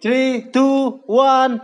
three, 0.00 0.46
two, 0.52 1.02
one. 1.06 1.60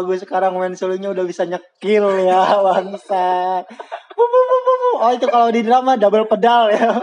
Bagus 0.00 0.24
sekarang 0.24 0.56
main 0.56 0.72
sulingnya 0.72 1.12
udah 1.12 1.24
bisa 1.28 1.44
nyekil 1.44 2.24
ya 2.24 2.56
bangsa. 2.66 3.60
Oh 5.00 5.10
itu 5.12 5.28
kalau 5.28 5.52
di 5.52 5.60
drama 5.60 5.96
double 5.96 6.24
pedal 6.24 6.72
ya. 6.72 6.88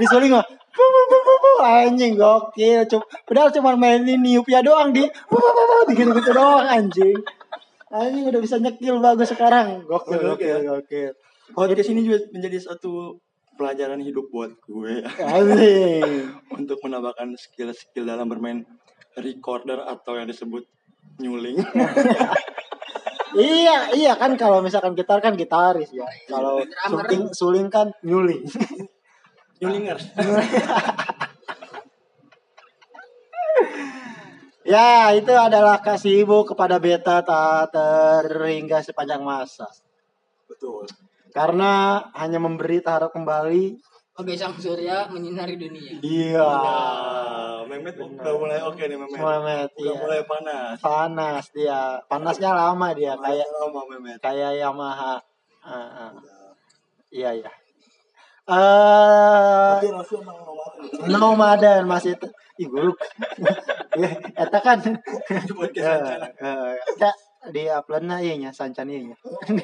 Di 0.00 0.06
suling 0.08 0.32
mah. 0.32 0.44
Anjing 1.60 2.16
gokil. 2.16 2.88
Cuma, 2.88 3.04
pedal 3.28 3.52
cuma 3.52 3.76
mainin 3.76 4.16
niupnya 4.16 4.64
doang 4.64 4.92
di. 4.92 5.04
bu. 5.28 5.36
Gitu-gitu 5.92 6.32
doang 6.32 6.64
anjing. 6.64 7.16
Anjing 7.90 8.24
udah 8.28 8.40
bisa 8.40 8.56
nyekil 8.56 9.02
bagus 9.02 9.28
sekarang. 9.28 9.84
Gokil, 9.84 10.20
Oke, 10.30 10.46
gokil, 10.46 10.56
oke. 10.56 10.68
gokil. 10.86 11.10
Podcast 11.50 11.90
ini 11.90 12.06
juga 12.06 12.22
menjadi 12.30 12.62
satu 12.62 13.18
pelajaran 13.58 14.00
hidup 14.00 14.30
buat 14.32 14.56
gue 14.64 15.04
Anjing. 15.20 16.32
untuk 16.62 16.78
menambahkan 16.80 17.36
skill-skill 17.36 18.08
dalam 18.08 18.30
bermain 18.30 18.64
recorder 19.18 19.84
atau 19.84 20.16
yang 20.16 20.24
disebut 20.24 20.64
nyuling. 21.18 21.58
Iya, 23.30 23.94
iya 23.94 24.18
kan 24.18 24.34
kalau 24.34 24.58
misalkan 24.58 24.98
gitar 24.98 25.22
kan 25.22 25.38
gitaris 25.38 25.94
ya. 25.94 26.02
Kalau 26.26 26.66
suling, 26.66 27.30
suling 27.30 27.70
kan 27.70 27.94
nyuling. 28.02 28.42
Nyulingers. 29.62 30.10
ya, 34.74 35.14
itu 35.14 35.30
adalah 35.30 35.78
kasih 35.78 36.26
ibu 36.26 36.42
kepada 36.42 36.82
beta 36.82 37.22
tak 37.22 37.70
terhingga 37.70 38.82
sepanjang 38.82 39.22
masa. 39.22 39.70
Betul. 40.50 40.90
Karena 41.30 42.02
hanya 42.18 42.42
memberi 42.42 42.82
tak 42.82 42.98
harap 42.98 43.14
kembali. 43.14 43.78
Oke, 44.18 44.34
sang 44.34 44.58
surya 44.58 45.06
menyinari 45.06 45.54
dunia. 45.54 46.02
Iya. 46.02 46.42
Nah, 46.42 47.29
Mehmet 47.96 48.20
udah 48.22 48.34
mulai 48.38 48.58
oke 48.62 48.82
nih 48.82 48.96
Mehmet. 48.98 49.18
Mehmet, 49.18 49.70
Udah 49.74 49.94
iya. 49.94 50.00
mulai 50.00 50.20
panas. 50.26 50.76
Panas 50.78 51.44
dia. 51.50 51.80
Panasnya 52.06 52.50
lama 52.54 52.88
dia 52.94 53.14
kayak 53.18 53.48
lama 53.50 53.80
Mehmet. 53.90 54.18
kayak 54.22 54.58
Yamaha. 54.58 55.18
Ah, 55.60 55.74
ah. 55.74 56.12
Iya, 57.10 57.42
iya. 57.42 57.50
Eh, 58.50 59.74
emang 59.86 60.38
nomaden. 61.06 61.86
masih 61.86 62.18
itu. 62.18 62.26
Ih, 62.58 62.66
gue 62.66 62.82
lupa. 62.90 63.04
Eta 64.42 64.58
kan 64.60 64.78
eh, 64.82 66.74
ya, 66.98 67.10
di 67.48 67.62
uploadnya 67.70 68.20
iya 68.20 68.34
nya 68.36 68.50
sancan 68.52 68.90
iya 68.90 69.00
nya. 69.12 69.16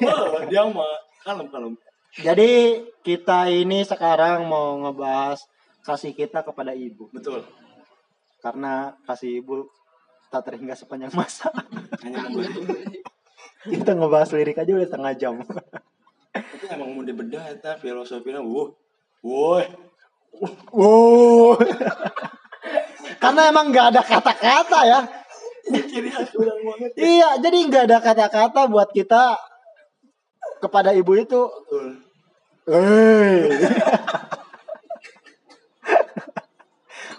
Oh, 0.07 0.41
dia 0.47 0.63
mah 0.65 0.97
kalem 1.21 1.47
kalem. 1.51 1.73
Jadi 2.17 2.81
kita 3.05 3.51
ini 3.51 3.85
sekarang 3.85 4.49
mau 4.49 4.79
ngebahas 4.81 5.43
kasih 5.85 6.11
kita 6.11 6.43
kepada 6.43 6.75
ibu 6.75 7.07
Betul. 7.15 7.45
Karena 8.41 8.93
kasih 9.05 9.41
ibu 9.41 9.67
tak 10.27 10.47
terhingga 10.47 10.75
sepanjang 10.75 11.13
masa. 11.15 11.49
Kita 13.67 13.91
ngebahas 13.95 14.31
lirik 14.35 14.59
aja 14.59 14.71
udah 14.71 14.87
setengah 14.87 15.13
jam. 15.17 15.33
Tapi 16.31 16.65
emang 16.69 16.93
mau 16.93 17.03
dibedah 17.03 17.49
eta 17.49 17.75
filosofinya 17.79 18.43
wuh. 18.43 18.71
Woi. 19.25 19.65
Wow. 20.71 21.57
karena 23.17 23.49
emang 23.49 23.73
nggak 23.73 23.87
ada 23.95 24.01
kata-kata 24.05 24.79
ya. 24.85 25.01
Iya, 26.95 27.29
jadi 27.43 27.57
nggak 27.67 27.83
ada 27.91 27.97
kata-kata 27.99 28.71
buat 28.71 28.93
kita 28.93 29.35
kepada 30.61 30.93
ibu 30.93 31.11
itu. 31.17 31.41
Betul. 31.49 32.07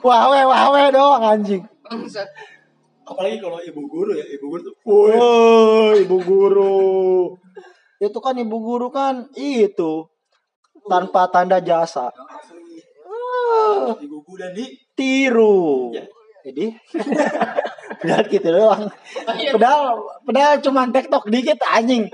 Wawe 0.02 0.40
wawe 0.46 0.82
doang 0.94 1.24
anjing. 1.24 1.62
Bangsat. 1.82 2.28
Apalagi 3.08 3.40
kalau 3.40 3.58
ibu 3.64 3.82
guru 3.88 4.12
ya, 4.12 4.24
ibu 4.28 4.44
guru 4.52 4.60
tuh. 4.68 4.74
Woi, 4.84 6.04
ibu 6.04 6.16
guru. 6.20 7.32
Itu 7.98 8.18
kan 8.20 8.36
ibu 8.36 8.56
guru 8.60 8.92
kan 8.92 9.26
itu 9.34 10.06
tanpa 10.86 11.26
tanda 11.32 11.58
jasa. 11.58 12.12
Ah, 13.08 13.96
Ibu 13.96 14.22
guru 14.22 14.38
dan 14.38 14.52
di 14.54 14.70
tiru. 14.94 15.90
Ya. 15.96 16.04
Jadi 16.46 16.72
Padahal 17.98 18.24
gitu 18.30 18.48
doang. 18.54 18.84
Padahal 19.26 19.84
padahal 20.22 20.54
cuma 20.62 20.86
TikTok 20.86 21.26
dikit 21.26 21.58
anjing. 21.66 22.06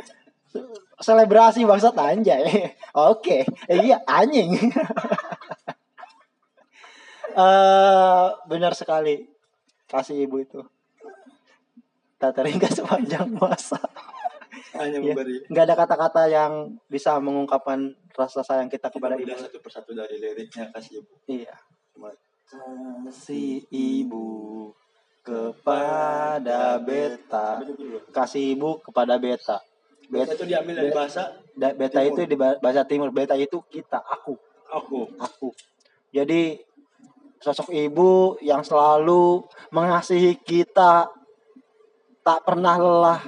Selebrasi 0.96 1.68
bangsat 1.68 1.92
anjay. 1.98 2.72
Oke, 3.12 3.44
eh, 3.68 3.78
iya 3.84 4.00
anjing. 4.08 4.56
Eh 7.34 8.26
benar 8.46 8.72
sekali 8.72 9.26
kasih 9.84 10.22
ibu 10.22 10.38
itu. 10.38 10.60
Tak 12.16 12.30
terhingga 12.32 12.70
sepanjang 12.70 13.26
masa. 13.34 13.78
hanya 14.74 14.98
Ya, 14.98 15.14
memberi. 15.14 15.38
nggak 15.46 15.64
ada 15.64 15.76
kata-kata 15.76 16.22
yang 16.26 16.52
bisa 16.88 17.14
mengungkapkan 17.18 17.78
rasa 18.10 18.42
sayang 18.42 18.66
kita 18.66 18.90
kepada 18.90 19.14
ibu. 19.14 19.30
satu 19.30 19.58
persatu 19.58 19.94
dari 19.94 20.18
liriknya 20.18 20.70
kasih 20.70 20.98
ibu. 20.98 21.14
Iya. 21.26 21.54
Kasih 23.04 23.66
ibu 23.68 24.70
kepada 25.22 26.78
beta. 26.78 27.62
Kasih 28.10 28.54
ibu 28.54 28.78
kepada 28.80 29.14
beta. 29.16 29.62
Beta 30.04 30.26
Beta, 30.26 30.34
itu 30.34 30.44
diambil 30.44 30.74
dari 30.76 30.90
bahasa 30.90 31.22
beta 31.54 31.98
Timur. 31.98 32.10
itu 32.10 32.20
di 32.24 32.36
ba- 32.36 32.58
bahasa 32.58 32.82
timur. 32.84 33.08
Beta 33.08 33.34
itu 33.34 33.56
kita, 33.64 34.02
aku, 34.02 34.34
aku. 34.68 35.06
aku. 35.16 35.48
Jadi 36.10 36.60
sosok 37.44 37.76
ibu 37.76 38.40
yang 38.40 38.64
selalu 38.64 39.44
mengasihi 39.68 40.40
kita 40.40 41.12
tak 42.24 42.40
pernah 42.48 42.80
lelah, 42.80 43.20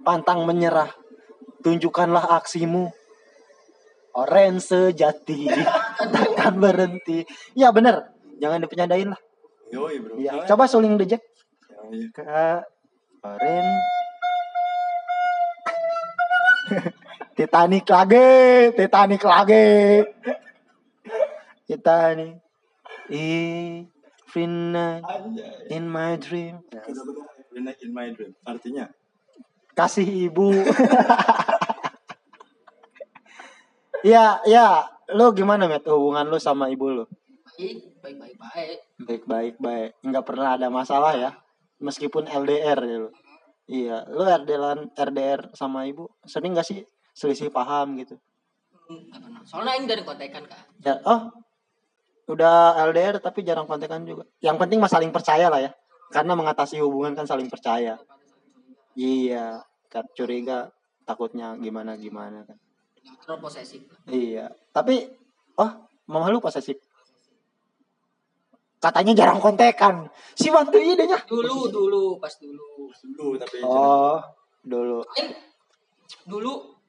pantang 0.00 0.48
menyerah. 0.48 0.88
Tunjukkanlah 1.60 2.40
aksimu. 2.40 2.88
Oren 4.16 4.64
sejati 4.64 5.44
takkan 6.16 6.56
berhenti. 6.56 7.28
Ya 7.52 7.68
bener, 7.68 8.16
jangan 8.40 8.64
dipenyandain 8.64 9.12
lah. 9.12 9.20
Yoi 9.70 10.00
bro. 10.00 10.16
Ya, 10.16 10.40
coba 10.48 10.64
suling 10.64 10.96
the 10.96 11.04
Jack. 11.04 11.20
Ke 12.16 12.64
Titanic 17.36 17.84
lagi, 17.84 18.24
Titanic 18.72 19.20
lagi. 19.20 20.00
Titanic. 21.68 22.49
Every 23.10 24.46
night 24.46 25.02
Anjay. 25.02 25.74
in 25.74 25.84
my 25.90 26.14
dream. 26.16 26.62
Every 26.70 27.60
night 27.60 27.80
in 27.82 27.90
my 27.90 28.08
dream. 28.14 28.38
Artinya 28.46 28.86
Kasih 29.74 30.06
ibu. 30.06 30.50
ya, 34.12 34.38
ya. 34.44 34.86
Lu 35.10 35.34
gimana, 35.34 35.66
Met? 35.66 35.86
Hubungan 35.88 36.26
lu 36.28 36.38
sama 36.38 36.70
ibu 36.70 36.90
lu? 36.90 37.04
Baik, 37.58 37.98
baik, 38.02 38.16
baik, 38.18 38.36
baik. 38.38 38.78
Baik, 39.00 39.22
baik, 39.26 39.54
baik. 39.58 39.90
Nggak 40.04 40.24
pernah 40.26 40.54
ada 40.54 40.68
masalah 40.68 41.16
ya. 41.16 41.30
Meskipun 41.80 42.28
LDR 42.28 42.78
ya 42.84 42.96
lu. 43.08 43.10
Iya, 43.70 44.02
lu 44.10 44.26
RDR 44.26 44.90
RDR 44.98 45.54
sama 45.54 45.86
ibu 45.86 46.10
sering 46.26 46.58
gak 46.58 46.66
sih 46.66 46.82
selisih 47.14 47.54
paham 47.54 47.94
gitu? 48.02 48.18
Hmm, 48.90 49.06
pernah. 49.06 49.42
Soalnya 49.46 49.78
ini 49.78 49.86
dari 49.86 50.02
kontekan 50.02 50.42
kan. 50.50 50.58
Ya, 50.82 50.98
oh, 51.06 51.30
udah 52.30 52.78
LDR 52.90 53.18
tapi 53.18 53.42
jarang 53.42 53.66
kontekan 53.66 54.06
juga. 54.06 54.24
Yang 54.38 54.56
penting 54.62 54.78
mah 54.78 54.90
saling 54.90 55.10
percaya 55.10 55.50
lah 55.50 55.60
ya. 55.60 55.70
Karena 56.10 56.34
mengatasi 56.34 56.82
hubungan 56.82 57.14
kan 57.14 57.26
saling 57.26 57.46
percaya. 57.46 57.98
Iya, 58.98 59.62
kan 59.86 60.06
curiga 60.14 60.70
takutnya 61.06 61.54
gimana 61.58 61.94
gimana 61.98 62.42
kan. 62.46 62.58
Terlalu 63.22 63.38
posesif. 63.46 63.82
Iya, 64.10 64.50
tapi 64.74 65.06
oh, 65.58 65.70
mama 66.10 66.30
lu 66.30 66.42
posesif. 66.42 66.78
Katanya 68.80 69.12
jarang 69.12 69.44
kontekan. 69.44 70.08
Si 70.32 70.48
bantu 70.48 70.80
idenya. 70.80 71.20
Dulu, 71.28 71.68
dulu, 71.68 72.16
pas 72.16 72.32
dulu. 72.40 72.88
dulu 73.12 73.36
tapi 73.36 73.60
Oh, 73.60 74.16
dulu. 74.64 75.04
Dulu 76.24 76.79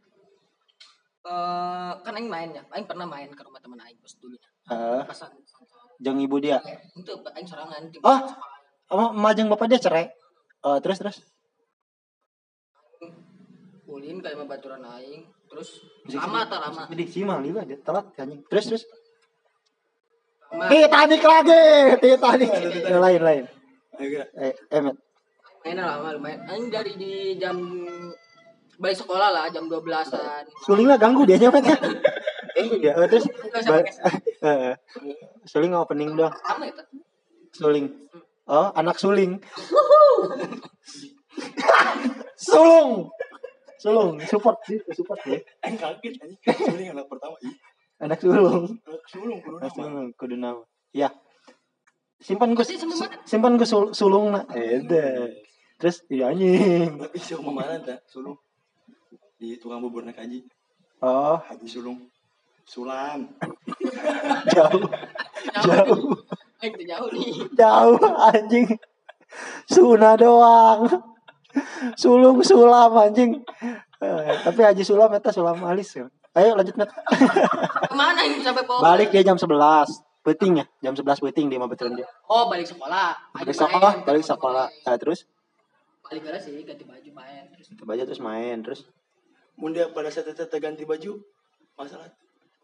eh 1.22 1.92
kan 2.02 2.14
aing 2.18 2.28
main 2.28 2.50
ya. 2.50 2.64
Aing 2.74 2.86
pernah 2.86 3.06
main 3.06 3.30
ke 3.30 3.42
rumah 3.46 3.62
teman 3.62 3.78
aing 3.80 3.98
pas 3.98 4.14
dulu. 4.18 4.36
Heeh. 4.70 5.02
Pas 5.06 5.18
san- 5.18 5.38
jeung 6.02 6.18
ibu 6.18 6.42
dia 6.42 6.58
Itu 6.98 7.14
aing 7.30 7.46
sorangan 7.46 7.86
di 7.88 8.02
sekolah. 8.02 8.26
sama 8.90 9.06
majeng 9.14 9.48
bapak 9.48 9.70
dia 9.70 9.80
cerai 9.80 10.06
Eh, 10.62 10.78
terus 10.82 10.98
terus 11.02 11.18
Ulin 13.86 14.24
kayak 14.24 14.38
mah 14.40 14.48
baturan 14.48 14.82
aing. 14.88 15.26
Terus 15.52 15.84
lama 16.10 16.48
tak 16.48 16.60
lama. 16.64 16.82
jadi 16.88 17.04
si 17.06 17.22
lila 17.22 17.62
dia 17.68 17.78
telat 17.82 18.08
anjing 18.16 18.42
terus 18.48 18.66
terus. 18.70 18.84
Titanic 20.52 21.22
lagi 21.22 21.62
Titanic 22.00 22.50
lain 22.88 23.22
lain 23.22 23.44
eh 24.02 24.54
eh 24.56 24.80
Met. 24.82 24.98
Mainnya 25.62 25.84
lama 25.86 26.18
lumayan. 26.18 26.40
Aing 26.50 26.72
dari 26.72 26.94
di 26.96 27.12
jam 27.38 27.58
balik 28.82 28.98
sekolah 28.98 29.30
lah 29.30 29.46
jam 29.54 29.70
12-an. 29.70 30.44
suling 30.66 30.90
lah 30.90 30.98
ganggu 30.98 31.22
dia 31.24 31.38
ganggu 31.38 31.62
dia 32.82 32.94
Eh, 33.02 33.08
terus 33.08 33.26
sound. 33.64 33.86
eh, 34.44 34.76
suling 35.48 35.72
opening 35.74 36.14
doang 36.14 36.34
itu. 36.62 36.84
suling 37.56 37.86
oh 38.46 38.74
anak 38.76 38.98
suling 38.98 39.38
sulung 42.38 43.10
sulung 43.80 44.20
support 44.28 44.58
sih 44.68 44.78
support 44.94 45.18
ya 45.26 45.40
kaget 45.64 46.14
anjing. 46.22 46.38
Suling 46.44 46.88
anak 46.94 47.06
pertama. 47.10 47.34
Ih, 47.42 47.56
anak 47.98 48.20
sulung 48.22 48.66
anak 48.86 49.04
sulung 49.10 49.40
kudu 49.42 49.58
nama. 49.58 49.72
sulung 49.74 50.08
kudu 50.14 50.36
nama 50.38 50.62
ya 50.92 51.10
simpan 52.22 52.54
gue 52.54 52.66
simpan 53.26 53.58
gue 53.58 53.66
sul 53.66 53.90
sulung 53.96 54.36
nak 54.36 54.46
Ede. 54.54 55.34
terus 55.82 56.06
iya 56.14 56.30
anjing 56.30 57.00
Tapi 57.00 57.18
sih 57.18 57.34
mau 57.42 57.56
mana 57.56 57.80
tak 57.82 58.06
sulung. 58.06 58.38
Di 59.42 59.58
tukang 59.58 59.82
bubur 59.82 60.06
naik 60.06 60.22
haji. 60.22 60.46
oh 61.02 61.42
Haji 61.42 61.66
sulung. 61.66 61.98
Sulam. 62.62 63.26
jauh 64.54 64.86
jauh 65.58 66.14
Aing 66.62 66.74
tuh 66.78 66.86
jauh 66.86 67.10
nih. 67.10 67.34
jauh 67.58 67.98
anjing 68.22 68.70
Suna 69.66 70.14
doang 70.14 70.86
sulung 71.98 72.46
sulam 72.46 72.94
anjing 72.96 73.42
Eh, 73.98 74.34
tapi 74.42 74.62
Haji 74.62 74.82
Sulam 74.82 75.14
eta 75.14 75.30
sulam 75.30 75.62
alis 75.62 75.94
ya. 75.94 76.10
Ayo 76.34 76.58
lanjut 76.58 76.74
Met. 76.74 76.90
Ke 76.90 77.94
mana 77.94 78.26
ini 78.26 78.42
sampai 78.42 78.66
pohon? 78.66 78.82
Balik 78.82 79.14
dia 79.14 79.22
jam 79.22 79.38
11. 79.38 79.54
Peting 80.22 80.58
ya, 80.58 80.66
jam 80.82 80.94
11 80.94 81.22
peting 81.22 81.50
dia 81.50 81.62
mah 81.62 81.70
betulan 81.70 81.94
dia. 81.94 82.10
Oh 82.26 82.50
balik 82.50 82.66
sekolah. 82.66 83.14
Balik 83.30 83.54
main, 83.54 83.62
sekolah, 83.62 83.94
balik 84.02 84.26
sekolah. 84.26 84.68
Nah, 84.86 84.98
terus 84.98 85.26
Balik 86.02 86.26
aja 86.26 86.42
sih 86.42 86.62
ganti 86.62 86.82
baju 86.82 87.10
main 87.14 87.46
terus. 87.54 87.68
coba 87.78 87.92
aja 87.94 88.04
terus 88.04 88.18
main 88.20 88.58
terus 88.62 88.82
Mun 89.62 89.78
dia 89.78 89.86
pada 89.94 90.10
saat 90.10 90.34
itu 90.34 90.42
ganti 90.58 90.84
baju. 90.84 91.22
Masalah. 91.78 92.10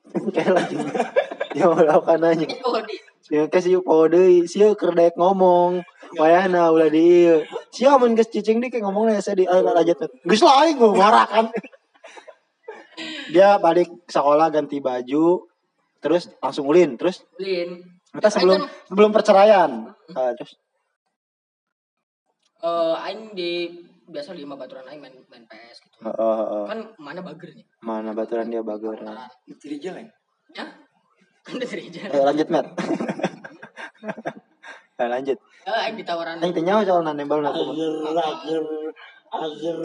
kayak 0.08 0.56
lagi 0.56 0.76
dia 1.52 1.68
mau 1.68 1.84
lakukan 1.84 2.16
nanya 2.24 2.48
Sia 3.28 3.44
kasih 3.52 3.84
poho 3.84 4.08
deui, 4.08 4.48
sia 4.48 4.72
keur 4.72 4.96
daek 4.96 5.20
ngomong. 5.20 5.84
Wayahna 6.16 6.72
ulah 6.72 6.88
di 6.88 7.28
ieu. 7.28 7.44
Sia 7.76 8.00
mun 8.00 8.16
geus 8.16 8.32
cicing 8.32 8.64
di 8.64 8.72
kayak 8.72 8.88
ngomongnya 8.88 9.20
saya 9.20 9.36
di 9.36 9.44
lanjut. 9.44 10.00
Geus 10.24 10.48
lah 10.48 10.64
aing 10.64 10.80
gua 10.80 10.96
marah 10.96 11.28
kan. 11.28 11.52
Dia 13.36 13.60
balik 13.60 13.92
sekolah 14.08 14.48
ganti 14.48 14.80
baju, 14.80 15.44
terus 16.00 16.32
langsung 16.40 16.72
ulin, 16.72 16.96
terus 16.96 17.28
Ulin. 17.36 17.84
kita 18.16 18.32
sebelum 18.32 18.64
sebelum 18.88 19.12
perceraian. 19.12 19.92
Ah, 20.16 20.32
terus 20.32 20.56
Eh 22.64 22.96
aing 23.12 23.36
di 23.36 23.70
biasa 24.08 24.32
lima 24.32 24.56
baturan 24.56 24.88
aing 24.88 25.04
main 25.04 25.12
main 25.28 25.44
PS 25.46 25.84
gitu. 25.84 26.00
oh, 26.08 26.16
oh, 26.16 26.44
oh. 26.48 26.66
Kan 26.66 26.96
mana 26.96 27.20
bagernya? 27.20 27.68
mana 27.84 28.16
baturan 28.16 28.48
dia. 28.48 28.64
Baturan. 28.64 29.04
Ciri 29.60 29.84
jelek. 29.84 30.08
Ya? 30.56 30.64
Kan 31.44 31.60
udah 31.60 31.68
terija. 31.68 32.08
Ayo 32.12 32.24
lanjut, 32.24 32.48
Matt. 32.48 32.72
Ayo 34.98 35.08
lanjut. 35.12 35.38
Eh 35.68 35.80
aing 35.88 36.00
ditawaran. 36.00 36.40
Aing 36.40 36.56
teh 36.56 36.64
nyawa 36.64 36.88
soal 36.88 37.04
nembal 37.04 37.44
na 37.44 37.52
kumaha. 37.52 37.76
Ager, 37.76 38.16
ager, 38.16 38.64
ager. 39.36 39.80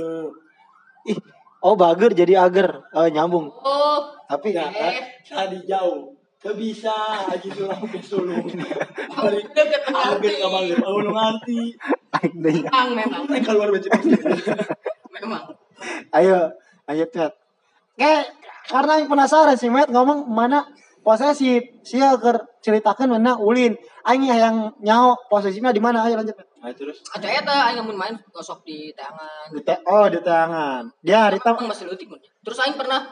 Ih, 1.11 1.19
oh 1.63 1.75
bager 1.75 2.15
jadi 2.15 2.47
ager. 2.47 2.87
Oh, 2.95 3.07
nyambung. 3.11 3.51
Oh, 3.51 4.15
Tapi 4.31 4.55
Ya 4.55 4.71
kan? 4.71 4.95
Tadi 5.27 5.67
jauh. 5.67 6.15
Gak 6.43 6.59
bisa 6.59 6.91
Haji 7.31 7.55
Sulam 7.55 7.87
ke 7.87 8.03
sulung. 8.03 8.43
Balik 9.15 9.47
deket 9.55 9.83
ager 9.87 10.33
ke 10.43 10.47
bangir. 10.51 10.79
Oh, 10.83 10.99
ngerti. 10.99 11.79
Aing. 12.20 12.35
Memang, 12.37 12.88
memang, 12.93 13.20
Aing 13.31 13.44
keluar 13.47 13.69
baju 13.73 13.88
memang. 15.12 15.43
Ayo, 16.12 16.38
lanjut 16.88 17.11
Matt. 17.17 17.32
Kayak 17.97 18.25
karena 18.69 18.93
yang 19.00 19.09
penasaran 19.11 19.56
sih 19.56 19.70
Matt 19.73 19.88
ngomong 19.91 20.29
mana 20.29 20.69
posesif. 21.03 21.82
Sia 21.82 22.14
keur 22.20 22.47
ceritakeun 22.62 23.17
mana 23.19 23.37
ulin. 23.41 23.75
Aing 24.06 24.26
yang 24.29 24.75
nyaho 24.82 25.19
posesifnya 25.31 25.75
di 25.75 25.82
mana? 25.82 26.06
Ayo 26.06 26.19
lanjut. 26.19 26.37
Nah, 26.62 26.70
terus 26.79 27.03
Ada 27.11 27.26
eta 27.43 27.56
aing 27.70 27.82
mun 27.82 27.99
main 27.99 28.15
gosok 28.31 28.62
di 28.62 28.94
tangan. 28.94 29.50
Di 29.50 29.61
te- 29.67 29.82
oh, 29.82 30.06
di 30.06 30.23
tangan. 30.23 30.87
Dia 31.03 31.26
hari 31.26 31.43
Emang 31.43 31.67
masih 31.67 31.91
leutik 31.91 32.06
mun. 32.06 32.23
Terus 32.23 32.58
aing 32.62 32.79
pernah 32.79 33.03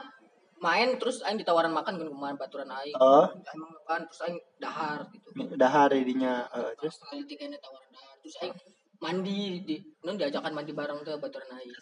main 0.63 0.95
terus 1.03 1.25
aing 1.27 1.41
ditawaran 1.41 1.75
makan 1.75 1.99
kan 1.99 2.07
kemarin 2.07 2.39
baturan 2.39 2.71
aing. 2.71 2.95
Oh. 3.03 3.27
Emang 3.27 3.75
makan 3.75 4.07
terus 4.07 4.21
aing 4.23 4.39
dahar 4.63 5.03
gitu. 5.11 5.29
udah 5.35 5.71
hari 5.71 6.07
dinya 6.07 6.47
eh, 6.55 6.71
terus 6.79 7.03
aing 7.11 7.27
tawaran 7.59 7.91
dahar. 7.91 8.15
Terus 8.23 8.37
aing 8.39 8.55
mandi 9.01 9.65
di 9.65 9.77
non 10.05 10.21
diajakan 10.21 10.53
mandi 10.53 10.73
bareng 10.77 11.01
tuh 11.03 11.17
baturan 11.17 11.49
aing. 11.57 11.73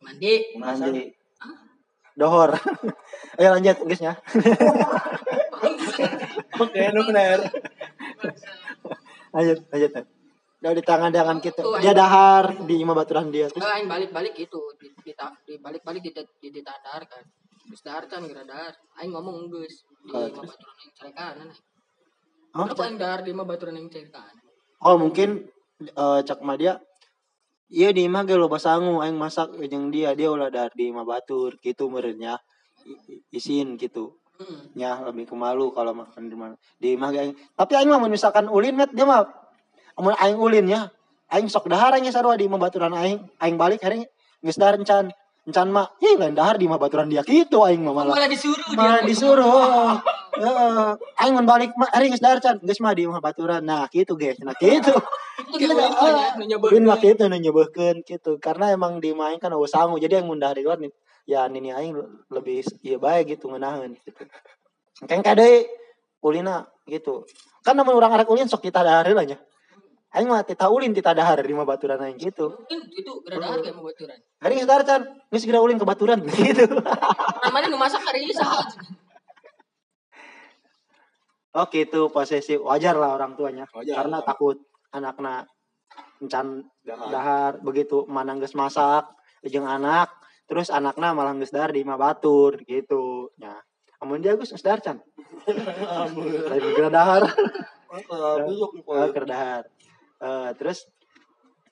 Mandi. 0.00 0.32
mandi. 0.56 1.04
Dohor. 2.16 2.52
Ayo 3.40 3.56
lanjut 3.56 3.76
guysnya. 3.86 4.12
Oke, 6.60 6.80
nu 6.92 7.00
bener. 7.08 7.38
Lanjut, 9.32 9.58
lanjut. 9.72 9.92
Udah 10.60 10.72
di 10.76 10.84
tangan 10.84 11.08
tangan 11.08 11.40
kita. 11.40 11.64
Dia 11.80 11.96
dahar 11.96 12.52
di 12.68 12.84
imah 12.84 12.92
baturan 12.92 13.32
dia 13.32 13.48
Terus 13.48 13.64
terus 13.64 13.72
aing 13.72 13.88
balik-balik 13.88 14.36
gitu 14.36 14.60
di, 14.76 14.92
di, 15.00 15.12
ta- 15.16 15.32
di 15.48 15.56
balik-balik 15.56 16.04
di, 16.04 16.12
di, 16.12 16.48
di, 16.52 16.60
dahar 16.60 17.00
kan. 17.08 17.24
Terus 17.64 17.80
dahar 17.80 18.04
kan 18.10 18.20
kira 18.28 18.44
dahar. 18.44 18.76
Aing 19.00 19.16
ngomong 19.16 19.48
geus 19.48 19.80
di 20.04 20.12
Oh, 20.12 20.28
terus? 20.28 20.52
baturan 20.52 20.76
aing 20.84 20.92
cari 20.92 21.12
kanan. 21.16 21.48
oh, 22.52 22.68
Kenapa 22.68 22.82
aing 22.84 22.98
dahar 23.00 23.20
di 23.24 23.30
imah 23.32 23.46
baturan 23.48 23.80
aing 23.80 23.88
cari 23.88 24.08
kanan? 24.12 24.36
oh 24.80 24.96
mungkin 24.96 25.44
eh, 25.84 26.20
cak 26.24 26.40
mah 26.44 26.56
dia 26.60 26.78
Iya 27.70 27.94
di 27.94 28.10
imah 28.10 28.26
ge 28.26 28.34
loba 28.34 28.58
sangu 28.58 28.98
aing 28.98 29.14
masak 29.14 29.54
jeung 29.70 29.94
dia 29.94 30.10
dia 30.18 30.26
ulah 30.26 30.50
dahar 30.50 30.74
di 30.74 30.90
imah 30.90 31.06
batur 31.06 31.54
gitu 31.62 31.86
merenya 31.86 32.34
isin 33.30 33.78
gitu. 33.78 34.18
Hmm. 34.42 34.74
Ya 34.74 34.98
lebih 34.98 35.30
ke 35.30 35.38
malu 35.38 35.70
kalau 35.70 35.94
makan 35.94 36.26
di 36.26 36.34
mana. 36.34 36.58
Di 36.82 36.98
imah 36.98 37.14
ge 37.14 37.18
aing. 37.22 37.34
Tapi 37.54 37.72
aing 37.78 37.94
mah 37.94 38.10
misalkan 38.10 38.50
ulin 38.50 38.74
met 38.74 38.90
dia 38.90 39.06
mah 39.06 39.22
mun 40.02 40.18
aing 40.18 40.34
ulin 40.34 40.66
ya. 40.66 40.90
Aing 41.30 41.46
sok 41.46 41.70
dahar 41.70 41.94
aing 41.94 42.10
sarua 42.10 42.34
di 42.34 42.50
imah 42.50 42.58
baturan 42.58 42.90
aing. 42.90 43.22
Aing 43.38 43.54
balik 43.54 43.86
hari 43.86 44.02
geus 44.42 44.58
dahar 44.58 44.74
encan. 44.74 45.14
Encan 45.46 45.70
mah, 45.70 45.94
"Ih, 46.02 46.18
lain 46.18 46.34
dahar 46.34 46.58
di 46.58 46.66
imah 46.66 46.76
baturan 46.76 47.06
dia 47.06 47.22
gitu 47.22 47.62
aing 47.62 47.86
mah 47.86 47.94
malah." 47.94 48.18
Malah 48.18 48.26
disuruh 48.26 48.66
malah 48.74 49.06
disuruh 49.06 49.94
Heeh. 50.40 50.90
aing 51.22 51.34
mun 51.36 51.46
balik 51.46 51.70
mah 51.76 51.86
hari 51.92 52.10
geus 52.10 52.22
dahar 52.22 52.42
can 52.42 52.56
geus 52.64 52.80
mah 52.82 52.96
di 52.96 53.04
imah 53.04 53.22
baturan 53.22 53.62
nah 53.62 53.86
gitu 53.92 54.16
guys 54.16 54.40
nah 54.40 54.56
gitu 54.56 54.94
Itu 55.40 55.56
dia 55.56 55.72
ulin 55.72 55.76
mah 55.76 56.10
ya, 56.12 56.28
nu 56.36 56.44
nyobain. 56.44 56.70
Ulin 56.76 56.84
mah 56.84 56.98
gitu 58.04 58.30
karena 58.42 58.76
emang 58.76 59.00
di 59.00 59.16
imah 59.16 59.32
aing 59.32 59.40
kan 59.40 59.52
eueuh 59.52 59.68
sangu 59.68 59.96
jadi 59.96 60.20
yang 60.20 60.28
mun 60.28 60.40
dari 60.40 60.60
luar 60.60 60.76
nih 60.76 60.92
ya 61.28 61.46
nini 61.46 61.70
aing 61.70 61.94
lebih 62.32 62.66
ieu 62.82 62.98
bae 62.98 63.22
gitu 63.22 63.46
ngeunaheun 63.46 63.94
gitu 64.02 64.26
keng 65.06 65.22
kade 65.22 65.70
ulina 66.20 66.66
gitu 66.90 67.24
kan 67.62 67.78
namun 67.78 67.94
orang 67.96 68.18
arek 68.18 68.28
ulin 68.28 68.50
sok 68.50 68.66
kita 68.66 68.82
dahar 68.82 69.06
heula 69.06 69.22
nya 69.22 69.38
aing 70.10 70.26
mah 70.26 70.42
tita 70.42 70.66
ulin 70.66 70.90
tita 70.90 71.14
dahar 71.14 71.38
di 71.38 71.54
imah 71.54 71.62
baturan 71.62 72.02
aing 72.02 72.18
gitu 72.18 72.58
itu 72.70 73.12
gara 73.22 73.38
dahar 73.38 73.58
kayak 73.62 73.74
mau 73.78 73.86
baturan. 73.86 74.18
hari 74.42 74.52
geus 74.58 74.66
dahar 74.66 74.82
can 74.82 75.02
geus 75.30 75.42
segera 75.46 75.62
ulin 75.62 75.78
ke 75.78 75.86
baturan 75.86 76.18
gitu 76.34 76.66
Namanya 77.40 77.66
nu 77.72 77.78
masak 77.80 78.02
hari 78.04 78.26
ini 78.28 78.34
saat. 78.36 78.68
Oke 81.50 81.82
itu 81.82 82.06
posesif 82.14 82.62
wajar 82.62 82.94
lah 82.94 83.18
orang 83.18 83.34
tuanya 83.34 83.66
Wajar. 83.74 84.06
karena 84.06 84.22
takut 84.22 84.69
anaknya 84.90 85.46
encan 86.20 86.66
Dahar. 86.82 87.08
dahar 87.10 87.52
begitu. 87.60 88.04
Mana 88.06 88.36
geus 88.36 88.54
masak 88.54 89.08
jeung 89.42 89.64
anak 89.64 90.10
terus 90.46 90.68
anaknya 90.68 91.14
malah 91.14 91.32
geus 91.34 91.50
dahar 91.50 91.70
di 91.70 91.82
imah 91.82 91.96
batur 91.96 92.60
gitu. 92.64 93.30
Ya 93.36 93.58
amun 93.98 94.20
dia 94.20 94.34
geus 94.34 94.50
geus 94.50 94.62
dahar 94.62 94.80
can 94.80 94.98
lain 95.46 96.62
geus 96.74 96.90
dahar. 96.90 97.22
Mantap, 97.90 98.46
besok 98.46 98.70
nih, 98.78 98.82
Oh, 98.86 98.94
Pak. 99.02 99.10
keur 99.10 99.26
dahar. 99.26 99.62
Eh, 100.20 100.50
terus 100.54 100.86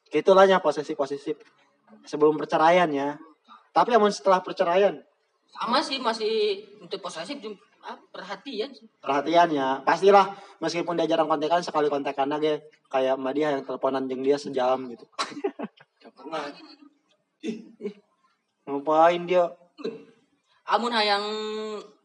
gitulah 0.08 0.48
ya 0.48 0.58
posesif 0.58 0.96
posesif 0.96 1.36
sebelum 2.02 2.34
perceraian 2.34 2.88
ya 2.88 3.20
tapi 3.70 3.92
amun 3.92 4.08
setelah 4.08 4.40
perceraian 4.40 4.96
Sama 5.48 5.84
sih 5.84 6.00
masih 6.00 6.64
untuk 6.80 6.96
posesif 6.98 7.36
cuma 7.40 7.56
ah, 7.84 7.96
perhatian 8.08 8.72
sih. 8.72 8.88
perhatiannya 9.00 9.84
pastilah 9.84 10.32
meskipun 10.58 10.96
dia 10.96 11.12
jarang 11.12 11.28
kontekan 11.28 11.60
sekali 11.60 11.92
kontekan 11.92 12.32
aja 12.32 12.56
kayak 12.88 13.14
mbak 13.20 13.32
dia 13.36 13.46
yang 13.52 13.62
teleponan 13.64 14.08
jeung 14.08 14.24
dia 14.24 14.36
sejam 14.40 14.88
gitu 14.88 15.04
Gak 16.00 16.12
pernah. 16.16 16.42
ngapain 18.64 19.22
dia 19.24 19.44
Amun 20.68 20.92
hayang 20.92 21.24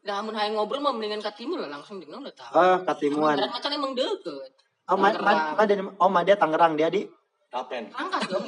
Dah 0.03 0.19
mun 0.19 0.35
hayang 0.35 0.59
ngobrol 0.59 0.83
mah 0.83 0.91
mendingan 0.91 1.23
katimu 1.23 1.55
lah 1.55 1.79
langsung 1.79 1.95
jeung 2.03 2.19
udah 2.19 2.35
tahu. 2.35 2.51
Oh, 2.59 2.75
katimuan. 2.83 3.39
Macan 3.39 3.71
emang 3.71 3.95
deket. 3.95 4.51
Oh, 4.91 4.99
ma, 4.99 5.15
ma, 5.15 5.55
ma, 5.55 5.63
dia- 5.63 5.79
oh, 5.95 6.09
ma, 6.11 6.27
dia 6.27 6.35
Tangerang 6.35 6.75
dia 6.75 6.91
di 6.91 7.07
Tapen. 7.47 7.87
Rangkas 7.87 8.27
dong. 8.27 8.43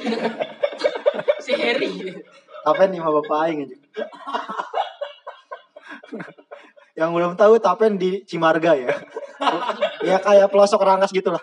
si 1.48 1.56
Harry. 1.56 2.12
Tapen 2.60 2.92
nih 2.92 3.00
sama 3.00 3.10
bapak 3.24 3.38
aing 3.48 3.58
aja. 3.64 3.76
Yang 6.92 7.10
belum 7.16 7.32
tahu 7.40 7.56
Tapen 7.56 7.96
di 7.96 8.20
Cimarga 8.28 8.76
ya. 8.76 8.92
ya 10.12 10.16
kayak 10.20 10.52
pelosok 10.52 10.84
Rangkas 10.84 11.08
gitu 11.08 11.32
lah. 11.32 11.40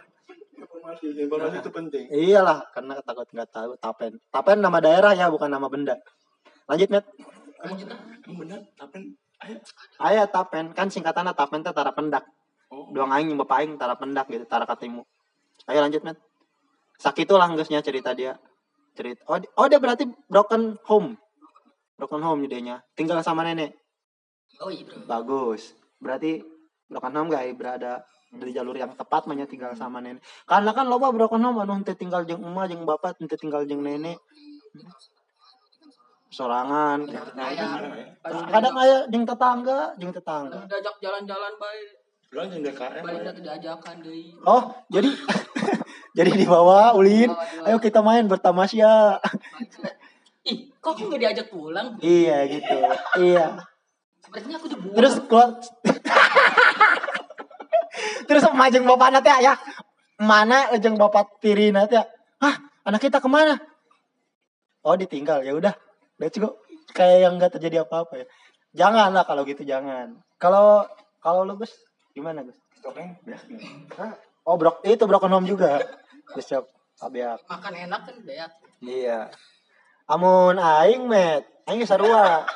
Informasi, 0.94 1.26
informasi 1.26 1.58
itu 1.60 1.72
penting. 1.74 2.06
Iyalah, 2.14 2.60
karena 2.70 2.94
takut 3.02 3.28
nggak 3.32 3.50
tahu 3.50 3.72
Tapen. 3.82 4.14
Tapen 4.30 4.58
nama 4.62 4.78
daerah 4.78 5.14
ya, 5.18 5.28
bukan 5.34 5.50
nama 5.50 5.66
benda. 5.66 5.98
Lanjut. 6.70 6.90
Lanjut 7.64 7.88
ah. 7.90 8.00
Emang 8.24 8.38
benar 8.46 8.60
Tapen. 8.78 9.18
Ayo. 9.44 9.58
Aya 10.00 10.24
Tapen 10.30 10.72
kan 10.72 10.88
singkatannya 10.88 11.34
Tapen 11.36 11.66
teh 11.66 11.74
tara 11.74 11.92
pendak. 11.92 12.24
Oh. 12.72 12.90
Doang 12.94 13.12
aing 13.12 13.34
bapak 13.36 13.66
aing 13.66 13.76
tara 13.76 13.98
pendak 13.98 14.30
gitu, 14.30 14.46
tara 14.46 14.64
katimu. 14.70 15.04
Ayo 15.68 15.80
lanjut, 15.82 16.02
Met. 16.06 16.18
Sakitulah 17.02 17.50
geusnya 17.58 17.84
cerita 17.84 18.14
dia. 18.16 18.40
Cerita. 18.94 19.26
Oh, 19.28 19.42
oh 19.60 19.66
dia 19.68 19.82
berarti 19.82 20.06
broken 20.30 20.78
home. 20.86 21.18
Broken 21.98 22.22
home 22.22 22.46
jadinya. 22.46 22.80
Tinggal 22.94 23.20
sama 23.26 23.44
nenek. 23.44 23.74
Oh 24.62 24.70
iya 24.70 24.86
bro. 24.86 25.02
Bagus. 25.10 25.74
Berarti 25.98 26.46
broken 26.88 27.14
home 27.18 27.30
gak 27.34 27.44
berada 27.58 28.06
di 28.34 28.52
jalur 28.54 28.74
yang 28.74 28.98
tepat 28.98 29.30
manya 29.30 29.46
tinggal 29.46 29.78
sama 29.78 30.02
nenek. 30.02 30.26
Karena 30.50 30.74
kan 30.74 30.90
loba 30.90 31.14
broken 31.14 31.46
home 31.46 31.62
anu 31.62 31.78
henteu 31.78 31.94
tinggal 31.94 32.26
jeung 32.26 32.42
emak 32.42 32.74
jeung 32.74 32.84
bapak, 32.84 33.22
henteu 33.22 33.38
tinggal 33.38 33.62
jeung 33.70 33.86
nenek. 33.86 34.18
Sorangan. 36.34 37.06
Ya? 37.06 37.22
Kadang 38.26 38.74
aya 38.74 38.98
jeung 39.14 39.26
tetangga, 39.30 39.94
jeung 40.02 40.10
tetangga. 40.10 40.66
diajak 40.66 40.96
jalan-jalan 40.98 41.54
baik. 41.62 41.90
Bulan 42.34 42.50
yang 42.50 42.66
DKM. 42.66 43.04
Balik 43.06 43.22
nanti 43.30 43.42
diajakan 43.46 43.96
deui. 44.02 44.34
Oh, 44.42 44.74
jadi 44.90 45.14
jadi 46.18 46.32
dibawa 46.34 46.98
Ulin. 46.98 47.30
Ayo 47.70 47.78
kita 47.78 48.02
main 48.02 48.26
bertamasya. 48.26 49.22
Ih, 50.50 50.74
kok 50.82 50.98
aku 50.98 51.14
nggak 51.14 51.22
diajak 51.22 51.48
pulang? 51.54 51.96
Iya 52.02 52.50
gitu. 52.50 52.78
Iya. 53.22 53.62
Sepertinya 54.20 54.58
aku 54.58 54.68
dibuang. 54.74 54.98
Terus 54.98 55.14
keluar 55.30 55.62
Terus 58.34 58.50
majeng 58.58 58.90
bapak 58.90 59.14
nanti 59.14 59.30
ya. 59.46 59.54
Mana 60.18 60.74
jeung 60.82 60.98
bapak 60.98 61.38
tiri 61.38 61.70
nanti 61.70 61.94
ya. 61.94 62.10
Hah, 62.42 62.58
anak 62.82 63.06
kita 63.06 63.22
ke 63.22 63.30
mana? 63.30 63.62
Oh 64.82 64.98
ditinggal 64.98 65.46
ya 65.46 65.54
udah. 65.54 65.78
Let's 66.18 66.42
go. 66.42 66.58
Kayak 66.98 67.30
yang 67.30 67.34
nggak 67.38 67.62
terjadi 67.62 67.86
apa-apa 67.86 68.26
ya. 68.26 68.28
Jangan 68.74 69.14
lah 69.14 69.22
kalau 69.22 69.46
gitu 69.46 69.62
jangan. 69.62 70.18
Kalau 70.42 70.90
kalau 71.22 71.46
lu 71.46 71.62
Gus 71.62 71.70
gimana 72.18 72.42
Gus? 72.42 72.58
Hah? 74.02 74.18
Oh 74.50 74.58
brok 74.58 74.82
itu 74.82 75.06
broken 75.06 75.30
home 75.30 75.46
juga. 75.46 75.78
Gus 76.34 76.50
siap. 76.50 76.66
Abiak. 77.06 77.46
makan 77.46 77.74
enak 77.86 78.02
kan 78.10 78.16
beak. 78.26 78.52
Iya. 78.82 79.30
Amun 80.10 80.58
aing 80.58 81.06
met, 81.06 81.46
aing 81.70 81.86
sarua. 81.86 82.50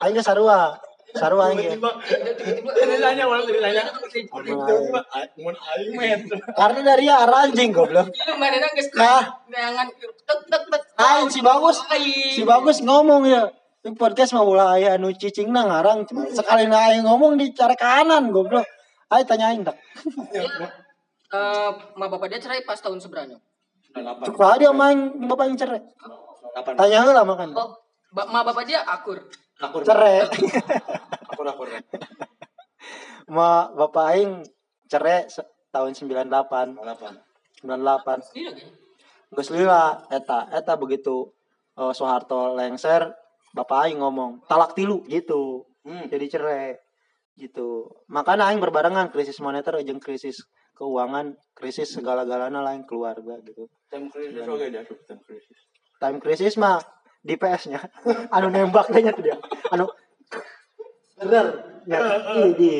Aing 0.00 0.16
sarua. 0.24 0.80
Sarua 1.16 1.48
aing 1.48 1.58
ge. 1.64 1.70
Tiba-tiba. 1.72 2.70
Ini 2.84 2.96
nanya, 3.00 3.24
orang 3.24 3.42
tadi 3.48 3.60
nanya. 3.64 3.82
Tiba-tiba. 4.12 5.00
Mun 5.40 5.56
aing 5.56 5.92
met. 5.96 6.20
Karena 6.52 6.80
dari 6.84 7.06
arah 7.08 7.48
anjing 7.48 7.72
goblok. 7.72 8.12
Iya, 8.12 8.36
mana 8.36 8.56
nang 8.60 8.72
geus 8.76 8.88
Nah. 8.92 9.24
neangan 9.48 9.88
tek 9.96 10.40
tek 10.52 10.62
tek. 10.68 10.82
Aing 11.00 11.28
si 11.32 11.40
bagus. 11.40 11.80
Si 12.36 12.42
bagus 12.44 12.84
ngomong 12.84 13.24
ya. 13.24 13.48
Di 13.78 13.94
podcast 13.94 14.34
mah 14.36 14.44
ulah 14.44 14.74
aya 14.76 14.98
anu 14.98 15.08
cicing 15.14 15.48
na 15.54 15.62
ngarang 15.64 16.02
cuma 16.04 16.26
sekali 16.28 16.66
na 16.68 16.92
aing 16.92 17.06
ngomong 17.06 17.38
di 17.40 17.54
cara 17.56 17.72
kanan 17.78 18.28
goblok. 18.28 18.66
Ayo 19.08 19.24
tanya 19.24 19.54
aing 19.54 19.64
dak. 19.64 19.78
Eh, 21.28 21.70
ma 21.96 22.08
bapak 22.08 22.28
dia 22.32 22.40
cerai 22.40 22.64
pas 22.64 22.76
tahun 22.80 23.00
seberanya. 23.00 23.40
Cukup 24.28 24.44
aja 24.44 24.72
main 24.76 25.24
bapak 25.24 25.44
yang 25.48 25.56
cerai. 25.56 25.80
Tanya 26.76 27.04
heula 27.04 27.24
makan. 27.24 27.56
Oh, 27.56 27.76
ma 28.12 28.40
bapak 28.44 28.64
dia 28.68 28.84
akur. 28.84 29.24
Akur. 29.58 29.82
Cerai. 29.82 30.22
Akur 31.30 31.46
akur. 31.46 31.68
Ma 33.28 33.68
bapak 33.74 34.04
aing 34.14 34.32
cerai 34.88 35.26
tahun 35.74 35.92
98. 35.92 36.78
Delapan. 36.78 37.14
98. 37.66 38.38
Ini 38.38 38.42
lagi. 38.48 38.64
Geus 39.28 39.50
lila 39.52 40.08
eta 40.08 40.48
eta 40.54 40.72
begitu 40.80 41.28
eh, 41.76 41.92
Soeharto 41.92 42.56
lengser 42.56 43.12
bapak 43.52 43.88
aing 43.90 44.00
ngomong 44.00 44.46
talak 44.48 44.72
tilu 44.76 45.04
gitu 45.10 45.68
Hmm. 45.88 46.04
jadi 46.04 46.26
cerai 46.28 46.76
gitu 47.40 47.88
makanya 48.12 48.52
aing 48.52 48.60
berbarengan 48.60 49.08
krisis 49.08 49.40
moneter 49.40 49.72
jeung 49.88 49.96
krisis 49.96 50.44
keuangan 50.76 51.32
krisis 51.56 51.96
segala-galana 51.96 52.60
lain 52.60 52.84
keluarga 52.84 53.40
gitu 53.40 53.72
Time 53.88 54.12
krisis 54.12 54.44
oke 54.44 54.68
dia 54.68 54.84
tuh 54.84 55.00
time 55.08 55.22
krisis. 55.24 55.58
time 55.96 56.18
krisis 56.20 56.54
mah 56.60 56.76
di 57.28 57.36
PS 57.36 57.68
nya 57.68 57.80
anu 58.32 58.48
nembak 58.48 58.88
deh 58.88 59.04
nya 59.04 59.12
tuh 59.12 59.20
dia 59.20 59.36
anu 59.68 59.84
bener 61.20 61.46
ya 61.84 61.98
di 62.32 62.42
di 62.56 62.72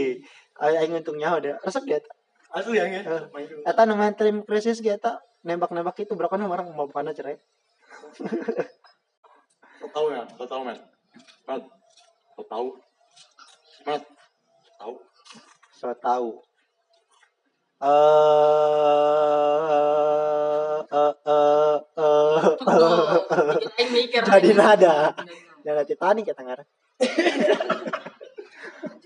aing 0.57 0.97
untung 0.97 1.21
nyawa 1.21 1.39
dia 1.45 1.55
resep 1.61 1.85
dia 1.85 2.01
Asli 2.49 2.81
yang 2.81 2.89
ya. 2.89 3.05
Eh. 3.05 3.29
Dulu. 3.29 3.61
eta 3.69 3.85
nu 3.85 3.93
main 3.93 4.17
time 4.17 4.41
krisis 4.41 4.81
ge 4.81 4.97
eta 4.97 5.21
nembak-nembak 5.45 6.01
itu 6.01 6.17
berapa 6.17 6.33
orang 6.33 6.73
mau 6.73 6.89
pana 6.89 7.13
cerai 7.13 7.37
Kau 9.79 9.89
tahu 9.93 10.11
ya? 10.11 10.25
Kau 10.35 10.49
tahu 10.49 10.65
men? 10.65 10.81
Mat. 11.45 11.63
Kau 12.35 12.45
tahu? 12.49 12.67
Mat. 13.85 14.03
Tahu? 14.81 14.95
so 15.79 15.95
tahu 16.03 16.43
eh 17.79 17.87
eh 20.91 21.15
eh 21.23 21.79
eh. 21.95 22.08
Jadi 24.29 24.51
nada 24.55 24.95
jangan 25.67 25.85
Titanic 25.85 26.25
kita 26.33 26.43
ngarang 26.45 26.69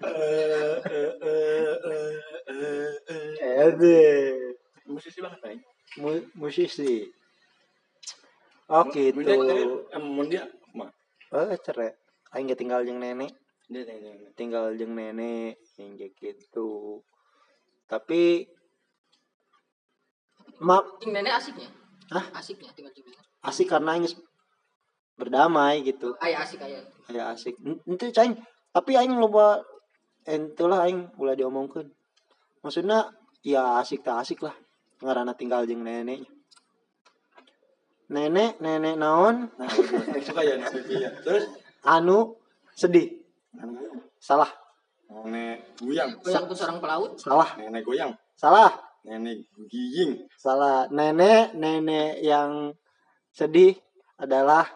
Eh 0.03 0.83
eh 0.83 1.13
eh 1.23 1.75
eh 1.87 2.15
eh 2.51 2.93
eh. 3.07 3.63
Ede 3.71 4.03
Musisi 4.91 5.23
banget 5.23 5.39
nih. 5.47 5.61
Mu- 6.03 6.27
musisi 6.35 7.07
oh 8.67 8.85
gitu 8.91 9.21
Dia 9.21 9.37
dia 10.27 10.43
mah. 10.73 10.91
oh 11.37 11.55
cerai 11.61 11.93
aing 12.33 12.49
tinggal 12.57 12.83
jeung 12.83 12.99
nenek 12.99 13.31
tinggal 14.35 14.73
jeung 14.75 14.97
nenek 14.97 15.61
yang 15.77 15.95
gitu 16.01 17.05
tapi 17.87 18.49
mak 20.59 20.85
Ting 20.99 21.13
nenek 21.13 21.37
asiknya. 21.37 21.69
Hah? 22.09 22.25
Asiknya 22.37 22.73
tinggal 22.73 22.93
di 22.97 23.05
nenek. 23.05 23.22
Asik 23.43 23.69
karena 23.71 23.95
aing 23.95 24.07
geus 24.07 24.17
berdamai 25.19 25.83
gitu. 25.85 26.15
Ay 26.23 26.35
asik 26.35 26.63
aya. 26.63 26.81
kayak 27.07 27.37
asik. 27.37 27.55
Itu 27.63 28.05
aing 28.15 28.39
tapi 28.73 28.97
aing 28.97 29.19
loba 29.19 29.61
entulah 30.25 30.87
aing 30.87 31.11
ulah 31.19 31.35
diomongkeun. 31.35 31.91
Maksudnya 32.63 33.11
ya 33.43 33.83
asik 33.83 34.07
tak 34.07 34.23
asik 34.23 34.47
lah 34.47 34.55
ngarana 35.03 35.35
tinggal 35.35 35.67
jeung 35.67 35.83
nenek 35.83 36.23
nenek 38.13 38.61
nenek 38.63 38.95
naon? 38.95 39.51
Nah, 39.59 39.69
suka 40.23 40.45
ya 40.47 40.61
ya. 40.61 41.11
Terus? 41.25 41.45
Anu 41.83 42.39
sedih. 42.77 43.19
Salah. 44.23 44.49
Nenek 45.13 45.77
goyang, 45.77 46.17
Goyang 46.25 46.45
tuh 46.49 46.57
seorang 46.57 46.79
pelaut. 46.81 47.13
salah. 47.21 47.53
Nenek 47.59 47.83
goyang, 47.85 48.13
salah. 48.39 48.73
Nenek 49.03 49.45
giging, 49.67 50.25
salah. 50.39 50.87
Nenek 50.89 51.53
nenek 51.59 52.23
yang 52.23 52.73
sedih 53.33 53.75
adalah 54.17 54.69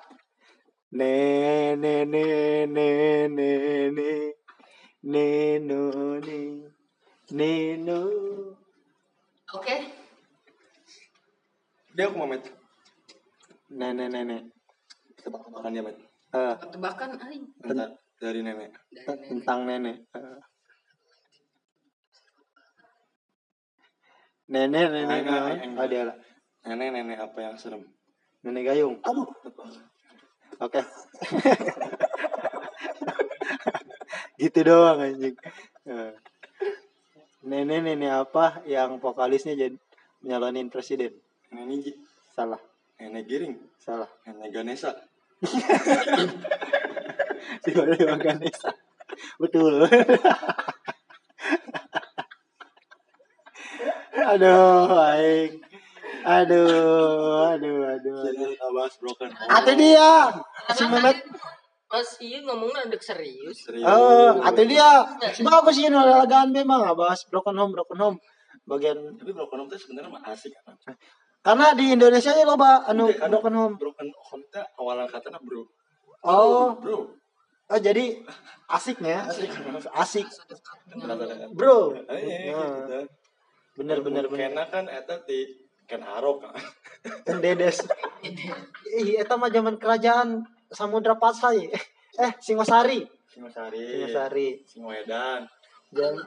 nenek 0.91 2.09
nenek 2.09 3.29
nenek 3.29 4.35
neno 5.05 5.83
ne 6.25 6.41
neno 7.31 8.01
Oke. 9.55 9.77
dia 11.97 12.05
aku 12.05 12.17
mau 12.19 12.29
met. 12.29 12.45
Nenek 13.73 14.09
nenek 14.11 14.43
tebak-tebakan 15.17 15.71
dia 15.73 15.81
met. 15.81 15.97
Eh, 16.37 16.55
Tebakan 16.69 17.11
aing 17.17 17.45
Bentar, 17.57 17.89
dari 18.21 18.41
nenek. 18.45 18.75
Dari 18.93 19.01
te- 19.01 19.17
nenek. 19.17 19.29
tentang 19.33 19.61
nenek 19.65 19.97
Eh. 20.13 20.41
nenek 24.47 24.87
nenek 24.93 25.09
Aing, 25.09 25.29
aing, 25.29 25.61
aing. 25.63 25.73
oh 25.79 25.87
dia 25.89 26.03
lah. 26.05 26.17
Nenek 26.67 26.89
nenek 26.93 27.19
apa 27.23 27.39
yang 27.41 27.57
serem? 27.57 27.83
nenek 27.83 27.96
gayung 28.55 28.97
aduh 29.03 29.27
Oke. 30.57 30.81
gitu 34.41 34.61
doang 34.65 35.05
anjing. 35.05 35.37
Eh. 35.85 36.13
Nenek-nenek 37.45 38.25
apa 38.25 38.65
yang 38.65 38.97
vokalisnya 38.97 39.53
jadi 39.53 39.77
nyalonin 40.25 40.73
presiden? 40.73 41.13
nenek 41.53 41.93
Salah, 42.33 42.61
nenek 42.97 43.29
giring 43.29 43.61
salah. 43.77 44.09
nenek 44.25 44.49
Ganesha 44.53 44.97
Si 47.61 47.71
Bang 47.77 48.21
Ganesha. 48.21 48.73
Betul. 49.37 49.85
aduh, 54.33 54.89
aing. 54.97 55.61
Aduh, 56.27 57.55
aduh, 57.55 57.87
aduh. 57.87 58.19
Jadi 58.27 58.59
kita 58.59 58.67
bahas 58.75 58.95
broken 58.99 59.31
home. 59.31 59.47
Ate 59.49 59.73
dia. 59.79 60.11
Si 60.75 60.83
Mehmet. 60.85 61.19
Pas 61.87 62.09
iya 62.19 62.43
ngomongnya 62.43 62.91
ndek 62.91 62.99
serius. 62.99 63.63
Serius. 63.63 63.87
Eh, 63.87 64.31
ate 64.43 64.63
dia. 64.67 65.07
Bagus 65.41 65.79
sih 65.79 65.87
nolalagaan 65.87 66.51
memang 66.51 66.83
bahas 66.93 67.23
broken 67.31 67.55
home, 67.55 67.71
broken 67.71 67.99
home. 68.03 68.17
Bagian 68.67 68.99
Tapi 69.15 69.31
broken 69.31 69.63
home 69.63 69.71
itu 69.71 69.79
sebenarnya 69.87 70.11
mah 70.11 70.23
asik 70.27 70.51
kan. 70.59 70.75
karena 71.47 71.79
di 71.79 71.95
Indonesia 71.95 72.35
ya 72.35 72.43
loba 72.43 72.83
anu 72.91 73.07
karena 73.15 73.31
broken 73.31 73.55
home. 73.55 73.75
Broken 73.79 74.09
home 74.11 74.43
itu 74.43 74.59
awalan 74.83 75.07
katanya 75.07 75.39
bro. 75.39 75.63
Oh, 76.27 76.75
Bro. 76.75 77.15
oh 77.71 77.79
jadi 77.79 78.19
asiknya. 78.67 79.31
Asik. 79.95 80.27
Kata-kata. 80.91 81.47
Bro. 81.55 81.95
Eh, 82.11 82.51
Nah, 82.51 82.67
gitu. 82.83 82.99
bener 83.79 83.99
bener 84.03 84.25
bener. 84.27 84.51
Kena 84.51 84.67
kan 84.67 84.91
eta 84.91 85.23
ti 85.23 85.66
kan 85.87 86.03
arok 86.03 86.45
kan. 86.45 86.55
Dedes. 87.39 87.87
Ih, 88.91 89.23
eta 89.23 89.39
mah 89.39 89.49
zaman 89.49 89.79
kerajaan 89.79 90.43
Samudra 90.71 91.15
Pasai. 91.15 91.71
Eh, 92.17 92.33
Singosari. 92.43 93.07
Singosari. 93.31 93.79
Singosari. 93.79 94.49
Singoedan. 94.67 95.47
Dan 95.95 96.19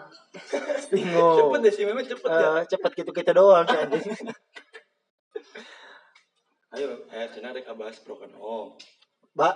Singo. 0.87 1.29
Cepet 1.35 1.59
deh 1.59 1.73
sih 1.75 1.83
memang 1.83 2.05
cepet 2.07 2.29
ya. 2.31 2.49
Eh, 2.63 2.65
cepet 2.71 2.91
gitu 3.03 3.11
kita 3.11 3.35
doang 3.35 3.67
sih 3.67 3.75
anjing. 3.75 4.05
Ayo, 6.69 7.01
eh 7.09 7.27
cina 7.33 7.49
rek 7.49 7.67
bahas 7.73 7.97
broken 8.05 8.29
home. 8.37 8.77
Mbak, 9.33 9.55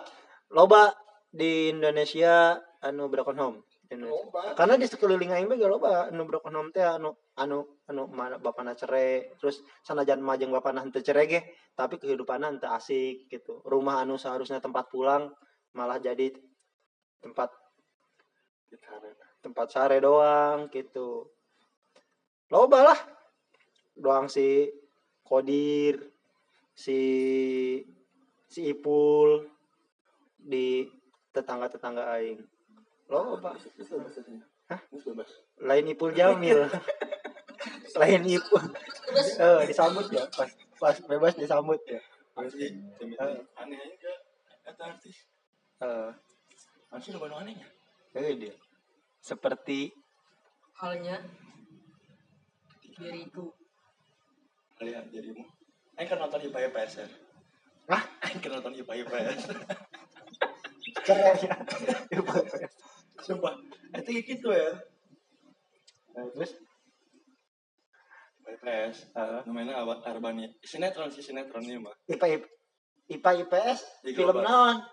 loba 0.51 0.97
di 1.29 1.69
Indonesia 1.69 2.57
anu 2.81 3.07
broken 3.07 3.37
home. 3.37 3.57
Indonesia. 3.93 4.25
Loba. 4.25 4.57
Karena 4.57 4.75
di 4.75 4.85
sekeliling 4.89 5.31
aing 5.31 5.47
ge 5.53 5.67
loba 5.69 6.09
anu 6.09 6.25
broken 6.25 6.53
home 6.57 6.69
teh 6.73 6.81
anu 6.81 7.13
anu 7.37 7.63
anu 7.89 8.03
mana 8.09 8.41
bapana 8.41 8.73
cerai, 8.73 9.33
terus 9.37 9.61
sanajan 9.85 10.19
majeng 10.19 10.49
bapana 10.49 10.81
henteu 10.81 11.05
cerai 11.05 11.29
ge, 11.29 11.41
tapi 11.77 12.01
kehidupanna 12.01 12.49
henteu 12.49 12.73
asik 12.73 13.29
gitu. 13.29 13.61
Rumah 13.63 14.01
anu 14.03 14.17
seharusnya 14.17 14.57
tempat 14.57 14.89
pulang 14.89 15.29
malah 15.73 15.97
jadi 16.01 16.33
tempat 17.21 17.49
tempat 19.41 19.67
sare 19.69 20.01
doang 20.01 20.67
gitu. 20.73 21.29
Loba 22.49 22.93
lah. 22.93 22.99
Doang 23.93 24.25
si 24.25 24.65
Kodir, 25.21 26.01
si 26.73 26.99
si 28.49 28.59
Ipul 28.69 29.45
di 30.37 30.85
tetangga-tetangga 31.33 32.13
aing. 32.17 32.52
Loba. 33.11 33.51
Hah? 34.71 34.79
Lain 35.63 35.85
Ipul 35.91 36.11
Jamil. 36.15 36.59
Lain 37.99 38.23
Ipul. 38.27 38.63
Eh, 39.13 39.69
disambut 39.69 40.09
ya. 40.09 40.25
Pas 40.33 40.49
pas 40.81 40.97
bebas 41.05 41.37
disambut 41.37 41.77
ya. 41.85 42.01
Asli, 42.33 42.73
Eh. 42.97 43.37
aneh 43.53 43.77
aja. 43.77 44.13
Eta 44.65 44.83
artis. 44.89 45.29
Eh, 45.77 46.09
Asli 46.89 47.13
lo 47.13 47.21
anehnya. 47.37 47.69
eh 48.17 48.33
dia. 48.33 48.57
Seperti 49.21 49.93
Halnya 50.81 51.21
diriku. 52.81 53.53
Lihat 54.81 55.13
dirimu. 55.13 55.45
Aing 56.01 56.09
kan 56.09 56.17
nonton 56.17 56.41
IPA 56.41 56.73
IPS. 56.73 57.05
Hah? 57.85 58.01
Aing 58.25 58.41
kan 58.41 58.49
nonton 58.57 58.73
IPA 58.73 58.93
IPS. 59.05 59.41
cerai 61.03 61.35
ya. 61.43 61.55
Sumpah. 63.23 63.53
Itu 63.99 64.09
gitu 64.23 64.49
ya. 64.51 64.71
Nah, 66.13 66.25
terus 66.33 66.51
IPS. 68.43 68.95
eh, 69.15 69.39
Namanya 69.47 69.81
Abad 69.83 70.03
Arbani. 70.03 70.51
Sinetron 70.59 71.09
sih 71.09 71.23
sinetron 71.23 71.63
ini 71.63 71.79
mah. 71.79 71.95
IPA 72.07 72.43
IPA 73.11 73.31
IPS 73.47 73.79
Di 74.03 74.11
film 74.15 74.39
naon? 74.43 74.83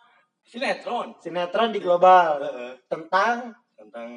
Sinetron. 0.47 1.19
Sinetron 1.19 1.71
di 1.75 1.81
global 1.83 2.41
tentang 2.87 3.55
Tentang 3.81 4.11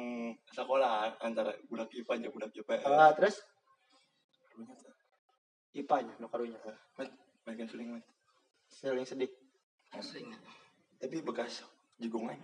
sekolah 0.52 1.16
antara 1.24 1.56
budak 1.72 1.88
IPA 1.88 2.20
dan 2.20 2.30
budak 2.30 2.52
IPS. 2.52 2.84
eh, 2.84 3.12
terus 3.16 3.36
Karunya 4.54 4.74
tuh. 4.78 4.92
IPA-nya 5.74 6.14
no 6.22 6.30
karunya. 6.30 6.60
Met, 6.94 7.10
bagian 7.42 7.66
suling 7.66 7.98
sedih. 9.02 9.26
Asli. 9.90 10.22
Tapi 11.02 11.18
bekas 11.26 11.66
jigong 11.96 12.26
aing. 12.26 12.42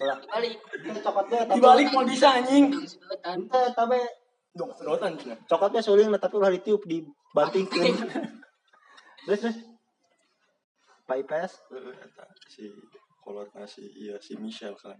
Lah, 0.00 0.18
Balik. 0.24 0.54
itu 0.76 0.98
cokot 1.00 1.24
gue 1.26 1.40
tapi 1.40 1.56
Dibalik 1.56 1.88
mau 1.90 2.04
bisa 2.04 2.28
anjing. 2.34 2.64
Sedotan. 2.80 3.38
Ente, 3.38 3.62
tapi 3.72 3.98
Dong, 4.50 4.70
sedotan 4.70 5.14
cina. 5.14 5.34
cokotnya 5.44 5.80
suling 5.80 6.08
nah, 6.08 6.18
tapi 6.18 6.34
ulah 6.36 6.50
ditiup 6.50 6.82
dibantingkeun. 6.84 7.94
terus 9.24 9.40
terus 9.40 9.56
Pak 11.04 11.16
IPS 11.20 11.52
Heeh, 11.68 11.94
eta 12.00 12.24
si 12.46 12.70
kolot 13.20 13.50
nasi 13.52 13.84
iya 13.94 14.16
si 14.18 14.36
Michelle 14.36 14.74
kan. 14.74 14.96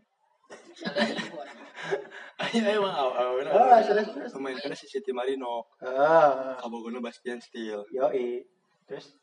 Ayo 2.37 2.61
ayo 2.63 2.79
bang, 2.83 2.95
aw 2.95 3.11
aw 3.11 3.33
Oh, 3.33 3.79
terus, 3.81 4.09
terus. 4.13 4.31
Pemain 4.31 4.53
kan 4.55 4.75
si 4.75 4.85
Siti 4.85 5.09
Marino, 5.11 5.65
ah 5.81 6.53
Kabogona 6.59 7.01
Bastian 7.01 7.39
Steel. 7.39 7.81
yoi 7.89 8.45
terus 8.85 9.17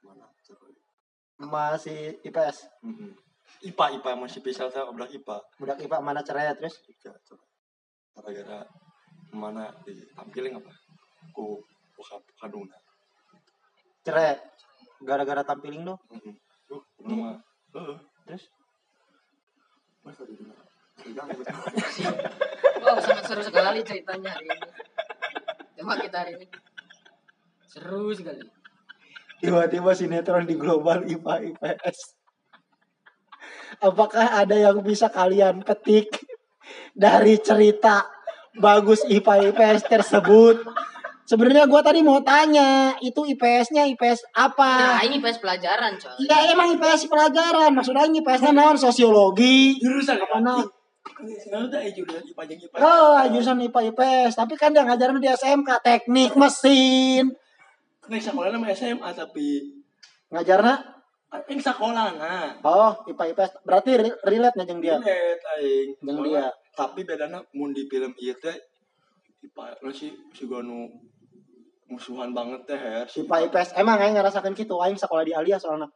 Mana? 0.00 0.24
masih 1.36 2.16
IPS 2.22 2.64
Mm-mm. 2.80 3.12
IPA 3.66 3.98
IPA 3.98 4.10
masih 4.14 4.40
pisah 4.44 4.70
sama 4.70 4.94
udah 4.94 5.10
IPA. 5.10 5.36
budak 5.58 5.78
IPA 5.82 5.98
mana 5.98 6.20
cerai 6.22 6.54
terus 6.54 6.78
coba. 7.02 7.44
Gara-gara 8.16 8.58
mana 9.34 9.74
ditampilin 9.82 10.62
apa? 10.62 10.72
Ku 11.34 11.60
buka 11.98 12.22
kaduna. 12.38 12.76
cerai 14.06 14.38
gara-gara 15.02 15.42
tampiling 15.42 15.82
dong 15.82 15.98
Heeh. 16.14 16.34
Uh, 16.70 16.82
nama. 17.02 17.42
Heeh. 17.74 17.98
terus 18.22 18.44
Masa 20.06 20.22
di 20.22 20.38
gitu. 20.38 20.54
Wow, 22.80 22.96
sangat 23.02 23.24
seru 23.26 23.42
sekali 23.42 23.82
ceritanya 23.82 24.30
hari 24.32 24.46
ini. 24.46 24.68
Tema 25.74 25.98
kita 25.98 26.16
hari 26.22 26.32
ini. 26.38 26.46
Seru 27.66 28.14
sekali. 28.14 28.46
tiba-tiba 29.36 29.92
sinetron 29.92 30.48
di 30.48 30.56
global 30.56 31.04
IPA 31.04 31.52
IPS 31.52 32.15
apakah 33.82 34.42
ada 34.42 34.56
yang 34.56 34.80
bisa 34.80 35.10
kalian 35.10 35.62
petik 35.62 36.10
dari 36.92 37.38
cerita 37.38 38.06
bagus 38.56 39.04
IPA 39.06 39.52
IPS 39.52 39.80
tersebut 39.86 40.64
sebenarnya 41.28 41.68
gua 41.68 41.84
tadi 41.84 42.00
mau 42.00 42.22
tanya 42.24 42.96
itu 43.04 43.26
IPS-nya 43.26 43.84
IPS 43.94 44.32
Nah, 44.32 44.48
apa 44.50 45.02
ini 45.04 45.20
pas 45.20 45.36
pelajaran, 45.36 45.98
coy. 46.00 46.14
Iya 46.24 46.56
emang 46.56 46.72
IPS 46.78 47.10
pelajaran 47.10 47.70
maksudnya 47.76 48.08
ini 48.08 48.24
IPS-nya 48.24 48.52
naon 48.56 48.78
sosiologi 48.80 49.76
Jurusan 49.78 50.16
apa 50.18 50.40
IPA. 52.66 52.76
Oh, 52.82 53.16
jurusan 53.30 53.62
IPA 53.62 53.80
IPS, 53.94 54.32
tapi 54.36 54.58
kan 54.58 54.74
dia 54.74 54.82
ngajarin 54.82 55.22
di 55.22 55.30
SMK 55.30 55.80
teknik 55.80 56.34
mesin. 56.34 57.30
Nek 58.10 58.20
sekolah 58.22 58.50
nama 58.50 58.70
SMA 58.74 59.10
tapi 59.14 59.76
Ngajarna 60.26 60.95
Aing 61.26 61.58
sekolah 61.58 62.14
nah. 62.14 62.54
oh 62.62 63.02
IPA 63.10 63.34
IPS 63.34 63.50
berarti 63.66 63.90
re- 63.98 64.18
relate 64.22 64.54
nya 64.56 64.64
jeung 64.64 64.78
dia. 64.78 64.96
Lihat 65.02 65.40
aing. 65.58 65.88
Jeung 65.98 66.16
Soalnya- 66.22 66.54
dia. 66.54 66.74
Tapi 66.76 67.00
bedana 67.02 67.38
mun 67.56 67.74
di 67.74 67.88
film 67.90 68.14
ieu 68.22 68.36
teh 68.38 68.54
IPA 69.42 69.82
lo 69.82 69.90
sih 69.90 70.14
si 70.30 70.44
nu 70.46 70.86
musuhan 71.90 72.30
banget 72.30 72.62
teh 72.70 72.78
her. 72.78 73.04
Si 73.10 73.26
IPA 73.26 73.50
IPS 73.50 73.68
emang 73.74 73.98
aing 73.98 74.14
ngerasakeun 74.14 74.54
kitu 74.54 74.78
aing 74.78 74.94
sekolah 74.94 75.26
di 75.26 75.34
Alia 75.34 75.58
soalnya. 75.58 75.90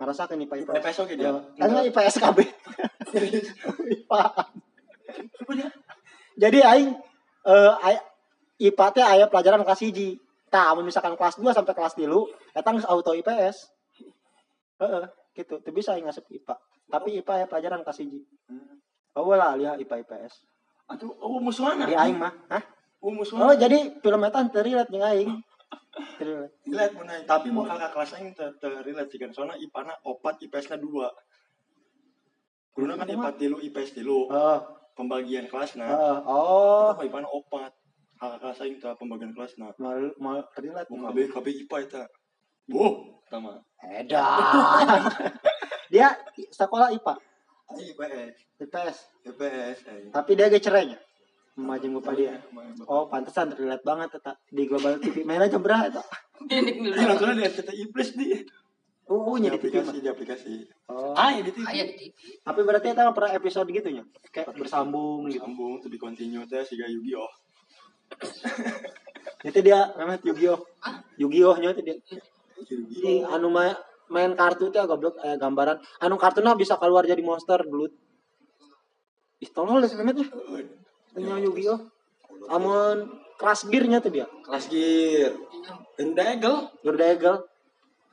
Ngerasakeun 0.00 0.40
IPA 0.48 0.56
IPS. 0.64 0.76
IPS 0.80 0.98
oke 1.04 1.14
dia. 1.20 1.32
Kan 1.60 1.68
IPA 1.84 2.00
SKB. 2.08 2.38
IPA. 3.92 4.22
Jadi 6.40 6.58
aing 6.64 6.90
eh 7.44 7.72
IPA 8.62 8.86
teh 8.94 9.04
aya 9.04 9.28
pelajaran 9.28 9.60
kelas 9.66 9.84
1. 9.84 10.52
Tah, 10.52 10.76
misalkan 10.80 11.16
kelas 11.16 11.40
2 11.40 11.48
sampai 11.56 11.72
kelas 11.72 11.96
3 11.96 12.08
eta 12.56 12.70
auto 12.88 13.12
IPS. 13.12 13.72
Heeh, 14.82 15.04
gitu. 15.38 15.54
Teu 15.62 15.70
bisa 15.70 15.94
aing 15.94 16.10
ngasup 16.10 16.26
IPA. 16.26 16.54
Tapi 16.90 17.08
IPA 17.22 17.32
aya 17.38 17.46
pelajaran 17.46 17.86
kelas 17.86 18.02
1. 18.02 18.10
Oh 19.14 19.30
lah 19.38 19.54
lihat 19.54 19.78
IPA 19.78 19.96
IPS. 20.02 20.42
Atuh 20.90 21.14
oh 21.22 21.38
musuhan 21.38 21.78
Di 21.86 21.94
aing 21.94 22.18
mah, 22.18 22.32
hah? 22.50 22.62
Oh 22.98 23.14
musuhan. 23.14 23.46
Oh, 23.46 23.54
jadi 23.54 23.94
film 24.02 24.26
eta 24.26 24.42
teu 24.50 24.62
relate 24.64 24.90
jeung 24.90 25.06
aing. 25.06 25.30
Teu 26.18 26.24
relate. 26.66 26.94
Mun 26.98 27.08
aing 27.08 27.24
tapi 27.28 27.48
mau 27.54 27.62
kakak 27.62 27.94
kelas 27.94 28.10
aing 28.18 28.34
teh 28.34 28.50
relate 28.82 29.14
kan 29.14 29.30
soalnya 29.30 29.56
IPA 29.62 29.80
na 29.86 29.94
4 30.02 30.44
IPS 30.48 30.66
na 30.74 30.76
2. 30.80 32.74
Guruna 32.74 32.94
kan 32.98 33.06
IPA 33.06 33.30
tilu 33.38 33.56
IPS 33.62 33.90
tilu 33.94 34.26
Oh, 34.32 34.58
pembagian 34.98 35.46
kelas 35.46 35.78
nah. 35.78 35.92
oh, 36.26 36.90
oh. 36.90 36.90
IPA 36.98 37.18
na 37.22 37.30
4. 37.30 37.70
Kakak 38.18 38.38
kelas 38.42 38.58
aing 38.66 38.76
teh 38.82 38.92
pembagian 38.98 39.32
kelas 39.36 39.54
nah. 39.60 39.70
Mal 39.78 40.16
mal 40.18 40.42
relate. 40.58 40.88
Mau 40.90 41.06
KB 41.12 41.18
KB 41.30 41.46
IPA 41.68 41.76
eta. 41.84 42.02
Boh, 42.70 43.21
tama. 43.32 43.64
Edan. 43.80 45.00
Dia 45.92 46.12
sekolah 46.52 46.92
IPA. 46.92 47.14
IPS 47.72 48.36
IPS 48.60 48.96
IPS 49.24 49.78
aing. 49.88 50.10
tapi 50.12 50.36
dia 50.36 50.48
sama 51.52 51.76
jeung 51.76 52.00
bapak 52.00 52.14
dia 52.16 52.40
oh 52.88 53.08
pantesan 53.12 53.52
terlihat 53.52 53.84
banget 53.84 54.08
eta 54.16 54.32
di 54.48 54.64
global 54.64 54.96
TV 54.96 55.20
mainnya 55.24 55.52
jam 55.52 55.60
berapa 55.60 55.88
eta 55.88 56.00
Ini 56.48 56.96
langsung 56.96 57.36
di 57.36 57.44
RCTI 57.44 57.84
Plus 57.92 58.16
di 58.16 58.32
uh 59.12 59.34
di 59.36 59.46
nya 59.46 59.48
di 59.52 59.58
aplikasi 59.60 59.96
di 60.00 60.08
aplikasi. 60.08 60.54
oh 60.90 61.12
Ah, 61.12 61.36
ya 61.36 61.44
di 61.44 61.52
TV. 61.52 61.64
Ayah 61.68 61.84
di 61.86 61.94
TV. 61.96 62.12
tapi 62.40 62.60
berarti 62.64 62.86
eta 62.96 63.04
pernah 63.12 63.32
episode 63.36 63.68
gitu 63.68 63.88
nya 63.92 64.02
kayak 64.32 64.56
bersambung 64.56 65.28
gitu 65.28 65.44
Sambung 65.44 65.76
tuh 65.84 65.92
di 65.92 66.00
continue 66.00 66.48
teh 66.48 66.64
siga 66.64 66.88
Yu-Gi-Oh. 66.88 67.30
itu 69.44 69.58
dia 69.60 69.92
namanya 69.96 70.18
Yu-Gi-Oh 70.24 70.60
Ah? 70.82 71.04
Yu-Gi-Oh 71.20 71.56
nya 71.60 71.76
itu 71.76 71.82
dia 71.84 71.96
anu 73.28 73.48
ma- 73.48 73.78
main 74.12 74.32
kartu 74.36 74.68
teh 74.68 74.82
goblok 74.84 75.16
eh, 75.24 75.36
gambaran 75.36 75.80
anu 76.00 76.14
kartunya 76.20 76.52
bisa 76.52 76.76
keluar 76.76 77.04
jadi 77.04 77.20
monster 77.20 77.62
belut 77.64 77.92
Ih, 79.42 79.50
tolol 79.50 79.82
sih 79.82 79.98
memet 79.98 80.22
Tanya 81.12 81.36
Yu-Gi-Oh 81.42 81.78
amun 82.46 83.10
keras 83.38 83.66
gearnya 83.66 83.98
tuh 83.98 84.14
dia 84.14 84.26
Kelas 84.46 84.70
gear. 84.70 85.34
Garuda 85.98 86.24
Eagle. 86.30 86.58
Garuda 86.82 87.06
Eagle 87.10 87.38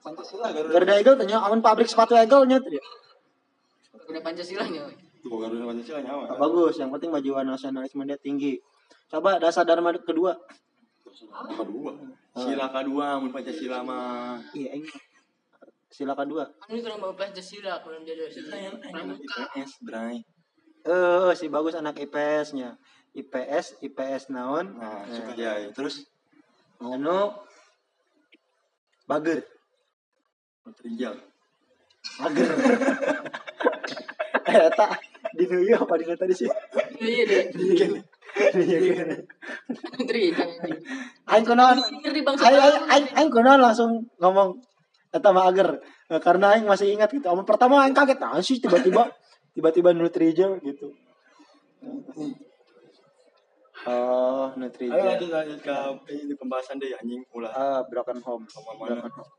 Pancasila 0.02 0.48
Garuda. 0.50 0.74
Garuda 0.74 0.94
Eagle 0.98 1.16
tanya 1.18 1.38
amun 1.46 1.62
pabrik 1.62 1.86
sepatu 1.86 2.18
Eagle 2.18 2.46
nya 2.50 2.58
tuh 2.58 2.72
dia 2.74 2.84
Udah 4.10 4.22
Pancasilanya. 4.26 4.90
woy. 4.90 4.96
Tuh 5.22 5.38
Garuda 5.38 5.64
Pancasila 5.70 6.00
nyawa. 6.02 6.24
Nah, 6.28 6.38
bagus 6.40 6.74
yang 6.78 6.90
penting 6.90 7.10
maju 7.14 7.30
nasionalisme 7.46 8.02
dia 8.06 8.18
tinggi 8.18 8.58
coba 9.10 9.38
dasar 9.38 9.66
dharma 9.66 9.94
kedua 9.94 10.34
Kedua. 11.30 11.92
Sila 12.40 12.66
kedua 12.72 13.20
mun 13.20 13.32
Pancasila 13.32 13.84
mah. 13.84 14.40
iya 14.56 14.72
ini 14.80 14.88
sila 15.90 16.14
kedua 16.16 16.48
ini 16.70 16.80
kurang 16.80 17.02
bawa 17.02 17.14
Pancasila, 17.18 17.82
kurang 17.84 18.06
sila 18.06 18.56
yang 18.56 18.76
pramuka. 18.80 19.44
IPS, 19.52 19.72
Bray. 19.84 20.22
eh 20.80 21.32
si 21.36 21.52
bagus 21.52 21.76
anak 21.76 22.00
IPS 22.00 22.56
nya 22.56 22.80
IPS 23.12 23.84
IPS 23.84 24.32
naon 24.32 24.80
Nah, 24.80 25.04
Eh, 25.04 25.14
suka 25.18 25.34
ya. 25.36 25.68
Terus 25.76 26.08
anu 26.80 27.36
bager 29.04 29.44
Trijal. 30.70 31.18
Ager. 32.22 32.50
Eh, 34.50 34.70
tak 34.78 35.02
di 35.34 35.46
New 35.50 35.66
York 35.66 35.82
apa 35.82 35.98
di 35.98 36.06
tadi 36.14 36.34
sih? 36.38 36.50
Iya 37.02 37.24
deh. 37.26 37.44
Kan. 37.50 38.06
Aing 38.54 38.94
konon, 38.94 39.22
Ngeri 40.06 40.24
bang 40.38 40.52
aing 41.30 41.46
aing 41.46 41.80
aing 42.90 43.08
aing 43.16 43.30
konon 43.30 43.60
langsung 43.60 43.92
ngomong 44.18 44.58
eta 45.10 45.30
mah 45.30 45.50
ager. 45.50 45.78
Eh, 46.10 46.18
Karena 46.18 46.54
aing 46.54 46.66
masih 46.66 46.90
ingat 46.90 47.10
gitu. 47.10 47.26
Amun 47.26 47.46
pertama 47.46 47.82
aing 47.82 47.94
kaget 47.94 48.18
nah 48.18 48.38
sih 48.40 48.58
tiba-tiba 48.58 49.06
tiba-tiba 49.56 49.94
Nutrijel 49.94 50.58
gitu. 50.62 50.90
Oh, 53.88 54.52
Ayo 54.52 54.60
Nutrijel. 54.60 54.92
lanjut 54.92 55.30
lanjut 55.32 55.60
ke 55.64 55.74
ini 56.12 56.34
pembahasan 56.36 56.76
deh 56.78 56.92
anjing 56.92 57.24
ulah. 57.32 57.50
Ah, 57.50 57.82
broken 57.88 58.20
home. 58.20 58.44
Sama 58.46 58.76
mana? 58.76 59.00
Broken 59.00 59.14
home. 59.16 59.32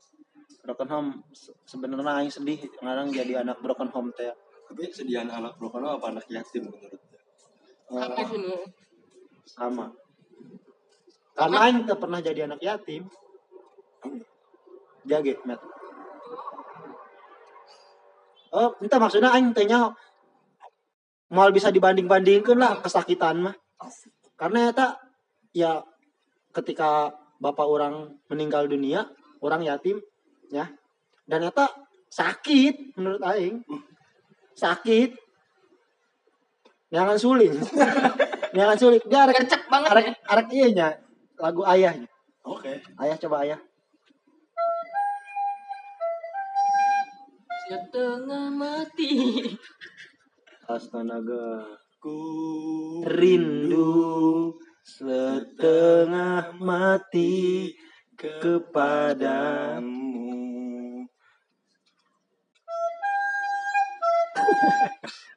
Broken 0.61 0.89
home 0.89 1.09
se- 1.31 1.53
sebenarnya 1.63 2.11
aing 2.17 2.31
sedih 2.31 2.57
ngarang 2.81 3.13
jadi 3.13 3.45
anak 3.45 3.61
broken 3.61 3.89
home 3.89 4.09
teh. 4.11 4.33
Tapi 4.65 4.87
sediaan 4.89 5.29
anak 5.29 5.55
broken 5.55 5.83
apa 5.83 6.05
anak 6.09 6.25
yatim 6.27 6.63
menurut 6.65 7.01
Apa 7.91 8.23
sih 8.23 8.39
nu? 8.39 8.55
sama. 9.43 9.91
Karena 11.35 11.57
aing 11.67 11.87
teu 11.87 11.95
pernah 11.95 12.19
jadi 12.19 12.47
anak 12.47 12.59
yatim. 12.59 13.07
Jage, 15.07 15.39
Met. 15.47 15.59
Oh, 18.51 18.75
entah 18.83 18.99
maksudnya 18.99 19.31
aing 19.31 19.55
teh 19.55 19.63
nya 19.63 19.95
mal 21.31 21.49
bisa 21.55 21.71
dibanding-bandingkeun 21.71 22.59
lah 22.59 22.83
kesakitan 22.83 23.47
mah. 23.47 23.55
Karena 24.35 24.67
eta 24.67 24.99
ya 25.55 25.79
ketika 26.51 27.15
bapak 27.39 27.63
orang 27.63 28.19
meninggal 28.27 28.67
dunia, 28.67 29.07
orang 29.39 29.63
yatim 29.63 30.03
ya. 30.51 30.67
Dan 31.23 31.47
eta 31.47 31.71
sakit 32.11 32.99
menurut 32.99 33.23
aing. 33.23 33.63
Sakit. 34.51 35.15
Jangan 36.91 37.15
suling. 37.15 37.55
Jangan 38.57 38.75
suling. 38.75 39.03
Dia 39.07 39.23
arek 39.23 39.47
banget 39.71 39.89
arek 39.95 40.05
ya. 40.11 40.13
arek 40.27 40.47
ieu 40.51 40.69
nya 40.75 40.91
lagu 41.41 41.65
ayahnya. 41.65 42.05
Oke. 42.45 42.85
Ayah 43.01 43.17
coba 43.17 43.37
ayah. 43.43 43.59
Setengah 47.65 48.47
mati. 48.53 49.13
Astaga. 50.69 51.65
Ku 52.01 52.17
Rindu 53.05 54.57
setengah 54.81 56.57
mati 56.57 57.69
kepada 58.17 59.77
kepadamu. 59.77 60.01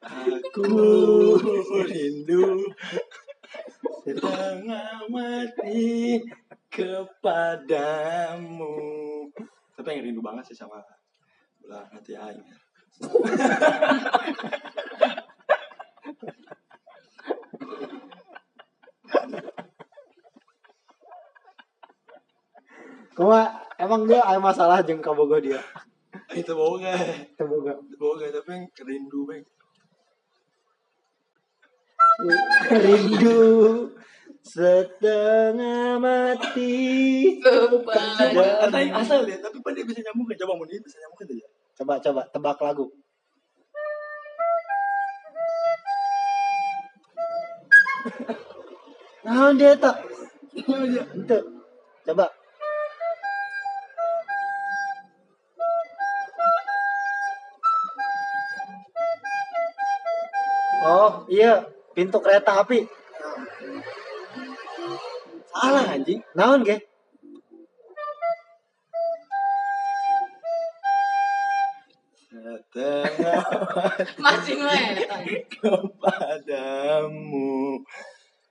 Aku 0.04 0.64
rindu 1.84 2.60
setengah 4.04 5.08
mati 5.08 6.20
kepadamu. 6.68 7.96
Tapi 9.72 9.88
yang 9.96 10.04
rindu 10.04 10.20
banget 10.20 10.52
sih 10.52 10.56
sama 10.56 10.84
belah 11.64 11.88
hati 11.88 12.12
aing. 12.12 12.44
Kuma 23.14 23.62
emang 23.80 24.04
dia 24.10 24.20
ada 24.20 24.36
masalah 24.42 24.84
jeung 24.84 25.00
kabogo 25.00 25.40
dia. 25.40 25.62
Itu 26.34 26.52
boga, 26.58 26.92
itu 26.98 27.46
boga 27.96 28.26
tapi 28.28 28.50
yang 28.52 28.66
rindu 28.84 29.24
bang. 29.24 29.46
Rindu 32.70 33.90
setengah 34.44 35.98
mati 35.98 36.76
yang 37.42 38.94
asal 38.94 39.26
ya, 39.26 39.40
tapi 39.42 39.58
pada 39.58 39.80
bisa 39.82 39.98
nyambung 40.04 40.30
kan? 40.30 40.36
Coba 40.46 40.52
mau 40.54 40.66
dia 40.68 40.78
bisa 40.78 41.00
nyambung 41.02 41.18
kan 41.18 41.26
ya? 41.34 41.48
Coba 41.74 41.98
coba 41.98 42.22
tebak 42.30 42.58
lagu. 42.62 42.86
Nah, 49.24 49.56
dia 49.56 49.72
tak. 49.74 50.04
Itu. 50.54 51.38
Coba. 52.04 52.28
Oh, 60.84 61.24
iya, 61.32 61.64
pintu 61.94 62.18
kereta 62.18 62.58
api. 62.60 62.82
Salah 65.54 65.86
anjing. 65.94 66.20
Naon 66.34 66.66
ge? 66.66 66.82
Masih 74.18 74.58
kepadamu 75.62 77.46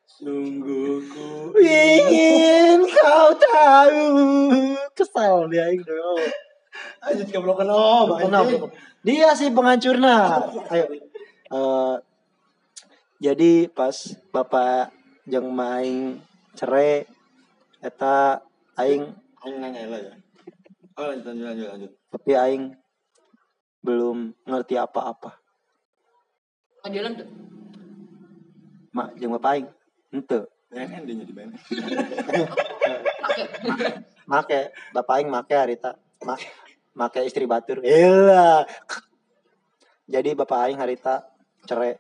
Sungguh 0.07 1.03
ku 1.11 1.51
Ingin 1.59 2.87
kau 2.87 3.35
tahu. 3.35 4.07
Kesal 4.95 5.51
dia 5.51 5.67
gak 7.27 7.43
belum 7.43 7.59
kenal 7.59 8.07
Kenapa? 8.15 8.71
Dia 9.03 9.35
sih 9.35 9.51
penghancurnya. 9.51 10.39
Ayo. 10.71 10.85
Eh, 11.51 11.95
jadi 13.23 13.71
pas 13.71 13.95
bapak 14.35 14.91
jeung 15.23 15.47
maing 15.47 16.19
cerai 16.59 17.07
eta 17.79 18.43
aing 18.75 19.15
Aing 19.43 19.57
nanya 19.63 19.87
lah 19.87 19.99
ya 20.03 20.13
Oh 20.99 21.07
lanjut 21.07 21.31
lanjut 21.31 21.47
lanjut 21.47 21.67
lanjut 21.71 21.91
tapi 22.11 22.37
aing 22.37 22.77
belum 23.83 24.31
ngerti 24.45 24.77
apa-apa. 24.77 25.35
Panggilan 26.85 27.17
tuh. 27.17 27.27
Mak 28.95 29.17
jeung 29.17 29.33
bapak 29.33 29.49
aing 29.57 29.67
henteu. 30.13 30.45
BNN 30.71 31.01
dia 31.09 31.15
jadi 31.25 31.33
Make 34.29 34.59
bapak 34.93 35.13
aing 35.19 35.29
make 35.33 35.57
harita. 35.57 35.97
Ma, 36.23 36.37
make 36.95 37.19
istri 37.27 37.43
batur. 37.43 37.83
Elah. 37.83 38.63
Jadi 40.07 40.37
bapak 40.37 40.69
aing 40.69 40.79
harita 40.79 41.27
cerai. 41.65 41.99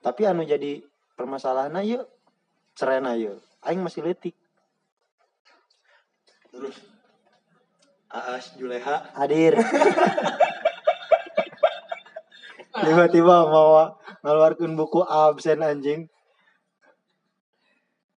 Tapi 0.00 0.22
anu 0.24 0.42
jadi 0.44 0.80
permasalahan 1.16 1.76
yuk 1.84 2.08
cerai 2.76 3.00
yuk. 3.20 3.36
Aing 3.60 3.84
masih 3.84 4.00
letik. 4.04 4.32
Terus 6.48 6.76
Aas 8.10 8.56
Juleha 8.56 9.12
Hadir. 9.14 9.54
tiba-tiba 12.80 13.44
mau 13.46 13.92
ngeluarkan 14.24 14.72
buku 14.78 15.04
absen 15.04 15.60
anjing 15.60 16.08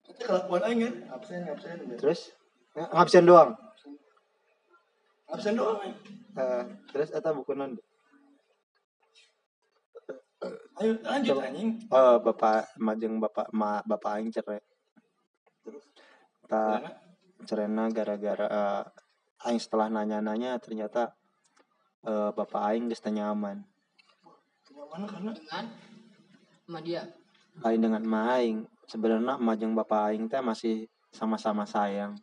Itu 0.07 0.23
kelakuan 0.23 0.61
aing 0.63 0.79
kan. 0.83 0.93
Absen, 1.19 1.41
absen. 1.49 1.77
terus 1.99 2.31
absen 2.93 3.23
doang 3.27 3.51
Absen 5.33 5.57
doang. 5.57 5.81
aing. 5.81 5.95
Eh, 6.33 6.63
terus 6.93 7.09
eta 7.13 7.33
buku 7.33 7.53
non 7.57 7.77
Ayo 10.79 10.91
lanjut 11.03 11.38
anjing. 11.39 11.69
oh 11.93 12.15
bapak 12.19 12.75
majeng 12.82 13.17
bapak 13.17 13.47
ma 13.56 13.79
bapak 13.86 14.19
aing 14.19 14.32
cerai. 14.34 14.60
Terus 15.63 15.86
tak 16.47 16.99
cerena 17.47 17.88
gara-gara 17.91 18.47
eh, 18.47 18.84
aing 19.47 19.60
setelah 19.60 19.88
nanya-nanya 19.88 20.60
ternyata 20.60 21.15
eh, 22.03 22.29
bapak 22.36 22.62
aing 22.71 22.91
geus 22.91 23.03
nyaman 23.08 23.63
mana 24.93 25.06
karena? 25.10 25.32
Dengan 25.34 25.65
sama 26.63 26.79
dia. 26.86 27.03
Lain 27.65 27.82
dengan 27.82 28.03
ma 28.06 28.38
aing. 28.38 28.69
Sebenarnya 28.86 29.41
majeng 29.41 29.73
bapak 29.73 30.13
aing 30.13 30.29
teh 30.29 30.38
masih 30.38 30.86
sama-sama 31.10 31.65
sayang. 31.65 32.13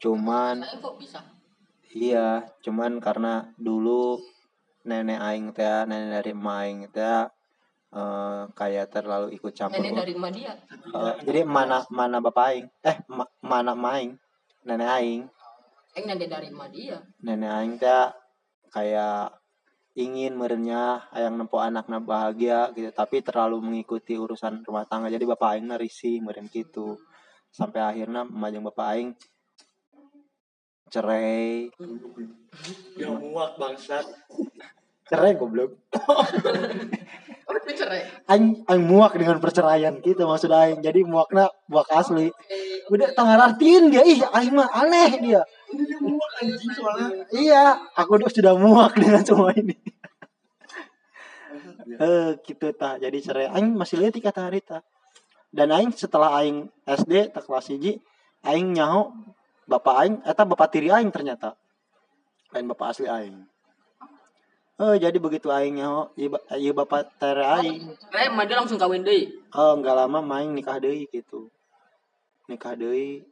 Cuman 0.00 0.64
saya 0.64 0.80
kok 0.80 0.96
bisa? 0.96 1.20
iya 1.92 2.40
cuman 2.64 2.96
karena 3.04 3.52
dulu 3.60 4.16
nenek 4.82 5.20
aing 5.20 5.46
teh 5.54 5.86
nenek 5.86 6.08
dari 6.20 6.32
ma 6.34 6.66
aing 6.66 6.90
teh 6.90 7.26
eh, 7.92 8.42
kayak 8.56 8.86
terlalu 8.90 9.36
ikut 9.36 9.52
campur 9.54 9.78
nenek 9.78 9.98
dari 10.02 10.12
rumah 10.16 10.32
dia? 10.32 10.52
Eh, 10.72 11.14
jadi 11.26 11.40
mana 11.46 11.86
mana 11.92 12.18
bapak 12.18 12.44
aing 12.52 12.66
eh 12.82 12.96
ma- 13.10 13.32
mana 13.42 13.72
ma 13.76 13.98
aing 13.98 14.18
nenek 14.66 14.90
aing. 14.98 15.22
Eh 15.94 16.02
nenek 16.02 16.28
dari 16.28 16.48
rumah 16.50 16.68
dia. 16.70 16.98
Nenek 17.22 17.50
aing 17.50 17.74
teh 17.78 18.04
kayak 18.72 19.36
ingin 19.92 20.32
merenya 20.32 21.04
ayang 21.12 21.36
nempo 21.36 21.60
anaknya 21.60 22.00
bahagia 22.00 22.72
gitu 22.72 22.88
tapi 22.96 23.20
terlalu 23.20 23.60
mengikuti 23.60 24.16
urusan 24.16 24.64
rumah 24.64 24.88
tangga. 24.88 25.12
Jadi 25.12 25.24
bapak 25.28 25.48
aing 25.56 25.68
risih 25.76 26.18
meren 26.24 26.48
gitu 26.48 26.96
sampai 27.52 27.84
akhirnya 27.84 28.24
majeng 28.24 28.64
bapak 28.64 28.86
aing 28.96 29.10
cerai. 30.92 31.72
Yang 33.00 33.14
muak 33.24 33.56
bangsat. 33.56 34.04
cerai 35.08 35.32
goblok. 35.36 35.72
Oh 37.52 37.58
cerai. 37.58 38.00
Aing 38.30 38.64
aing 38.64 38.84
muak 38.86 39.12
dengan 39.18 39.36
perceraian 39.36 39.92
gitu 40.00 40.24
maksud 40.24 40.48
aing. 40.48 40.80
Jadi 40.80 41.04
muaknya 41.04 41.50
muak 41.68 41.90
asli. 41.90 42.30
Udah 42.88 43.12
tengah 43.12 43.36
artiin 43.36 43.92
dia. 43.92 44.00
Ih 44.06 44.22
aing 44.24 44.54
mah 44.56 44.70
aneh 44.72 45.20
dia. 45.20 45.42
Ini 45.68 45.82
dia 45.84 45.98
muak 46.00 46.32
anjing 46.40 46.72
soalnya. 46.72 47.08
iya 47.34 47.64
aku 47.98 48.22
udah 48.22 48.30
sudah 48.30 48.54
muak 48.56 48.96
dengan 48.96 49.20
semua 49.26 49.50
ini. 49.52 49.74
Eh 51.98 52.30
gitu 52.46 52.72
tah 52.72 52.96
jadi 52.96 53.18
cerai. 53.20 53.46
Aing 53.52 53.74
masih 53.74 54.00
lihat 54.00 54.16
kata 54.16 54.48
harita 54.48 54.80
dan 55.52 55.68
aing 55.68 55.92
setelah 55.92 56.40
aing 56.40 56.72
SD 56.88 57.28
tak 57.36 57.44
kelas 57.44 57.68
hiji 57.68 58.00
aing 58.42 58.72
nyaho 58.72 59.12
bapak 59.64 59.94
aing 60.02 60.16
eta 60.26 60.42
bapak 60.42 60.68
tiri 60.70 60.88
aing 60.90 61.10
ternyata. 61.10 61.54
Lain 62.52 62.66
bapak 62.68 62.92
asli 62.92 63.08
aing. 63.08 63.46
Eh 64.80 64.96
jadi 64.98 65.14
begitu 65.20 65.46
aing 65.48 65.78
nyaho 65.78 66.10
ieu 66.18 66.28
ba- 66.32 66.44
ieu 66.58 66.74
bapak 66.74 67.08
tiri 67.16 67.44
aing. 67.44 67.78
Sama 68.10 68.42
dia 68.44 68.56
langsung 68.58 68.80
kawin 68.80 69.04
deh 69.06 69.30
oh 69.54 69.72
nggak 69.78 69.96
lama 69.96 70.18
main 70.20 70.50
nikah 70.50 70.78
deui 70.78 71.06
gitu. 71.08 71.48
Nikah 72.50 72.74
deui. 72.74 73.22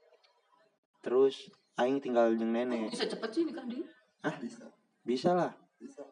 Terus 1.00 1.48
aing 1.76 1.98
tinggal 1.98 2.36
jeung 2.36 2.52
nenek. 2.52 2.92
Bisa 2.92 3.08
cepet 3.08 3.30
sih 3.32 3.42
nikah 3.48 3.64
dia 3.64 3.84
Bisa. 4.36 4.68
bisa 5.00 5.30
lah. 5.32 5.52
Bisa. 5.80 6.04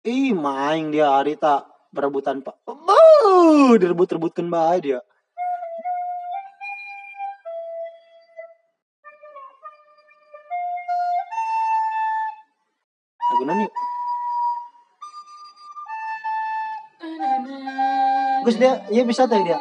ih 0.00 0.32
main 0.32 0.88
dia 0.88 1.12
harita 1.12 1.68
perebutan 1.92 2.40
pak 2.40 2.56
Beuh, 2.64 3.76
direbut-rebutkan 3.76 4.48
bae 4.48 4.80
dia 4.80 5.00
Gus 18.44 18.56
dia 18.58 18.84
iya 18.92 19.02
bisa 19.02 19.26
teh 19.26 19.40
dia 19.42 19.58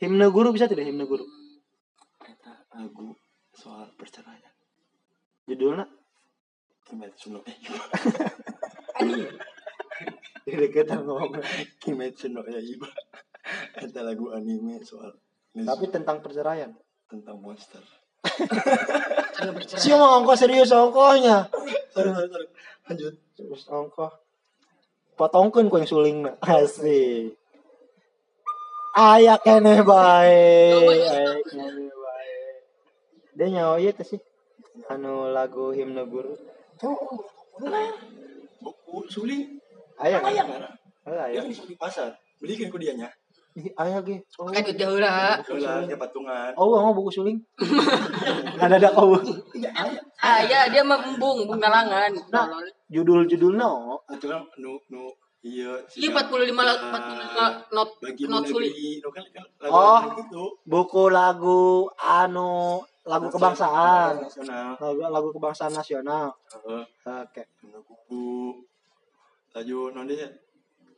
himne 0.00 0.26
guru 0.32 0.50
bisa 0.54 0.64
tidak 0.66 0.88
himne 0.88 1.04
guru 1.04 1.24
Eta 2.24 2.52
lagu 2.74 3.12
soal 3.52 3.92
perceraian. 3.94 4.52
judulnya 5.44 5.84
Kimetsu 6.86 7.30
no 7.30 7.38
Yaiba. 7.46 7.84
di 10.42 10.52
deketan 10.58 11.06
ngomong 11.06 11.38
Kimetsu 11.78 12.32
no 12.32 12.42
Yaiba. 12.42 12.88
Eta 13.78 14.00
lagu 14.02 14.32
anime 14.34 14.82
soal 14.82 15.14
tapi 15.50 15.90
tentang 15.90 16.22
perceraian 16.22 16.70
tentang 17.10 17.42
monster. 17.42 17.82
Mau 19.98 20.22
ongkos 20.22 20.38
serius 20.46 20.70
ongkohnya 20.70 21.48
Sorry, 21.90 22.10
sorry, 22.14 22.28
sorry. 22.30 22.46
Lanjut. 22.86 23.14
terus 23.34 23.62
ongkoh 23.66 24.10
potongkan 25.20 25.68
ku 25.68 25.76
yang 25.76 25.84
suling. 25.84 26.24
Asik. 26.40 27.36
Ayak 28.96 29.44
kene 29.44 29.84
bae. 29.84 30.72
Ayak 30.72 31.44
kene 31.44 31.92
bae 31.92 32.40
dia 33.36 33.46
nyawa 33.52 33.80
ieu 33.80 33.92
teh 33.92 34.04
sih. 34.04 34.20
Anu 34.88 35.28
lagu 35.32 35.76
himne 35.76 36.04
guru. 36.08 36.36
Buku 38.60 38.96
suling. 39.12 39.60
aya. 40.00 40.20
Ayah 40.24 40.44
kan? 40.48 40.60
Mana? 41.04 41.24
aya. 41.28 41.40
Dia 41.40 41.40
kan 41.44 41.52
di 41.52 41.76
pasar. 41.76 42.16
Belikan 42.40 42.72
ku 42.72 42.80
dianya. 42.80 43.08
Ih, 43.56 43.72
aya 43.80 44.00
ge. 44.04 44.20
Oh. 44.40 44.48
Kan 44.48 44.64
itu 44.64 44.84
heula. 44.84 45.40
Dia 45.88 45.96
patungan. 46.00 46.52
oh 46.56 46.80
mau 46.80 46.96
buku 46.96 47.12
suling. 47.12 47.38
Ada 48.60 48.76
ada 48.76 48.88
kau 48.92 49.16
ah 50.20 50.40
ya 50.44 50.68
dia 50.68 50.84
mah 50.84 51.00
embung 51.00 51.48
embung 51.48 51.56
galangan 51.56 52.12
Nah. 52.90 52.92
judul 52.92 53.22
judulnya 53.24 53.64
oh 53.64 54.02
Itu 54.10 54.26
kan 54.26 54.42
nu 54.58 54.74
nu 54.90 55.14
iya. 55.40 55.78
iya 55.94 56.10
45 56.10 56.26
la- 56.50 56.82
45 56.90 57.70
not 57.70 57.88
bagi 57.96 58.24
not 58.26 58.42
sulit. 58.44 58.74
Nu 58.98 59.08
kan 59.08 59.22
kan 59.30 59.46
lagu 59.60 59.70
Oh. 59.72 60.00
gitu. 60.18 60.44
buku 60.66 61.02
lagu 61.08 61.60
anu 61.96 62.82
lagu 63.02 63.30
kebangsaan 63.30 64.20
nasional. 64.20 64.74
lagu 64.76 65.00
lagu 65.00 65.28
kebangsaan 65.30 65.70
nasional 65.70 66.34
Heeh. 66.50 66.82
oke 67.00 67.42
Buku 67.80 68.58
laju 69.50 69.78
non 69.92 70.04
dia 70.04 70.26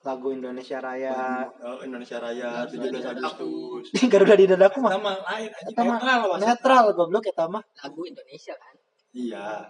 lagu 0.03 0.29
Indonesia 0.29 0.81
Raya 0.81 1.47
Oh, 1.63 1.79
Indonesia 1.79 2.19
Raya 2.19 2.67
17 2.67 2.89
Agustus. 3.07 3.85
Garuda 4.11 4.35
di 4.35 4.45
dadaku 4.47 4.81
mah 4.81 4.93
Sama 4.93 5.13
lain 5.23 5.51
aja 5.53 5.71
netral 5.71 6.21
netral 6.41 6.85
goblok 6.91 7.25
eta 7.27 7.47
mah 7.47 7.63
lagu 7.79 8.03
Indonesia 8.03 8.57
kan 8.57 8.75
Iya. 9.13 9.69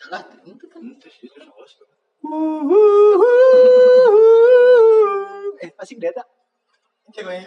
Salah 0.00 0.22
itu 0.48 0.64
kan? 0.66 0.80
Hmm, 0.80 0.96
Terus 0.96 1.16
itu 1.20 1.36
saus. 1.36 1.72
eh 5.60 5.70
asik 5.76 5.96
we, 7.20 7.38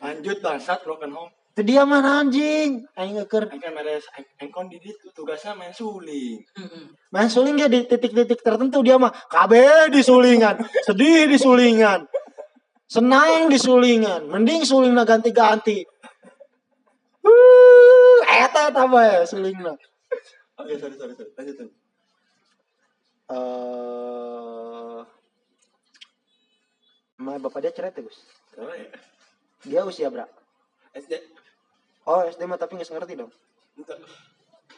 lanjut 0.00 0.38
bangsat 0.40 0.78
broken 0.86 1.10
home. 1.12 1.32
itu 1.56 1.72
dia 1.72 1.88
mana 1.88 2.20
anjing. 2.20 2.84
Aing 2.94 3.16
ngeukeur 3.16 3.48
Aing 3.48 3.60
kan 3.64 3.72
meres 3.72 4.04
aing- 4.12 4.52
kon 4.52 4.68
di 4.68 4.76
ditu 4.76 5.08
tugasnya 5.16 5.56
main 5.56 5.72
suling. 5.72 6.44
Heeh. 6.52 6.84
main 7.08 7.32
suling 7.32 7.56
ya 7.56 7.64
di 7.66 7.88
titik-titik 7.88 8.44
tertentu 8.44 8.84
dia 8.84 9.00
mah 9.00 9.08
KB 9.08 9.52
di 9.88 10.04
sulingan 10.04 10.60
sedih 10.84 11.24
di 11.24 11.40
sulingan 11.40 12.04
senang 12.86 13.48
di 13.48 13.56
sulingan 13.56 14.28
mending 14.28 14.68
sulingna 14.68 15.02
ganti-ganti. 15.08 15.80
Uh, 17.26 18.20
eta 18.30 18.70
eta 18.70 18.84
bae 18.86 19.24
sulingna 19.26 19.74
Oke, 20.56 20.72
sorry 20.80 20.96
sorry 20.96 21.14
sorry. 21.14 21.30
Lanjut. 21.36 21.56
lanjut. 21.60 21.74
eh 23.26 25.02
Ma 27.16 27.40
bapak 27.40 27.64
dia 27.64 27.72
cerai 27.72 27.92
tuh, 27.96 28.04
Gus. 28.06 28.18
Kenapa 28.52 28.76
ya? 28.76 28.88
Dia 29.64 29.80
usia 29.88 30.08
berapa? 30.12 30.30
SD. 30.92 31.16
Oh, 32.06 32.22
SD 32.22 32.44
mah 32.44 32.60
tapi 32.60 32.76
nggak 32.76 32.92
ngerti 32.92 33.14
dong. 33.18 33.32
Entah. 33.74 33.98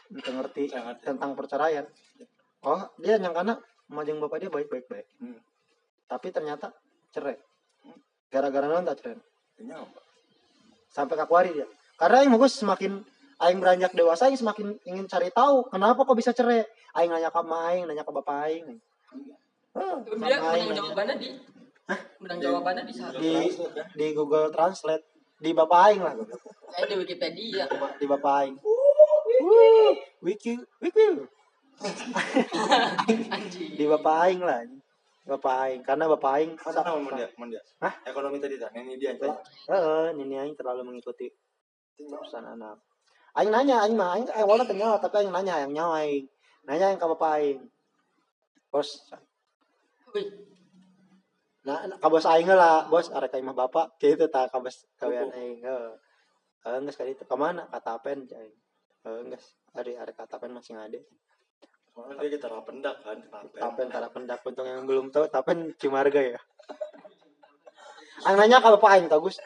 Nggak 0.09 0.33
ngerti 0.33 0.63
Nggak 0.71 0.85
ngerti. 0.87 1.03
tentang 1.05 1.31
perceraian. 1.35 1.85
Oh, 2.65 2.81
dia 2.99 3.19
yang 3.21 3.35
karena 3.35 3.59
majeng 3.91 4.19
bapak 4.23 4.39
dia 4.43 4.51
baik-baik 4.51 4.87
baik. 4.87 5.07
Hmm. 5.21 5.39
Tapi 6.09 6.31
ternyata 6.33 6.73
cerai. 7.13 7.37
Gara-gara 8.33 8.67
non 8.71 8.87
tak 8.87 9.03
cerai. 9.03 9.19
Sampai 10.89 11.19
kakuari 11.19 11.53
dia. 11.53 11.67
Karena 11.99 12.23
aing 12.23 12.39
Gus 12.39 12.55
semakin 12.55 13.03
aing 13.39 13.59
beranjak 13.63 13.95
dewasa 13.95 14.27
aing 14.27 14.39
semakin 14.39 14.75
ingin 14.83 15.07
cari 15.07 15.31
tahu 15.31 15.67
kenapa 15.71 16.03
kok 16.03 16.19
bisa 16.19 16.35
cerai. 16.35 16.67
Aing 16.97 17.11
nanya 17.15 17.31
ke 17.31 17.39
aing, 17.39 17.85
nanya 17.87 18.03
ke 18.03 18.11
bapak 18.11 18.51
aing. 18.51 18.79
Ah, 19.79 20.03
dia 20.03 20.17
menang 20.19 20.75
jawabannya 20.75 21.15
di 21.23 21.29
menang 22.19 22.41
jawabannya 22.43 22.83
di 22.85 22.95
di 23.23 23.33
di 23.95 24.07
Google 24.11 24.51
Translate 24.51 25.05
di 25.39 25.55
bapak 25.55 25.81
aing 25.89 26.03
lah 26.03 26.15
saya 26.75 26.85
di 26.91 26.97
Wikipedia 26.99 27.65
di 27.97 28.07
bapak 28.11 28.33
aing 28.43 28.57
Wih, 29.39 29.95
wiki 30.19 30.59
wiki 30.83 31.07
di 33.79 33.85
bapak 33.87 34.17
aing 34.27 34.43
lah 34.43 34.67
bapak 35.29 35.55
aing 35.69 35.83
karena 35.87 36.05
bapak 36.11 36.33
aing 36.43 36.53
Masa 36.59 36.81
mau 36.83 37.13
dia? 37.15 37.29
Mau 37.39 37.47
dia? 37.47 37.63
Hah? 37.79 37.93
Ekonomi 38.09 38.41
tadi 38.41 38.57
tak? 38.57 38.73
Ini 38.73 38.97
dia. 38.97 39.13
Heeh, 39.69 40.17
nini 40.17 40.41
aing 40.41 40.57
terlalu 40.57 40.89
mengikuti 40.89 41.29
urusan 42.01 42.57
anak. 42.57 42.88
Aing 43.39 43.55
nanya, 43.55 43.87
aing 43.87 43.95
mah 43.95 44.19
aing 44.19 44.27
aing 44.35 44.43
awalnya 44.43 44.67
tanya 44.67 44.99
tapi 44.99 45.23
aing 45.23 45.31
nanya 45.31 45.63
yang 45.63 45.71
nyawa 45.71 46.03
aing. 46.03 46.27
Nanya 46.67 46.91
yang 46.91 46.99
bapak 46.99 47.31
aing. 47.39 47.59
Bos, 48.67 48.99
nah 51.63 51.87
ka 52.03 52.09
bos 52.11 52.27
aing 52.27 52.51
lah, 52.51 52.91
bos 52.91 53.07
arek 53.15 53.39
aing 53.39 53.47
mah 53.47 53.55
bapak 53.55 53.95
gitu 54.03 54.27
tah 54.27 54.51
ka 54.51 54.59
bos 54.59 54.83
kawian 54.99 55.31
aing. 55.31 55.63
Heeh. 55.63 55.91
Heeh, 56.67 56.79
geus 56.83 56.99
kali 56.99 57.15
itu 57.15 57.23
ka 57.23 57.39
mana? 57.39 57.71
Ka 57.71 57.79
Tapen 57.79 58.27
aing. 58.27 58.55
Heeh, 59.07 59.21
geus. 59.31 59.55
Ari 59.79 59.95
arek 59.95 60.19
ka 60.19 60.27
Tapen 60.27 60.51
masih 60.51 60.75
ngade. 60.75 61.07
Soalnya 61.95 62.27
dia 62.27 62.43
kita 62.43 62.51
pendak 62.67 62.97
kan. 63.07 63.23
Tapen. 63.23 63.59
Tapen 63.63 63.87
karena 63.87 64.09
pendak 64.11 64.43
untuk 64.43 64.67
yang 64.67 64.83
belum 64.83 65.15
tahu 65.15 65.31
Tapen 65.31 65.79
Cimarga 65.79 66.35
ya. 66.35 66.41
Aing 68.27 68.35
nanya 68.35 68.59
ka 68.59 68.75
bapak 68.75 68.99
aing 68.99 69.07
tagus. 69.07 69.39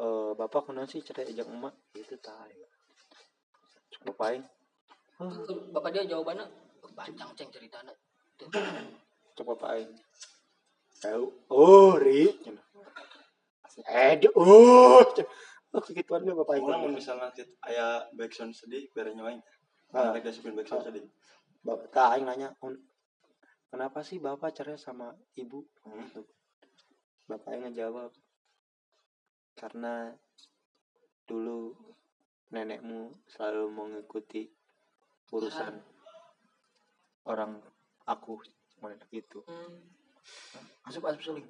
Eh, 0.00 0.32
bapak 0.32 0.64
kunaon 0.64 0.88
sih 0.88 1.04
cerai 1.04 1.28
jeung 1.36 1.52
emak 1.52 1.76
gitu 1.92 2.16
tah. 2.24 2.48
Cuk 3.92 4.02
bapak 4.08 4.26
aing. 4.32 4.44
bapak 5.76 5.90
dia 5.92 6.08
jawabannya 6.08 6.48
panjang 6.96 7.28
ceng 7.36 7.52
ceritanya. 7.52 7.92
Cuk 9.36 9.44
bapak 9.44 9.68
aing. 9.76 9.92
Tahu. 11.04 11.24
Oh, 11.52 12.00
ri. 12.00 12.32
Eh, 13.84 14.16
oh. 14.32 15.04
cuk. 15.04 15.28
Oh, 15.70 15.82
kegituan 15.84 16.24
gue 16.24 16.32
bapak 16.32 16.56
aing. 16.56 16.64
Orang 16.64 16.80
mau 16.88 16.92
misalnya 16.96 17.28
tit- 17.36 17.60
aya 17.60 18.08
backsound 18.16 18.56
sedih 18.56 18.88
biar 18.96 19.12
nyawain. 19.12 19.44
Ah. 19.92 20.16
Mereka 20.16 20.32
supin 20.32 20.56
backsound 20.56 20.88
sedih. 20.88 21.04
Bapak 21.60 22.16
aing 22.16 22.24
nanya, 22.24 22.56
"Un- 22.64 22.80
kenapa 23.68 24.00
sih 24.00 24.16
bapak 24.16 24.56
cerai 24.56 24.80
sama 24.80 25.12
ibu? 25.36 25.60
Hmm. 25.84 26.24
Bapak 27.28 27.52
yang 27.52 27.68
ngejawab, 27.68 28.10
karena 29.60 30.16
dulu 31.28 31.76
nenekmu 32.48 33.12
selalu 33.28 33.68
mengikuti 33.68 34.48
urusan 35.28 35.76
orang 37.28 37.60
aku 38.08 38.40
mana 38.80 38.96
gitu. 39.12 39.44
Hmm. 39.44 39.84
Asup 40.88 41.04
asup 41.04 41.20
suling. 41.20 41.44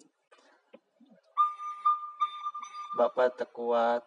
Bapak 2.99 3.39
tekuat. 3.39 4.03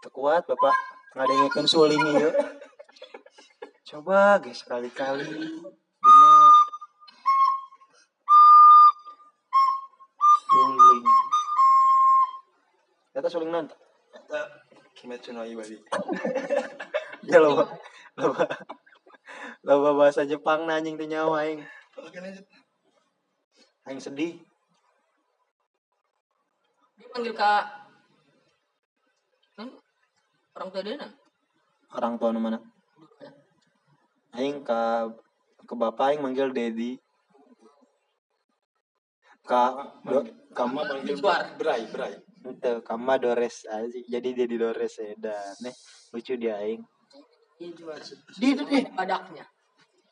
Tekuat 0.00 0.48
bapak 0.48 0.74
ngadengekeun 1.12 1.68
suling 1.68 2.00
ieu. 2.16 2.32
Coba 3.84 4.40
guys 4.40 4.64
sekali-kali. 4.64 5.60
Kata 13.30 13.46
suling 13.46 13.54
nanti. 13.54 13.78
Kata 14.10 14.42
Kimetsu 14.98 15.30
no 15.30 15.46
Yaiba. 15.46 15.62
Ya 17.30 17.38
loba. 17.38 17.78
Loba. 18.18 18.42
Loba 19.62 19.90
bahasa 19.94 20.26
Jepang 20.26 20.66
nanying 20.66 20.98
teh 20.98 21.06
nyawa 21.06 21.46
aing. 21.46 21.62
Oke 21.94 22.18
lanjut. 22.18 22.42
Aing 23.86 24.02
sedih. 24.02 24.42
Dia 26.98 27.06
panggil 27.14 27.30
kak 27.38 27.86
kan 29.54 29.78
orang 30.58 30.68
tua 30.74 30.82
dia 30.82 30.94
nah. 30.98 31.12
Orang 31.94 32.18
tua 32.18 32.34
nu 32.34 32.42
mana? 32.42 32.58
Aing 34.34 34.66
ke 34.66 34.80
ke 35.70 35.74
bapak 35.78 36.18
aing 36.18 36.22
manggil 36.26 36.50
Dedi. 36.50 36.98
Ka 39.46 39.94
Kamu 40.50 40.82
panggil 40.82 41.14
Suar. 41.14 41.54
Bray, 41.54 41.86
Ente 42.40 42.70
kama 42.84 43.20
Dores 43.20 43.68
aja. 43.68 44.00
Jadi 44.08 44.28
Dedi 44.32 44.56
Dores 44.56 44.96
ya 44.96 45.12
dan 45.20 45.54
nih 45.60 45.74
lucu 46.16 46.34
dia 46.40 46.56
aing. 46.60 46.82
Iya 47.60 47.70
juara. 47.76 48.04
Di 48.40 48.48
di. 48.56 48.64
di. 48.64 48.78
Badaknya. 48.96 49.44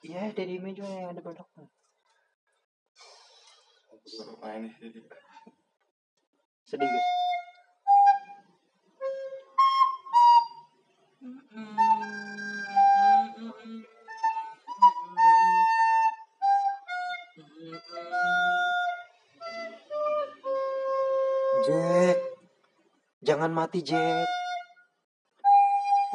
Iya, 0.04 0.30
Dedi 0.36 0.60
meja 0.60 0.84
yang 0.84 1.16
ada 1.16 1.20
produknya. 1.24 1.66
Main. 4.44 4.72
Sedih 6.68 6.84
guys. 6.84 7.08
Jack. 21.68 22.16
Jangan 23.20 23.52
mati, 23.52 23.84
Jack. 23.84 24.24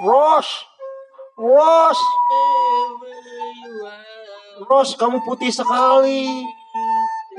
Ross. 0.02 0.50
Ross. 1.38 2.00
Ross, 4.66 4.98
kamu 4.98 5.22
putih 5.22 5.54
sekali. 5.54 6.42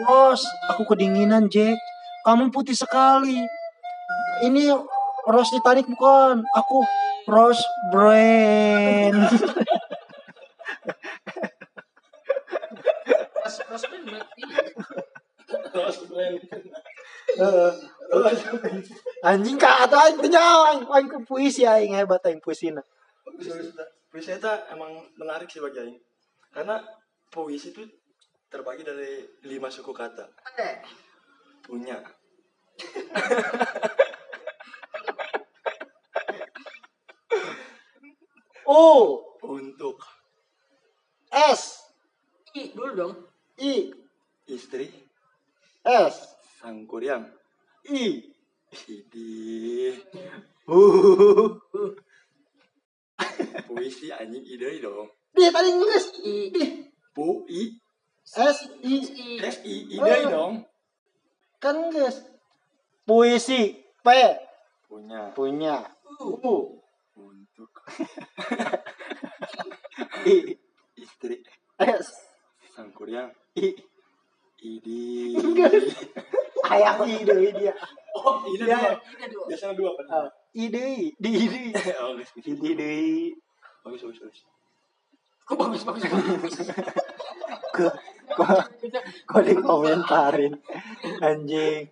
Ross, 0.07 0.47
aku 0.71 0.87
kedinginan, 0.87 1.51
Jack. 1.51 1.75
Kamu 2.23 2.55
putih 2.55 2.79
sekali. 2.79 3.43
Ini 4.47 4.71
Ross 5.27 5.51
Titanic 5.51 5.91
bukan. 5.91 6.47
Aku 6.55 6.87
Ross 7.27 7.67
Brand. 7.91 9.27
Ros 13.43 13.57
Ros 13.67 13.85
berarti 13.91 14.43
Terus 15.75 15.99
Bray. 16.11 16.39
anjing 19.29 19.59
kak 19.59 19.89
atau 19.89 19.99
aing 20.01 20.19
teh 20.21 20.31
nyawa 20.31 20.63
aing 20.73 20.85
aing 20.89 21.09
ke 21.11 21.19
puisi 21.27 21.63
aing 21.69 21.95
hebat 21.97 22.25
aing 22.25 22.41
puisina. 22.41 22.81
Puisi 24.15 24.31
itu 24.31 24.53
emang 24.71 24.95
menarik 25.19 25.51
sih 25.51 25.59
bagi 25.59 25.83
Aing. 25.83 25.99
Karena 26.55 26.79
puisi 27.35 27.75
itu 27.75 27.83
terbagi 28.47 28.87
dari 28.87 29.27
lima 29.43 29.67
suku 29.67 29.91
kata. 29.91 30.31
Punya, 31.67 31.99
O 38.65 39.21
untuk, 39.45 39.99
S 41.29 41.91
I 42.55 42.71
dulu 42.71 42.93
dong. 42.95 43.15
I 43.59 43.91
istri, 44.47 44.95
S 45.83 46.17
sang 46.63 46.87
kuryang. 46.87 47.29
I 47.85 48.33
Idi, 48.89 49.93
Uh. 50.67 51.61
puisi 53.69 54.09
anjing 54.09 54.41
ide 54.49 54.81
dong. 54.81 55.13
Di 55.37 55.53
tadi 55.53 55.71
ngeus 55.77 56.07
I. 56.25 56.37
Pu, 57.15 57.45
i, 57.47 57.63
S 58.25 58.65
I. 58.83 58.95
I 59.05 59.45
s, 59.45 59.61
i, 59.63 59.75
ide 59.95 60.33
dong. 60.33 60.65
kan 61.61 61.77
ngeus. 61.93 62.25
Puisi. 63.05 63.77
P. 64.01 64.09
Punya, 64.89 65.37
punya. 65.37 65.85
U. 66.25 66.81
Untuk, 67.15 67.71
I. 70.33 70.57
Istri, 70.97 71.37
S. 71.79 72.09
Sang 72.73 72.89
kuryang. 72.97 73.29
I. 73.61 73.77
Idi. 74.65 75.37
Ayah 76.73 76.95
ide 77.05 77.51
dia. 77.53 77.73
Oh, 78.15 78.41
ide 78.49 78.65
Ya, 78.65 78.79
dua. 78.79 78.93
Ide 79.01 79.27
dua. 79.33 79.45
Biasanya 79.51 79.75
dua 79.77 79.91
kan? 79.99 80.07
Ide 80.55 81.13
di 81.19 81.31
ide 81.35 81.63
Oh, 82.03 82.15
guys, 82.17 82.31
ide 82.39 82.53
deui. 82.57 83.35
Bagus, 83.85 84.01
bagus, 84.07 84.19
bagus. 84.23 84.41
Kok 85.45 85.57
bagus 85.61 85.83
bagus 85.85 86.03
bagus. 86.09 86.55
Kok 87.75 87.91
kok 88.39 88.71
kok 89.27 89.43
dikomentarin 89.45 90.57
anjing. 91.19 91.91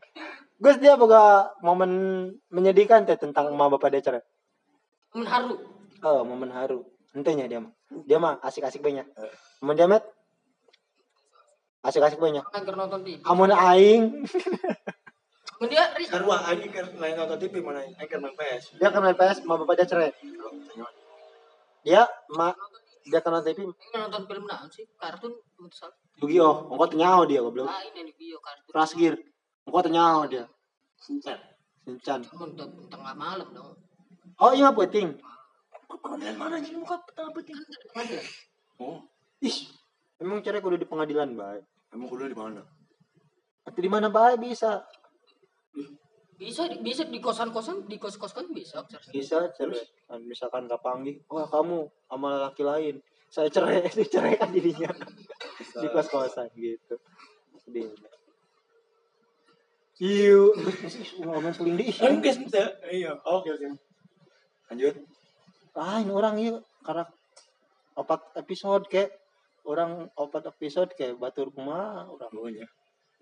Gus 0.63 0.79
dia 0.79 0.95
boga 0.95 1.51
momen 1.59 1.91
menyedihkan 2.55 3.03
teh 3.03 3.19
tentang 3.19 3.51
emak 3.51 3.77
bapak 3.77 3.91
dia 3.91 4.01
cerai. 4.01 4.23
Momen 5.11 5.27
haru. 5.27 5.55
Oh, 6.07 6.23
momen 6.23 6.55
haru. 6.55 6.87
Entenya 7.13 7.51
dia 7.51 7.59
mah. 7.59 7.75
Dia 8.07 8.23
mah 8.23 8.39
asik-asik 8.47 8.79
banyak. 8.79 9.05
Momen 9.59 9.75
dia 9.75 9.91
met 9.91 10.07
asik-asik 11.83 12.19
banyak. 12.23 12.45
Kan 12.49 12.63
keur 12.63 12.79
nonton 12.79 13.03
TV. 13.03 13.19
Amun 13.27 13.51
aing 13.51 14.25
Momen 15.63 15.79
dia 15.79 15.95
ri. 15.95 16.11
Karwa, 16.11 16.43
anjing 16.43 16.75
kan 16.75 16.91
lain 16.99 17.15
nonton 17.15 17.39
TV 17.39 17.63
mana? 17.63 17.87
Anjing 17.87 18.11
kan 18.11 18.19
main 18.19 18.35
PS. 18.35 18.75
dia 18.83 18.91
kenal 18.91 19.15
PS 19.15 19.47
emak 19.47 19.57
bapak 19.63 19.75
dia 19.79 19.87
cerai. 19.87 20.11
Dia 21.87 22.03
emak 22.35 22.55
dia 23.07 23.21
kenal 23.23 23.47
TV 23.47 23.71
Ini 23.71 23.99
nonton 23.99 24.23
film 24.27 24.45
naon 24.51 24.67
sih? 24.75 24.87
Kartun 24.99 25.39
misal. 25.63 25.95
Yu-Gi-Oh. 26.19 26.75
Engko 26.75 26.85
teu 26.91 26.99
nyaho 26.99 27.23
dia 27.31 27.41
goblok. 27.47 27.71
Lain 27.71 27.95
yang 27.95 28.11
kartun. 28.43 28.99
Gear. 28.99 29.15
Engko 29.67 29.79
teu 29.87 29.93
nyaho 29.95 30.21
dia. 30.27 30.45
Sincan. 30.99 31.39
Sincan. 31.87 32.21
Untuk 32.35 32.91
tengah 32.91 33.15
malam 33.15 33.49
dong. 33.55 33.79
Oh 34.43 34.51
iya 34.51 34.75
penting. 34.75 35.19
Kalian 36.03 36.35
mana 36.43 36.59
anjing 36.59 36.83
muka 36.83 36.99
petang 37.07 37.31
penting? 37.31 37.55
Kan. 37.95 38.07
Oh, 38.83 38.99
ih 39.39 39.71
emang 40.19 40.43
cerai 40.43 40.63
kudu 40.63 40.79
di 40.79 40.87
pengadilan 40.87 41.35
baik 41.35 41.63
emang 41.93 42.09
kuliah 42.09 42.29
di 42.29 42.37
mana? 42.37 42.63
atau 43.63 43.79
di 43.79 43.87
mana 43.87 44.09
baik 44.09 44.43
bisa 44.43 44.83
Bisa 46.33 46.67
di- 46.67 46.83
bisa 46.83 47.07
di 47.07 47.23
kosan-kosan, 47.23 47.87
di 47.87 47.97
kos-kos 47.97 48.35
kan 48.35 48.51
bisa. 48.51 48.83
bisa 49.15 49.47
cerai 49.55 49.79
kan 50.05 50.19
misalkan 50.27 50.67
gak 50.67 50.83
panggil 50.83 51.23
wah 51.31 51.47
kamu 51.47 51.87
sama 51.87 52.43
laki 52.43 52.67
lain 52.67 52.95
saya 53.31 53.47
cerai 53.47 53.87
dicerai 53.95 54.35
kan 54.35 54.51
dirinya 54.51 54.91
di 55.55 55.87
kos 55.89 56.11
kosan 56.11 56.51
gitu 56.53 56.99
sedih 57.63 57.95
Iu, 60.03 60.51
ngomong 61.23 61.55
suling 61.55 61.79
di. 61.79 61.87
Enggak, 62.03 62.35
enggak. 62.35 62.75
Iya, 62.91 63.15
oke 63.23 63.55
oke. 63.55 63.67
Lanjut. 64.67 64.99
Ah, 65.79 66.03
ini 66.03 66.11
orang 66.11 66.35
iya 66.43 66.59
karena 66.83 67.07
opat 67.95 68.35
episode 68.35 68.91
kayak 68.91 69.15
orang 69.65 70.11
opat 70.17 70.49
episode 70.49 70.91
kayak 70.93 71.17
batur 71.17 71.51
kumaha 71.51 72.07
orang. 72.07 72.31
Pokoknya. 72.31 72.67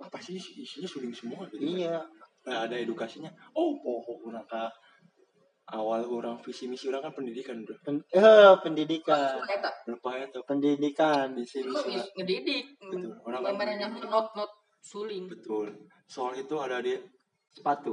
Apa 0.01 0.17
sih 0.19 0.37
isi- 0.37 0.65
isinya 0.65 0.89
suling 0.89 1.13
semua 1.13 1.45
gitu. 1.49 1.61
Iya, 1.61 2.01
Nah, 2.41 2.65
ada 2.65 2.73
edukasinya. 2.73 3.29
Oh, 3.53 3.77
pohon 3.77 4.33
orang 4.33 4.49
ka 4.49 4.73
awal 5.71 6.03
orang 6.03 6.41
visi 6.41 6.65
misi 6.67 6.89
orang 6.89 7.05
kan 7.05 7.13
pendidikan 7.15 7.63
bro. 7.63 7.77
pen 7.85 8.01
eh, 8.11 8.55
pendidikan, 8.59 9.39
Lupa 9.87 10.17
ya 10.17 10.27
tuh 10.33 10.43
pendidikan. 10.43 11.37
visi 11.37 11.61
misi. 11.63 11.95
is- 11.95 12.11
ngedidik. 12.17 12.65
Betul. 12.81 13.13
Orang 13.23 13.41
kan 13.45 13.55
Gambarannya 13.55 13.87
not 14.09 14.33
not 14.33 14.51
suling. 14.81 15.29
betul. 15.29 15.69
Soal 16.09 16.41
itu 16.41 16.57
ada 16.57 16.81
di 16.81 16.97
Sepatu. 17.51 17.93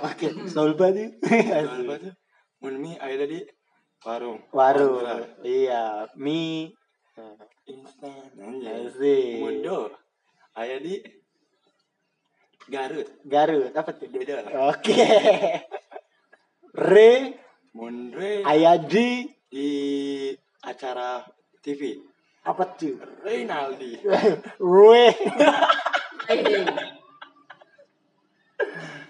Oke, 0.00 0.28
soal 0.46 0.76
baju. 0.76 1.04
soal 1.24 1.82
apa 1.82 1.94
tuh? 1.98 2.14
Mun 2.62 2.74
mie 2.78 2.94
ada 2.96 3.24
di 3.26 3.40
warung. 4.00 4.38
Warung. 4.52 5.02
Warung. 5.02 5.28
Iya, 5.42 6.06
mie. 6.14 6.72
Instan. 7.72 8.26
Anjay. 8.38 8.90
Asik. 8.90 9.38
Mundo. 9.40 9.94
Aya 10.54 10.78
di 10.78 10.98
Garut. 12.66 13.08
Garut 13.26 13.72
apa 13.74 13.90
tuh? 13.94 14.08
Beda. 14.08 14.40
Oke. 14.72 14.94
Re 16.90 17.10
Mondre 17.74 18.42
Ayadi 18.42 19.30
di 19.50 19.70
acara 20.62 21.22
TV. 21.62 21.98
apa 22.44 22.64
tuh? 22.76 22.98
Reynaldi. 23.24 23.98
Rue. 24.62 25.10
Eh, 26.24 26.66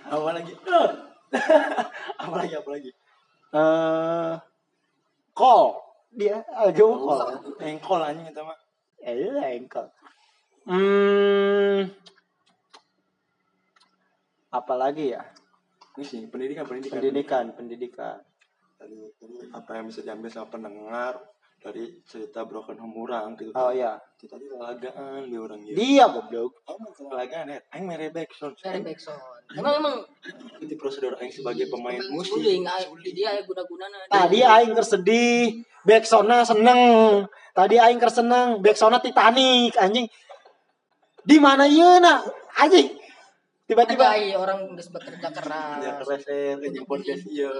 Apa 0.06 0.28
lagi? 0.34 0.52
apa 0.54 2.36
lagi? 2.38 2.54
Apa 2.54 2.68
lagi? 2.70 2.90
Eh 3.54 4.34
call 5.34 5.83
dia 6.14 6.40
aja 6.54 6.82
call. 6.82 7.20
Engkol 7.60 8.00
anjing 8.00 8.26
itu 8.30 8.42
mah. 8.42 8.58
Eh, 9.02 9.14
iya 9.18 9.46
engkol. 9.58 9.86
Hmm. 10.64 11.92
Apalagi 14.48 15.12
ya? 15.18 15.22
Ini 15.94 16.04
sih 16.06 16.20
pendidikan 16.30 16.64
pendidikan. 16.66 16.94
Pendidikan, 16.98 17.44
pendidikan. 17.54 18.16
Tadi, 18.78 18.98
tadi 19.18 19.34
apa 19.54 19.70
yang 19.78 19.86
bisa 19.90 20.00
diambil 20.02 20.30
sama 20.30 20.50
pendengar 20.50 21.14
dari 21.64 22.04
cerita 22.04 22.44
broken 22.44 22.76
home 22.76 23.08
orang 23.08 23.34
gitu. 23.40 23.56
Oh 23.56 23.72
iya. 23.72 23.96
Itu 24.20 24.28
tadi 24.28 24.44
lalagaan 24.52 25.32
dia 25.32 25.40
orang 25.40 25.58
gitu. 25.64 25.76
Dia 25.80 26.04
goblok. 26.12 26.60
Mah 26.68 26.92
lalagaan 27.14 27.56
ya. 27.56 27.58
Aing 27.72 27.86
mere 27.88 28.12
backsound. 28.12 28.54
dari 28.60 28.84
backsound. 28.84 29.20
Emang 29.56 29.74
emang 29.80 29.94
Itu 30.60 30.74
prosedur 30.76 31.16
aing 31.16 31.32
sebagai 31.32 31.66
pemain 31.72 32.00
musik. 32.12 32.36
suling. 32.36 32.68
ah, 32.68 32.78
Dia 33.00 33.32
aya 33.32 33.42
guna-gunana. 33.48 33.96
Tadi 34.12 34.38
aing 34.44 34.72
tersedih, 34.76 35.64
backsona 35.84 36.42
seneng. 36.42 36.80
Tadi 37.54 37.78
aing 37.78 38.00
kerseneng, 38.02 38.58
backsona 38.58 38.98
Titanic 38.98 39.78
anjing. 39.78 40.10
Di 41.24 41.36
mana 41.38 41.64
ieu 41.64 42.02
nak? 42.02 42.26
Anjing. 42.58 43.04
Tiba-tiba 43.64 44.12
Tiba 44.12 44.44
orang 44.44 44.76
geus 44.76 44.92
bekerja 44.92 45.32
keras. 45.32 45.80
Ya 45.80 45.96
kereset 45.96 46.60
anjing 46.60 46.84
podcast 46.84 47.24
ieu 47.32 47.52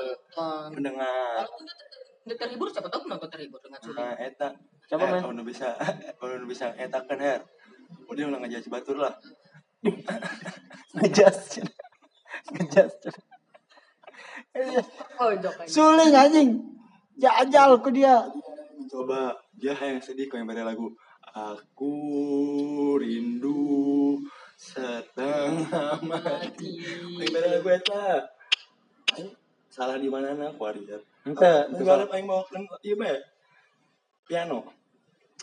pendengar. 0.68 1.49
Kalau 1.49 1.64
udah 1.64 1.77
udah 2.25 2.37
terhibur 2.41 2.68
siapa 2.72 2.89
tahu 2.89 3.09
nonton 3.09 3.29
terhibur 3.29 3.61
dengan 3.61 3.81
suling. 3.81 4.01
Nah, 4.01 4.16
eta 4.20 4.49
Coba, 4.85 5.05
eh, 5.09 5.11
men. 5.16 5.20
kalau 5.25 5.45
bisa 5.45 5.68
kalau 6.20 6.45
bisa 6.45 6.77
eta 6.77 6.99
kan 7.09 7.20
her. 7.20 7.41
Udah 8.09 8.22
ulah 8.29 8.39
ngajak 8.45 8.68
batur 8.68 9.01
lah. 9.01 9.16
ngejas. 11.01 11.61
ngejas. 12.53 12.93
Oh, 15.20 15.33
jok 15.41 15.57
aja. 15.64 15.68
Suling 15.72 16.12
anjing. 16.12 16.74
Jajal 17.15 17.79
ku 17.79 17.95
dia. 17.95 18.27
Coba 18.91 19.39
dia 19.55 19.75
yang 19.79 20.03
sedih 20.03 20.27
kau 20.27 20.39
yang 20.39 20.51
pada 20.51 20.67
lagu 20.67 20.91
Aku 21.35 21.95
rindu 22.99 24.23
setengah 24.55 25.99
mati. 26.07 26.79
Yang 27.19 27.31
pada 27.35 27.49
lagu 27.59 27.69
eta. 27.71 28.07
Aing 29.19 29.31
Salah 29.71 29.99
di 29.99 30.07
mana 30.07 30.35
nak 30.39 30.55
warrior? 30.59 31.03
Ente, 31.27 31.67
Enggak 31.75 32.07
aing 32.15 32.27
mau 32.27 32.47
kan 32.47 32.62
iya 32.87 32.95
be. 32.95 33.12
Piano, 34.25 34.65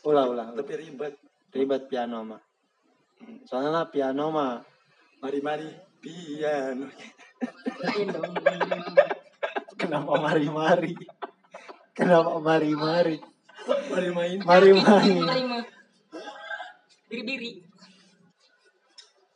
ulah 0.07 0.26
ulah. 0.32 0.47
tapi 0.55 0.74
ribet. 0.80 1.13
Ribet 1.51 1.91
piano 1.91 2.24
mah. 2.24 2.41
Soalnya 3.45 3.69
lah 3.69 3.86
piano 3.91 4.32
mah 4.32 4.63
Mari-mari 5.22 5.69
piano. 5.99 6.88
Lain 7.84 8.07
dong. 8.09 8.34
kenapa 9.82 10.13
mari-mari? 10.17 10.95
Mari 10.95 11.30
main. 14.15 14.37
Mari-mari. 14.39 15.11
Mari 15.19 15.41
mah. 15.43 15.63
Diri-diri. 17.11 17.51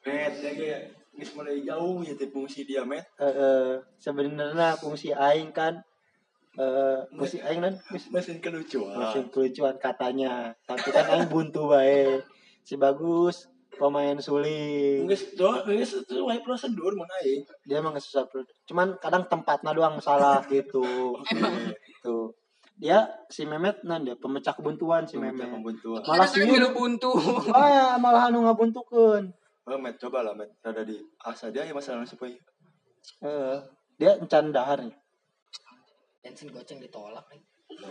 Met, 0.06 0.34
ya 0.40 0.52
kayak 0.54 0.82
geus 1.16 1.32
mulai 1.36 1.60
jauh 1.66 2.00
ya 2.06 2.14
teh 2.16 2.30
fungsi 2.32 2.64
dia 2.64 2.86
met. 2.88 3.04
Eh, 3.20 3.26
eh, 3.28 3.72
sebenarnya 4.00 4.78
fungsi 4.80 5.12
aing 5.12 5.52
kan 5.52 5.82
eh 6.56 7.00
fungsi 7.12 7.44
aing 7.44 7.60
kan 7.60 7.76
Mesin 8.16 8.40
kelucuan. 8.40 8.96
mesin 8.96 9.28
kelucuan 9.28 9.76
katanya 9.76 10.56
tapi 10.64 10.88
kan 10.96 11.04
aing 11.12 11.28
buntu 11.28 11.68
bae 11.68 12.24
si 12.64 12.80
bagus 12.80 13.52
pemain 13.76 14.16
suling 14.24 15.04
Geus 15.04 15.36
do, 15.36 15.52
geus 15.68 16.00
wae 16.08 16.40
prosedur 16.40 16.96
mun 16.96 17.12
aing. 17.20 17.44
dia 17.68 17.84
emang 17.84 17.92
nggak 17.92 18.08
susah 18.08 18.24
cuman 18.72 18.96
kadang 19.04 19.28
tempatnya 19.28 19.76
doang 19.76 20.00
salah 20.00 20.40
gitu 20.48 21.20
Oke. 21.20 21.76
Dia 22.76 23.00
si 23.26 23.44
Memet 23.44 23.82
nan 23.82 24.04
dia 24.04 24.14
pemecah 24.14 24.52
kebuntuan 24.52 25.04
si 25.04 25.16
kebuntuan. 25.16 26.02
Malah 26.02 26.28
Kadang-kadang 26.28 26.60
sih- 26.62 26.74
buntu. 26.74 27.12
oh 27.48 27.68
ya 27.72 27.96
malah 27.96 28.28
anu 28.28 28.44
ngabuntukeun 28.44 29.32
Oh, 29.66 29.82
Met, 29.82 29.98
coba 29.98 30.22
lah, 30.22 30.38
Met. 30.38 30.54
Ada 30.62 30.86
di 30.86 30.94
asa 31.20 31.50
dia 31.50 31.62
ya 31.62 31.74
masalah 31.74 32.06
supaya 32.06 32.38
eh 33.20 33.58
dia 33.96 34.14
encan 34.16 34.50
dahar 34.50 34.78
nih 34.80 34.94
Bensin 36.20 36.50
goceng 36.50 36.78
ditolak 36.78 37.26
nih. 37.28 37.42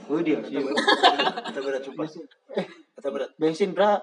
oh 0.07 0.19
dia 0.19 0.39
kita 0.39 0.61
berat, 0.61 0.79
kita 1.45 1.61
berat 1.61 1.81
coba. 1.83 2.03
eh 2.55 2.67
Kita 2.95 3.09
berat. 3.11 3.31
bensin 3.35 3.71
bra 3.71 3.99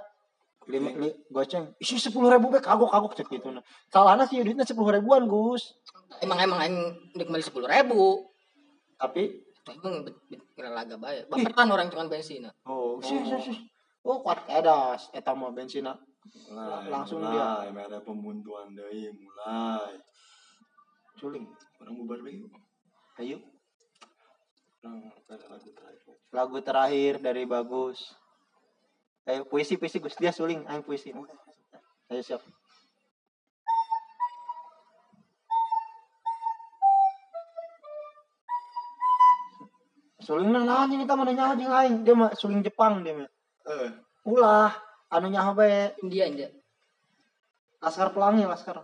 lima 0.64 0.92
li, 0.94 1.10
goceng 1.28 1.74
isi 1.78 1.98
sepuluh 1.98 2.30
ribu 2.30 2.48
be 2.48 2.60
kagok 2.60 2.88
kagok 2.88 3.14
cek 3.14 3.28
gitu 3.30 3.50
nah 3.50 3.64
salahnya 3.88 4.24
sih 4.24 4.40
duitnya 4.40 4.62
sepuluh 4.62 4.94
ribuan 4.94 5.26
gus 5.26 5.74
Emang 6.20 6.38
emang 6.38 6.60
aing 6.60 6.78
udah 7.14 7.24
kembali 7.24 7.42
sepuluh 7.42 7.66
ribu. 7.66 8.28
Tapi 8.94 9.32
emang 9.68 10.02
bet- 10.02 10.24
bet- 10.28 10.48
kira 10.52 10.70
laga 10.70 10.96
bae. 10.96 11.26
Baperan 11.26 11.70
orang 11.70 11.88
tukang 11.88 12.10
bensin. 12.10 12.46
nah. 12.46 12.54
oh 12.66 12.98
sih 13.00 13.18
sih 13.20 13.40
sih 13.44 13.58
oh 14.02 14.20
kuat 14.20 14.42
edas 14.48 15.10
eta 15.12 15.32
mah 15.32 15.52
bensin 15.52 15.86
Mulai, 16.48 16.86
Langsung 16.86 17.18
mulai. 17.18 17.70
Mulai, 17.70 17.86
ada 17.86 18.00
pembuntuan 18.00 18.74
deui 18.74 19.10
mulai. 19.12 19.98
suling 21.18 21.46
Orang 21.78 21.94
bubar 21.98 22.20
bae. 22.20 22.38
yuk. 22.38 22.50
ayo 23.18 23.38
lagu 24.82 25.10
terakhir. 25.30 25.74
lagu 26.34 26.58
terakhir 26.60 27.14
dari 27.20 27.46
bagus 27.46 28.18
ayo 29.24 29.46
puisi 29.46 29.78
puisi 29.78 30.02
gus 30.02 30.18
dia 30.18 30.34
suling 30.34 30.66
ayo 30.66 30.82
puisi 30.82 31.14
ayo 32.10 32.22
siap 32.22 32.42
suling 40.22 40.50
nah 40.54 40.86
anjing 40.86 41.02
kita 41.04 41.14
mana 41.18 41.32
nyawa 41.34 41.54
jeung 41.58 41.74
aing 41.74 41.96
dia 42.06 42.14
mah 42.16 42.32
suling 42.38 42.62
Jepang 42.62 43.02
dia 43.02 43.14
mah 43.18 43.30
Eh, 43.62 43.90
ulah 44.26 44.74
anu 45.14 45.30
nyawa 45.30 45.54
bae 45.54 45.94
India 46.02 46.26
aja. 46.26 46.48
laskar 47.82 48.10
pelangi 48.14 48.46
laskar 48.46 48.78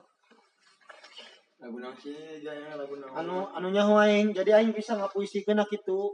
lagu 1.58 1.78
nang 1.82 1.98
sih 1.98 2.14
jaya 2.46 2.78
lagu 2.78 2.94
nang. 2.98 3.10
anu 3.14 3.50
anu 3.58 3.68
nyawa 3.74 4.06
aing 4.06 4.34
jadi 4.38 4.62
aing 4.62 4.74
bisa 4.74 4.94
ngapuisikeun 4.98 5.62
kitu 5.70 6.14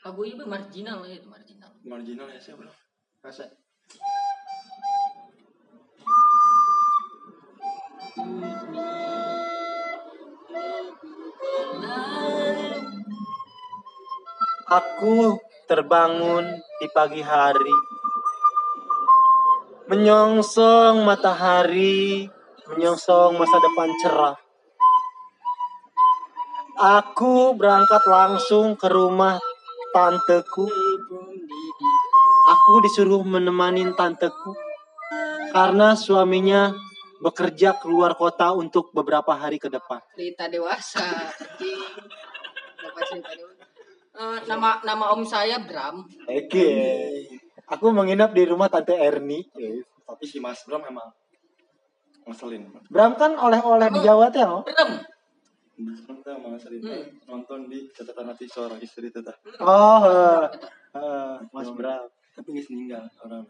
Lagu 0.00 0.24
ieu 0.24 0.32
marginal 0.48 1.04
ya 1.04 1.20
itu 1.20 1.28
marginal. 1.28 1.68
marginal 1.84 2.24
ya 2.32 2.40
sih, 2.40 2.56
Bro. 2.56 2.72
Rasa. 3.20 3.52
Aku 14.70 15.38
terbangun 15.66 16.46
di 16.78 16.86
pagi 16.94 17.22
hari. 17.22 17.76
Menyongsong 19.90 21.02
matahari 21.02 22.30
Menyongsong 22.70 23.34
masa 23.34 23.58
depan 23.58 23.90
cerah. 23.98 24.38
Aku 26.78 27.58
berangkat 27.58 28.06
langsung 28.06 28.78
ke 28.78 28.86
rumah 28.86 29.42
tanteku. 29.90 30.70
Aku 32.46 32.72
disuruh 32.86 33.26
menemani 33.26 33.90
tanteku 33.98 34.54
Karena 35.50 35.98
suaminya 35.98 36.70
bekerja 37.20 37.76
keluar 37.78 38.16
kota 38.16 38.50
untuk 38.56 38.90
beberapa 38.96 39.36
hari 39.36 39.60
ke 39.60 39.68
depan 39.68 40.00
cerita 40.16 40.48
dewasa 40.48 41.04
anjing 41.30 41.80
Dapat 42.80 43.02
cerita 43.12 43.32
dewasa 43.36 43.60
Eh, 44.10 44.38
nama 44.50 44.82
nama 44.84 45.14
om 45.14 45.22
saya 45.24 45.62
Bram 45.62 46.02
Oke 46.28 46.70
Aku 47.70 47.94
menginap 47.94 48.34
di 48.34 48.42
rumah 48.42 48.66
tante 48.66 48.92
Erni 48.92 49.46
Tapi 50.04 50.24
si 50.26 50.42
Mas 50.42 50.60
Bram 50.66 50.82
emang 50.84 51.08
ngeselin. 52.30 52.62
Bram 52.90 53.18
kan 53.18 53.34
oleh-oleh 53.34 53.88
di 53.90 54.00
Jawa 54.04 54.30
tuh 54.30 54.40
ya, 54.42 54.50
Bram 54.62 54.90
Bram 56.22 56.36
emang 56.36 56.52
ngeselin. 56.54 56.82
Hmm. 56.84 57.04
Nonton 57.26 57.66
di 57.72 57.88
catatan 57.90 58.30
hati 58.30 58.44
seorang 58.46 58.78
istri 58.84 59.08
tetap. 59.08 59.40
Oh, 59.58 60.04
Mas 61.50 61.68
Bram. 61.72 62.06
Tapi 62.36 62.48
nggak 62.52 62.68
meninggal 62.70 63.04
orang. 63.26 63.44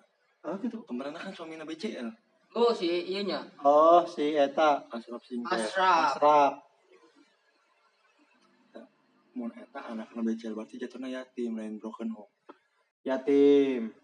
Oh 0.46 0.56
gitu. 0.62 0.80
Kemarin 0.88 1.12
kan 1.18 1.34
suaminya 1.36 1.68
BCL. 1.68 2.08
Oh 2.56 2.72
si 2.74 2.86
iyanya 2.86 3.46
Oh, 3.62 4.02
si 4.08 4.34
Eta 4.34 4.88
Asraf 4.90 5.22
Singkir. 5.22 5.54
Asraf 5.54 6.16
Asraf. 6.16 6.52
Mun 9.38 9.54
eta 9.54 9.80
anaknya 9.86 10.20
BCL 10.26 10.58
berarti 10.58 10.74
jatuhnya 10.76 11.22
yatim 11.22 11.54
lain 11.54 11.78
broken 11.78 12.10
home. 12.10 12.32
Yatim. 13.06 13.94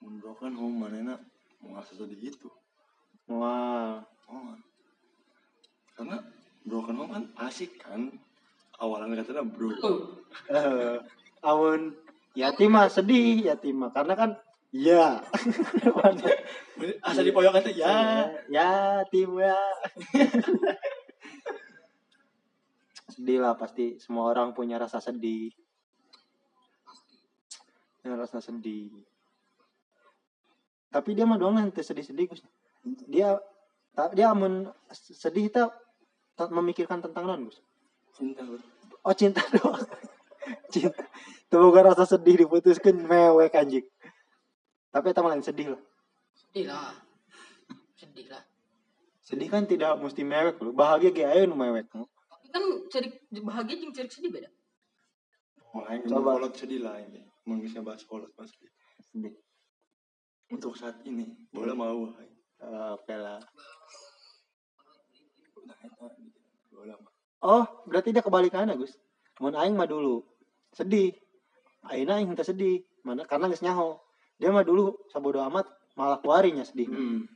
Mun 0.00 0.14
broken 0.24 0.56
home 0.56 0.88
mana 0.88 1.20
mau 1.60 1.76
ngasih 1.76 2.00
sedih 2.00 2.32
gitu. 2.32 2.48
Wah. 3.28 4.00
Oh. 4.26 4.56
Karena 5.94 6.16
broken 6.64 6.96
home 6.96 7.12
kan 7.12 7.24
asik 7.44 7.76
kan. 7.76 8.08
Awalnya 8.80 9.22
katanya 9.22 9.44
bro. 9.46 9.70
Eh, 10.50 10.98
amun 11.44 11.94
yatim 12.34 12.74
mah 12.74 12.90
sedih 12.90 13.46
yatim 13.52 13.84
mah 13.84 13.94
karena 13.94 14.18
kan 14.18 14.30
ya 14.90 15.22
Asal 17.06 17.22
di 17.22 17.30
pojokan 17.30 17.62
tuh 17.62 17.74
ya. 17.74 18.26
yatim 18.50 19.38
ya 19.38 19.54
sedih 23.14 23.38
lah 23.38 23.54
pasti 23.54 24.02
semua 24.02 24.34
orang 24.34 24.50
punya 24.50 24.74
rasa 24.74 24.98
sedih 24.98 25.54
punya 28.02 28.18
rasa 28.18 28.42
sedih 28.42 28.90
tapi 30.90 31.14
dia 31.14 31.22
mah 31.22 31.38
doang 31.38 31.70
teu 31.70 31.86
sedih-sedih 31.86 32.34
Gus 32.34 32.42
dia 33.06 33.38
dia 34.18 34.34
amun 34.34 34.66
sedih 34.90 35.46
tak 35.54 36.50
memikirkan 36.50 36.98
tentang 36.98 37.30
non 37.30 37.46
Gus 37.46 37.62
Cinta. 38.14 38.46
Oh 39.02 39.14
cinta 39.14 39.42
doang. 39.58 39.82
cinta. 40.70 41.02
Tuh 41.50 41.58
bukan 41.66 41.90
rasa 41.90 42.06
sedih 42.06 42.46
diputuskan 42.46 42.94
mewek 42.94 43.58
anjing. 43.58 43.82
Tapi 44.94 45.10
itu 45.10 45.20
malah 45.26 45.42
sedih 45.42 45.68
lah. 45.74 45.82
sedih 46.34 46.66
lah 46.70 46.94
sedih 47.98 48.26
lah 48.30 48.42
Sedih 49.24 49.48
kan 49.50 49.66
tidak 49.66 49.98
mesti 49.98 50.22
mewek 50.22 50.62
loh. 50.62 50.70
Bahagia 50.70 51.10
ge 51.10 51.26
aya 51.26 51.50
nu 51.50 51.58
mewek. 51.58 51.90
tapi 51.90 52.46
kan 52.54 52.62
cerik 52.92 53.26
bahagia 53.42 53.74
jeung 53.80 53.90
cerik 53.90 54.12
sedih 54.14 54.30
beda 54.30 54.50
Makanya 55.74 56.06
Coba. 56.06 56.14
Coba. 56.14 56.30
kolot 56.38 56.54
sedih 56.54 56.80
lah 56.86 57.02
ini. 57.02 57.26
Mau 57.42 57.58
bisa 57.58 57.82
bahas 57.82 58.06
kolot 58.06 58.30
pasti. 58.38 58.70
Sedih. 59.10 59.34
Untuk 60.54 60.78
saat 60.78 61.02
ini, 61.02 61.26
boleh 61.50 61.74
mau. 61.74 62.14
hai. 62.14 62.30
Eh, 62.62 62.90
Oke 62.94 63.16
lah. 63.18 63.42
Mah. 66.86 67.12
Oh, 67.42 67.64
berarti 67.90 68.14
dia 68.14 68.22
kebalikannya, 68.22 68.78
Gus. 68.78 68.94
Mun 69.42 69.58
aing 69.58 69.74
mah 69.74 69.90
dulu 69.90 70.22
sedih. 70.70 71.10
Aina 71.90 72.22
aing 72.22 72.38
teu 72.38 72.46
sedih. 72.46 72.86
Mana 73.02 73.26
karena 73.26 73.50
geus 73.50 73.64
nyaho. 73.64 74.03
Dia 74.38 74.50
mah 74.50 74.66
dulu 74.66 75.08
sabodo 75.10 75.38
amat 75.46 75.66
malah 75.94 76.18
kuarinya 76.18 76.66
sedih. 76.66 76.90
Hmm. 76.90 77.26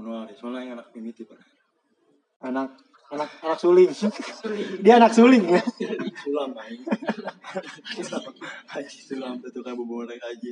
Menurut 0.00 0.34
soalnya 0.40 0.60
yang 0.64 0.74
anak 0.80 0.90
mimiti 0.96 1.22
pak. 1.22 1.38
Anak 2.42 2.74
anak 3.12 3.30
anak 3.44 3.58
suling. 3.60 3.90
dia 4.84 4.98
anak 4.98 5.12
suling 5.14 5.44
ya. 5.44 5.62
Sulam 6.24 6.56
aing. 6.56 6.82
Haji 8.72 8.98
sulam 9.04 9.38
itu 9.38 9.60
kan 9.62 9.72
bawa 9.76 10.08
haji. 10.08 10.50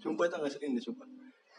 Sumpah 0.00 0.24
itu 0.26 0.36
nggak 0.40 0.52
sering 0.52 0.70
deh 0.74 0.82
sumpah. 0.82 1.06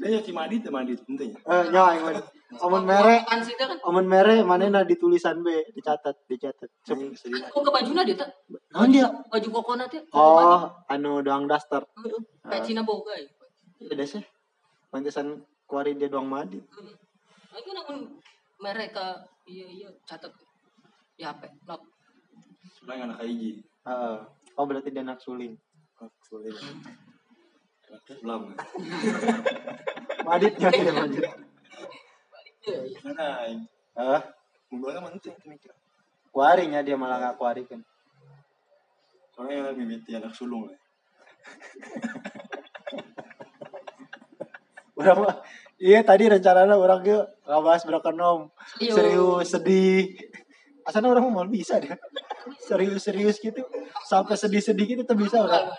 Dia 0.02 0.18
ya 0.18 0.20
si 0.26 0.34
Madit, 0.34 0.66
Madit, 0.74 0.98
intinya. 1.06 1.38
Eh, 1.46 1.64
nyawa 1.70 1.88
aing 1.94 2.02
mah. 2.02 2.14
Amun 2.60 2.84
mere 2.84 3.22
kan 3.24 3.40
sih 3.46 3.54
kan 3.56 3.78
Amun 3.86 4.10
mere 4.10 4.42
manena 4.44 4.82
ditulisan 4.84 5.40
B 5.46 5.48
dicatat 5.78 6.26
dicatat. 6.26 6.68
Kok 6.84 7.62
ke 7.62 7.70
bajuna 7.72 8.02
dia 8.04 8.18
tak 8.18 8.34
Naon 8.74 8.90
dia? 8.92 9.08
baju 9.08 9.48
kokona 9.54 9.86
teh 9.88 10.02
Oh, 10.12 10.68
anu 10.90 11.22
doang 11.22 11.46
daster. 11.46 11.86
kayak 12.44 12.66
Cina 12.66 12.82
boga 12.84 13.14
ya 13.16 13.30
Iya 13.80 14.04
sih. 14.04 14.24
Pantesan 14.90 15.46
kuari 15.70 15.94
dia 15.96 16.10
doang 16.10 16.28
madi. 16.28 16.58
Aku 17.54 17.70
namun 17.72 18.18
mereka 18.58 19.22
iya 19.46 19.70
iya 19.70 19.90
catat 20.04 20.34
di 21.16 21.24
HP 21.24 21.46
not 21.70 21.80
Soalnya 22.76 23.14
anak 23.14 23.18
haji. 23.22 23.62
Heeh. 23.86 24.18
oh 24.58 24.66
berarti 24.66 24.90
dia 24.90 25.06
anak 25.06 25.22
suling. 25.22 25.54
Anak 26.02 26.14
sulit. 26.26 26.58
Dia 27.92 28.36
madit. 30.24 30.56
iya 32.62 32.78
iya 32.88 33.00
Mana 33.04 33.26
aing? 33.44 33.62
Ah, 33.98 34.22
Munggulnya 34.72 35.04
penting 35.04 35.36
tuh 35.36 35.50
mikir. 35.52 35.74
kuarinya 36.32 36.80
dia 36.80 36.96
malah 36.96 37.20
nggak 37.20 37.36
kuarikan. 37.36 37.84
Soalnya 39.36 39.60
yang 39.60 39.66
anak 39.68 39.76
mimiti 39.76 40.16
anak 40.16 40.32
sulung 40.32 40.72
lah. 40.72 40.80
Orang 45.02 45.18
mah 45.26 45.42
iya 45.82 46.06
tadi 46.06 46.30
rencananya 46.30 46.78
orang 46.78 47.02
ke 47.02 47.18
ngebahas 47.44 47.82
broken 47.90 48.18
home. 48.22 48.44
Serius. 48.78 48.96
Serius, 48.96 49.48
sedih. 49.50 50.14
Asalnya 50.86 51.10
orang 51.18 51.26
mau 51.34 51.42
bisa 51.50 51.82
dia. 51.82 51.98
Serius-serius 52.70 53.42
gitu. 53.42 53.66
Sampai 54.06 54.38
sedih-sedih 54.38 54.86
gitu 54.96 55.02
tuh 55.04 55.18
bisa 55.18 55.42
orang. 55.42 55.74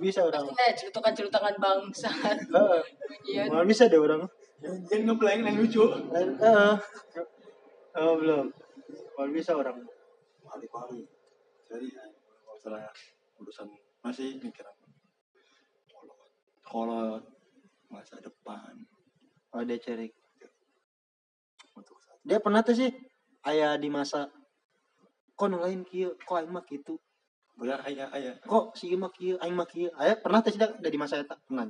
Bisa 0.00 0.24
orang. 0.24 0.48
pasti 0.48 0.56
nih 0.56 0.72
ceritakan 0.80 1.12
ceritakan 1.12 1.54
bangsa 1.60 2.08
Heeh. 2.08 2.80
iya 3.28 3.42
Mau 3.52 3.68
bisa 3.68 3.84
deh 3.84 4.00
orang. 4.00 4.24
Jangan 4.60 5.12
ngeblank 5.12 5.40
yang 5.44 5.56
lucu. 5.60 5.84
Heeh. 6.16 6.74
Oh, 8.00 8.12
belum. 8.16 8.48
Mau 9.16 9.28
bisa 9.28 9.52
orang. 9.56 9.76
Pari-pari. 10.40 11.04
Jadi 11.68 11.86
kalau 11.92 12.56
misalnya 12.56 12.90
urusan 13.38 13.68
masih 14.00 14.40
mikir 14.40 14.64
apa? 14.64 14.86
Kolot. 15.92 16.18
Kolot. 16.64 17.22
Masa 17.92 18.16
depan. 18.24 18.72
Oh, 19.52 19.62
dia 19.66 19.76
cerik. 19.76 20.16
Untuk 21.76 22.00
saat 22.00 22.18
Dia 22.24 22.38
pernah 22.40 22.64
tuh 22.64 22.74
sih 22.74 22.90
ayah 23.46 23.76
di 23.76 23.88
masa 23.92 24.28
kok 25.34 25.48
nu 25.48 25.56
lain 25.56 25.82
kieu, 25.88 26.12
kok 26.20 26.36
aing 26.36 26.52
mah 26.52 26.64
kitu. 26.68 27.00
Benar 27.60 27.84
ayah 27.84 28.08
ayah. 28.16 28.32
Kok 28.48 28.72
si 28.72 28.88
ieu 28.88 28.96
mah 28.96 29.12
kieu, 29.12 29.36
aing 29.36 29.52
mah 29.52 29.68
kieu. 29.68 29.92
Aya 30.00 30.16
pernah 30.16 30.40
tuh 30.40 30.48
sih 30.48 30.56
dah 30.56 30.72
di 30.80 30.96
masa 30.96 31.20
eta 31.20 31.36
pernah. 31.44 31.68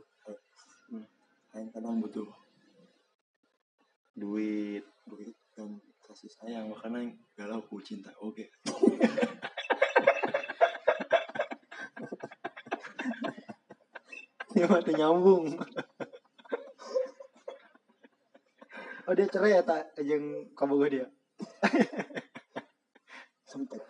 Yang 1.51 1.75
kadang 1.75 1.99
butuh 1.99 2.31
Duit. 4.15 4.87
duit 5.11 5.35
dan 5.59 5.83
kasih 6.07 6.31
sayang 6.31 6.71
makanya 6.71 7.03
yang 7.03 7.19
galau 7.35 7.59
ku 7.67 7.83
cinta 7.83 8.15
oke 8.23 8.47
Dia 14.55 14.67
mah 14.71 14.83
teu 14.87 14.95
nyambung. 14.95 15.59
oh 19.11 19.15
dia 19.19 19.27
cerai 19.27 19.59
ya 19.59 19.67
tak 19.67 19.91
jeung 19.99 20.55
kabogoh 20.55 20.87
dia. 20.87 21.07
sempat 23.51 23.83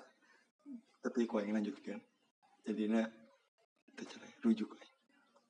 tapi 1.10 1.26
kau 1.26 1.42
yang 1.42 1.58
lanjutkan 1.58 1.98
jadinya 2.62 3.02
tercerai 3.98 4.30
rujuk 4.46 4.70
aja 4.78 4.86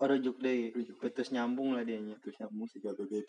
Oh 0.01 0.09
rujuk 0.09 0.41
deh. 0.41 0.73
Rujuk. 0.73 0.97
Betus 0.97 1.29
nyambung 1.29 1.77
lah 1.77 1.85
dianya. 1.85 2.17
terus 2.25 2.41
nyambung 2.41 2.65
sih 2.73 2.81
gak 2.81 2.97
beda 2.97 3.21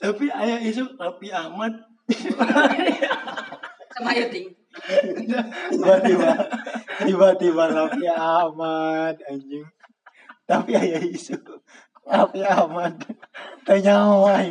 tapi 0.00 0.32
ayah 0.32 0.64
isu 0.64 0.96
Rapi 0.96 1.28
Ahmad 1.28 1.76
sama 3.92 4.16
ayo 4.16 4.32
ting 4.32 4.48
Tiba-tiba 5.68 6.32
tiba-tiba 7.04 7.68
Raffi 7.68 8.08
Ahmad 8.08 9.20
anjing. 9.28 9.68
Tapi 10.48 10.72
aya 10.72 10.96
isu 10.96 11.36
Raffi 12.08 12.40
Ahmad 12.40 13.04
teu 13.68 13.76
nyawa 13.76 14.48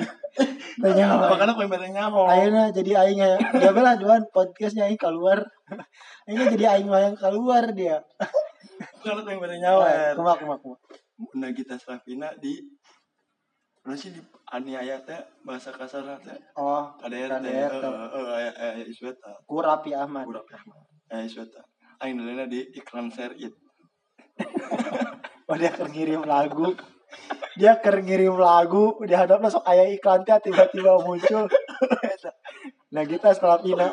nyawa. 0.81 1.27
makanya 1.35 1.53
yang 1.59 1.69
mere 1.69 1.87
nyaho 1.91 2.21
Ayeuna 2.25 2.71
jadi 2.71 2.91
aing 3.03 3.19
ya. 3.19 3.37
Dia 3.37 3.71
belah 3.75 3.95
duan 3.99 4.23
podcastnya 4.31 4.87
aing 4.87 4.97
keluar. 4.99 5.43
Aing 6.25 6.47
jadi 6.55 6.65
aing 6.79 6.87
yang 6.87 7.17
keluar 7.19 7.69
dia. 7.75 7.99
aku 9.03 9.27
yang 9.27 9.39
mere 9.43 9.57
nyaho 9.59 9.79
er. 9.83 10.15
Kumak 10.15 10.37
kumak 10.39 10.59
kumak. 10.63 10.79
Bunda 11.19 11.47
kita 11.53 11.75
Slavina 11.77 12.33
di 12.39 12.57
Mana 13.81 13.97
sih 13.97 14.13
di 14.13 14.21
aniaya 14.53 15.01
teh 15.01 15.17
bahasa 15.41 15.73
kasar 15.73 16.05
teh 16.21 16.37
Oh, 16.53 16.93
KDR 17.01 17.41
teh 17.41 17.49
heeh 17.49 17.81
heeh 17.81 18.27
aya 18.29 18.51
aya 18.53 18.85
isweta 18.85 19.33
ku 19.49 19.57
Rapi 19.57 19.97
Ahmad. 19.97 20.29
kurang 20.29 20.45
Ahmad 20.53 20.85
aya 21.09 21.25
isweta 21.25 21.65
aing 21.97 22.21
delena 22.21 22.45
di 22.45 22.61
iklan 22.77 23.09
Serit 23.09 23.49
Oh, 25.49 25.57
dia 25.59 25.73
keur 25.73 25.89
ngirim 25.89 26.21
lagu. 26.29 26.77
Dia 27.59 27.77
keur 27.83 27.99
ngirim 27.99 28.39
lagu, 28.39 28.95
di 29.03 29.11
hadapna 29.11 29.51
sok 29.51 29.67
aya 29.67 29.87
iklan 29.91 30.23
teh 30.23 30.39
tiba-tiba 30.39 30.97
muncul. 31.03 31.45
nah, 32.93 33.03
kita 33.03 33.35
setelah 33.35 33.59
pina. 33.59 33.91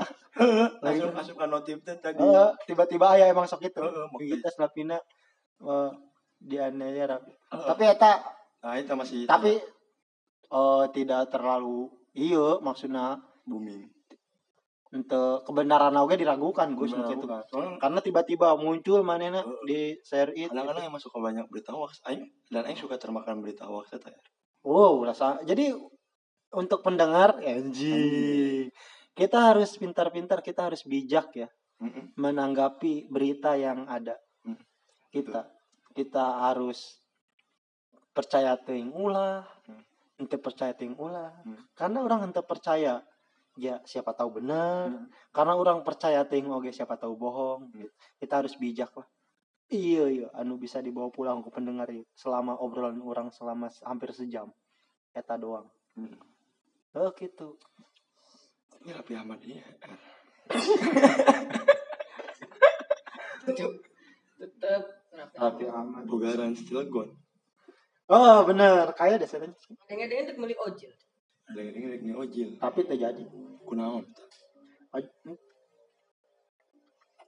langsung 0.79 1.11
masuk 1.11 1.35
ke 1.35 1.47
notif 1.51 1.77
tadi 1.83 2.23
Eh, 2.23 2.51
tiba-tiba 2.71 3.11
aya 3.11 3.27
emang 3.27 3.51
sok 3.51 3.67
itu. 3.67 3.83
Heeh, 3.83 4.07
makanya. 4.15 4.31
Kita 4.39 4.47
setelah 4.55 4.71
pina 4.71 4.97
eh, 5.67 5.91
di 6.39 6.57
aniaya 6.63 7.19
Rapi. 7.19 7.33
Heeh. 7.35 7.67
Tapi 7.67 7.85
eta 7.91 8.13
nah 8.59 8.75
itu 8.75 8.91
masih 8.99 9.23
tapi 9.31 9.55
eh, 10.51 10.85
tidak 10.91 11.31
terlalu 11.31 11.87
iya 12.19 12.59
maksudnya 12.59 13.23
booming 13.47 13.87
untuk 14.89 15.45
kebenaran 15.45 15.93
oge 16.01 16.17
diragukan 16.17 16.73
gitu 16.73 16.97
bukan. 17.21 17.45
Soalnya 17.53 17.77
karena 17.77 18.01
tiba-tiba 18.01 18.57
muncul 18.57 19.05
manehna 19.05 19.45
Heeh. 19.45 19.63
di 19.69 19.81
share 20.01 20.33
it 20.33 20.49
kadang-kadang 20.49 20.89
emang 20.89 21.03
suka 21.03 21.21
banyak 21.21 21.45
berita 21.53 21.77
hoax 21.77 22.01
aing 22.09 22.25
dan 22.49 22.65
aing 22.65 22.81
suka 22.81 22.97
termakan 22.97 23.45
berita 23.45 23.69
hoax 23.69 23.93
teh 23.93 24.09
ya. 24.09 24.21
wow 24.65 24.97
rasa 25.05 25.45
jadi 25.45 25.77
untuk 26.57 26.81
pendengar 26.81 27.37
anjing 27.45 28.73
kita 29.13 29.53
harus 29.53 29.77
pintar-pintar 29.77 30.41
kita 30.41 30.73
harus 30.73 30.81
bijak 30.89 31.29
ya 31.37 31.49
Heeh. 31.85 32.09
menanggapi 32.17 33.13
berita 33.13 33.55
yang 33.61 33.85
ada 33.87 34.17
Hmm. 34.41 34.57
kita 35.13 35.45
kita 35.93 36.49
harus 36.49 37.03
percaya 38.17 38.57
ting 38.57 38.89
ulah 38.91 39.45
ente 40.19 40.37
percaya 40.41 40.73
ting 40.75 40.97
ulah 40.97 41.31
Hmm. 41.45 41.61
karena 41.79 41.99
orang 42.03 42.21
ente 42.33 42.41
percaya 42.43 43.05
ya 43.59 43.83
siapa 43.83 44.15
tahu 44.15 44.39
benar. 44.39 44.87
Hmm. 44.87 45.11
karena 45.35 45.59
orang 45.59 45.83
percaya 45.83 46.23
ting 46.23 46.47
oge 46.47 46.71
siapa 46.71 46.95
tahu 46.95 47.19
bohong. 47.19 47.75
Hmm. 47.75 47.91
kita 48.23 48.39
harus 48.41 48.55
bijak 48.55 48.95
lah. 48.95 49.09
Iya 49.69 50.05
iya. 50.09 50.29
Anu 50.33 50.57
bisa 50.57 50.79
dibawa 50.81 51.11
pulang 51.11 51.43
ke 51.45 51.51
pendengar 51.53 51.91
ieu 51.91 52.07
selama 52.15 52.57
obrolan 52.57 53.03
orang 53.03 53.29
selama 53.35 53.69
hampir 53.85 54.15
sejam. 54.15 54.49
Eta 55.13 55.35
doang. 55.37 55.67
Hmm. 55.99 56.15
oh 56.95 57.11
gitu. 57.19 57.59
Ini 58.87 58.95
Rapi 58.95 59.13
Ahmad 59.19 59.43
iya. 59.43 59.67
tetep. 63.45 63.73
Tetep. 64.39 64.83
Rapi 65.35 65.65
Ahmad. 65.67 66.07
Bugaran 66.07 66.55
Cilegon. 66.55 67.11
oh 68.09 68.41
bener 68.49 68.89
kayak 68.97 69.21
deh 69.21 69.29
sebenarnya 69.29 69.61
yang 69.93 70.01
ada 70.09 70.15
untuk 70.25 70.37
beli 70.41 70.57
ojol 70.57 70.93
Ada 71.53 71.61
yang 71.61 71.73
dengerin 71.77 72.01
nih 72.09 72.15
ojil. 72.17 72.49
tapi 72.57 72.81
terjadi 72.89 73.25
Kunaon. 73.69 74.05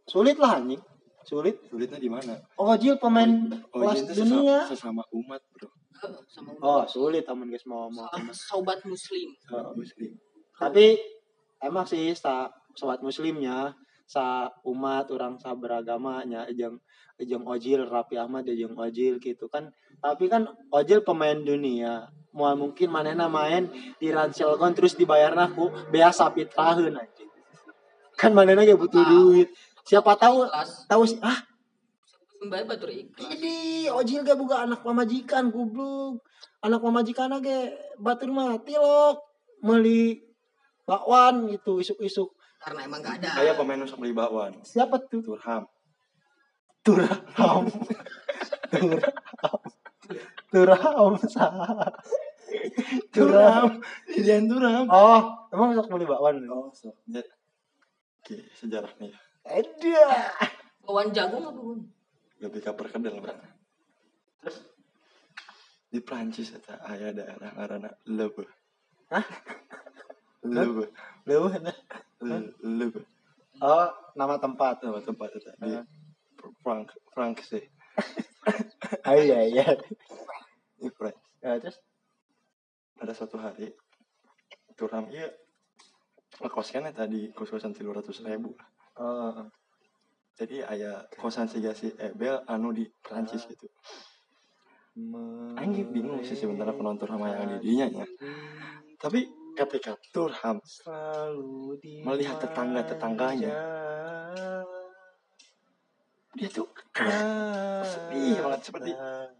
sulit 0.08 0.40
lah 0.40 0.58
anjing. 0.58 0.82
Sulit. 1.22 1.62
Sulitnya 1.70 2.00
di 2.00 2.10
mana? 2.10 2.34
Ojil 2.58 2.98
pemain 2.98 3.28
kelas 3.70 4.02
Ojil 4.02 4.04
itu 4.08 4.12
dunia. 4.26 4.66
sesama, 4.66 4.72
sesama 4.74 5.02
umat, 5.14 5.42
Bro. 5.54 5.68
Eh, 6.00 6.12
sama 6.32 6.50
oh 6.64 6.82
sulit 6.88 7.28
temen 7.28 7.52
guys 7.52 7.68
mau 7.68 7.92
mau 7.92 8.08
sama 8.08 8.32
sobat 8.32 8.80
muslim. 8.88 9.36
Sama 9.44 9.76
muslim. 9.76 10.16
tapi 10.56 10.96
emang 11.60 11.84
sih 11.84 12.12
sa 12.16 12.48
sobat 12.72 13.04
muslimnya 13.04 13.76
sa 14.08 14.48
umat 14.64 15.12
orang 15.12 15.36
sa 15.36 15.52
beragamanya 15.52 16.48
ejeng 16.48 16.80
ejeng 17.20 17.44
ojil 17.44 17.84
Rapi 17.84 18.16
Ahmad 18.16 18.48
ejeng 18.48 18.72
ojil 18.72 19.20
gitu 19.20 19.46
kan. 19.52 19.68
Tapi 20.00 20.32
kan 20.32 20.48
ojil 20.72 21.04
pemain 21.04 21.36
dunia 21.36 22.08
mau 22.30 22.54
mungkin 22.54 22.88
manena 22.90 23.26
main 23.26 23.66
di 23.98 24.08
Ranselgon 24.10 24.70
terus 24.74 24.94
dibayar 24.94 25.34
aku 25.34 25.70
bea 25.90 26.14
sapi 26.14 26.46
tahun 26.46 26.94
anjing 26.94 27.30
kan 28.20 28.36
manena 28.36 28.68
gak 28.68 28.76
butuh 28.76 29.00
duit. 29.00 29.48
Siapa 29.88 30.12
tahu 30.20 30.44
kelas 30.44 30.84
tahu 30.84 31.08
sih 31.08 31.16
ah? 31.24 31.40
Mbak 32.44 32.68
batur 32.68 32.92
ikhlas. 32.92 33.32
Ini 33.32 33.88
ojil 33.88 34.20
gak 34.20 34.36
buka 34.36 34.68
anak 34.68 34.84
pamajikan 34.84 35.48
goblok. 35.48 36.20
Anak 36.60 36.84
pamajikan 36.84 37.32
ge 37.40 37.72
batur 37.96 38.28
mah 38.28 38.60
tilok 38.60 39.24
meli 39.64 40.20
bakwan 40.84 41.48
gitu 41.48 41.80
isuk-isuk. 41.80 42.28
Karena 42.60 42.84
emang 42.84 43.00
gak 43.00 43.24
ada. 43.24 43.40
Kayak 43.40 43.56
pemain 43.56 43.80
nusuk 43.80 43.96
beli 43.96 44.12
bakwan. 44.12 44.60
siapa 44.68 45.00
tuh? 45.00 45.24
Turham. 45.24 45.64
Turham. 46.84 47.64
Turham 48.72 49.19
Turham 50.50 51.14
sah 51.24 51.50
Turham 53.10 53.78
Idian 54.08 54.46
Turham. 54.46 54.86
oh 54.86 55.22
emang 55.48 55.74
sok 55.74 55.88
beli 55.88 56.04
bakwan 56.04 56.42
Oh, 56.46 56.70
so. 56.70 56.90
Ya. 57.06 57.22
Oke, 58.20 58.42
sejarah 58.54 58.90
nih. 58.98 59.14
ada 59.42 60.00
bawan 60.82 61.10
jagung 61.10 61.42
apa 61.42 61.56
bun 61.56 61.80
Lebih 62.38 62.60
ke 62.60 62.72
perkedel 62.72 63.16
berarti. 63.16 63.48
Terus 64.40 64.58
di 65.86 65.98
Prancis 65.98 66.50
eta 66.50 66.78
aya 66.80 67.10
daerah 67.10 67.50
ngaranna 67.52 67.90
Le 68.06 68.26
Beu. 68.28 68.46
Hah? 69.08 69.24
Le 70.42 70.62
Beu. 70.64 70.86
lu 71.26 71.50
Le- 72.20 72.54
Le 72.60 72.84
Beu. 72.88 73.02
oh 73.60 73.86
nama 74.14 74.36
tempat 74.36 74.80
Nama 74.80 75.00
tempat 75.00 75.28
eta 75.32 75.52
di? 75.58 75.78
Frank 76.60 76.90
Frank 77.10 77.42
sih. 77.42 77.60
oh 79.08 79.16
iya 79.16 79.44
iya 79.44 79.66
Ya, 81.50 81.58
terus? 81.58 81.82
Ada 83.02 83.10
suatu 83.10 83.42
hari 83.42 83.74
Turham 84.78 85.10
iya 85.10 85.26
ngekoskan 86.38 86.86
eta 86.86 87.10
di 87.10 87.34
kos-kosan 87.34 87.74
300 87.74 88.06
ribu. 88.22 88.54
Oh, 89.02 89.50
jadi 90.38 90.62
aya 90.62 91.10
kosan 91.18 91.50
siga 91.50 91.74
si 91.74 91.90
Ebel 91.98 92.38
anu 92.46 92.70
di 92.70 92.86
Prancis 93.02 93.50
gitu. 93.50 93.66
Anjing 95.58 95.90
bingung 95.90 96.22
sih 96.22 96.38
sebenarnya 96.38 96.78
penonton 96.78 97.10
Turham 97.10 97.26
yang 97.26 97.58
di 97.58 97.66
dinya 97.66 97.86
ya. 97.90 98.06
Tapi 98.94 99.26
ketika 99.58 99.98
Turham 100.14 100.62
Melihat 102.06 102.38
tetangga-tetangganya. 102.38 103.52
dia 106.30 106.46
tuh 106.46 106.70
sedih 107.82 108.38
banget 108.38 108.60
seperti 108.62 108.94
kok 108.94 109.39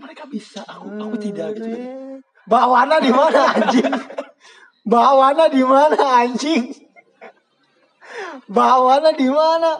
mereka 0.00 0.24
bisa 0.24 0.64
aku 0.64 0.88
aku 0.96 1.16
tidak 1.20 1.54
gitu 1.60 1.68
kan 1.68 2.10
Bawana 2.50 2.98
di 2.98 3.14
mana 3.14 3.52
anjing? 3.54 3.94
Bawana 4.82 5.46
di 5.46 5.62
mana 5.62 6.02
anjing? 6.24 6.74
Bawana 8.50 9.14
di 9.14 9.28
mana? 9.30 9.78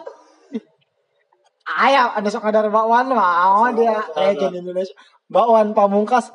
Ayah, 1.71 2.15
ada 2.15 2.31
sok 2.31 2.47
ada 2.47 2.71
bakwan 2.71 3.11
mau 3.11 3.67
dia 3.75 4.07
legend 4.15 4.63
Indonesia. 4.63 4.95
Bakwan 5.27 5.75
pamungkas. 5.75 6.31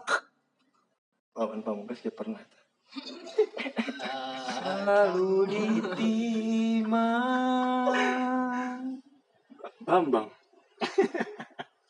lawan 1.37 1.61
pamungkas 1.61 2.01
dia 2.05 2.13
pernah 2.13 2.41
Lalu 4.89 5.53
ditimang. 5.53 6.97
Bambang 9.85 10.29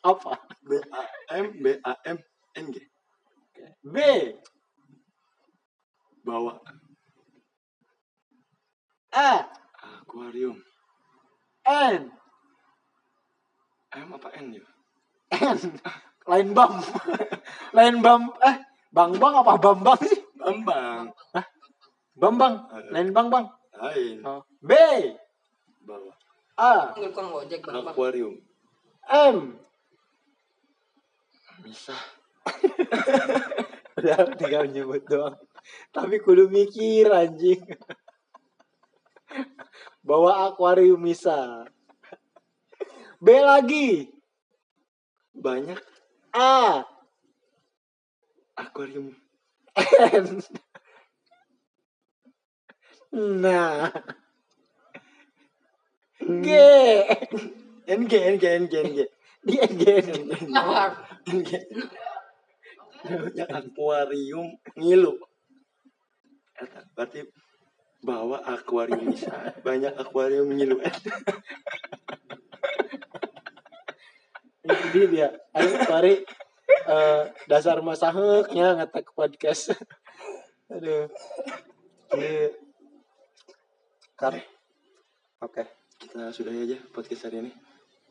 Apa? 0.03 0.46
B 0.67 0.71
A 0.91 1.01
M 1.39 1.47
B 1.63 1.65
A 1.83 1.91
M 2.05 2.17
N 2.59 2.65
G 2.75 2.77
B. 3.87 3.97
bawa 6.27 6.59
E. 9.15 9.31
akuarium 9.79 10.59
N. 11.63 12.11
M 13.95 14.07
apa 14.11 14.27
N 14.35 14.45
ya 14.59 14.65
N. 15.31 15.57
Lain 16.27 16.51
bam. 16.51 16.83
Lain 17.71 17.95
bam. 18.03 18.35
Eh, 18.43 18.55
bang 18.91 19.11
bang 19.15 19.33
apa 19.39 19.55
bambang 19.55 19.99
sih? 20.03 20.19
Bambang 20.35 21.15
Bambang. 22.17 22.55
Lain 22.91 23.15
bang 23.15 23.27
bang. 23.31 23.45
lain 23.77 24.17
Oh. 24.25 24.41
B. 24.59 24.71
bawa 25.87 26.11
A. 26.59 26.91
panggil 26.91 27.13
kong 27.15 27.31
ojek 27.31 27.63
bang 27.63 27.79
bang 27.79 27.93
akuarium 27.95 28.35
M. 29.07 29.55
bisa 31.67 31.95
Udah 33.97 34.29
tinggal 34.37 34.69
nyebut 34.69 35.01
doang. 35.09 35.33
Tapi 35.89 36.21
kudu 36.21 36.53
mikir 36.53 37.09
anjing. 37.09 37.65
Bawa 40.05 40.53
akuarium 40.53 41.01
bisa. 41.01 41.65
B 43.17 43.27
lagi. 43.41 44.13
banyak 45.37 45.77
A. 46.33 46.81
akuarium 48.57 49.13
N. 50.13 50.41
Nah. 53.17 53.89
G. 56.21 56.49
NG 57.87 58.13
NG 58.13 58.43
NG 58.45 58.73
NG 58.77 58.99
Di 59.45 59.53
NG. 59.57 59.83
Nah, 60.49 60.93
NG 60.93 60.93
namanya 60.93 61.16
akuarium 63.57 64.47
ngilu 64.79 65.19
Eta, 66.57 66.81
berarti 66.97 67.21
bahwa 68.01 68.41
akuarium 68.41 69.11
bisa 69.11 69.53
banyak 69.61 69.93
akuarium 69.99 70.49
ngilu 70.49 70.81
Jadi 74.67 74.99
dia. 75.07 75.31
Ayo 75.55 75.79
mari 75.87 76.27
eh, 76.67 77.23
dasar 77.47 77.79
masaheknya 77.79 78.75
ngetek 78.75 79.15
podcast. 79.15 79.71
Aduh. 80.73 81.07
Ini 82.11 82.51
Kar. 84.17 84.33
Oke. 85.39 85.63
kita 85.97 86.29
sudahi 86.29 86.69
aja 86.69 86.77
podcast 86.93 87.25
hari 87.25 87.41
ini 87.41 87.51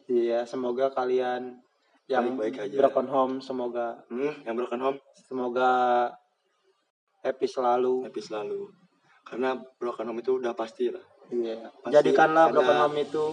Iya, 0.07 0.47
semoga 0.47 0.91
kalian 0.91 1.66
yang 2.07 2.25
Baik-baik 2.33 2.57
aja. 2.63 2.77
broken 2.79 3.07
home 3.07 3.35
semoga 3.41 3.99
hmm, 4.07 4.43
yang 4.43 4.55
broken 4.55 4.81
home 4.81 4.99
semoga 5.21 5.71
happy 7.21 7.45
selalu. 7.45 8.03
happy 8.03 8.21
selalu 8.21 8.71
karena 9.23 9.49
broken 9.77 10.07
home 10.07 10.21
itu 10.21 10.37
udah 10.37 10.53
pasti 10.53 10.89
lah 10.89 11.03
Iya. 11.27 11.59
Pasti 11.77 11.91
Jadikanlah 11.93 12.47
ada- 12.47 12.55
broken 12.55 12.79
home 12.81 12.99
itu 13.01 13.25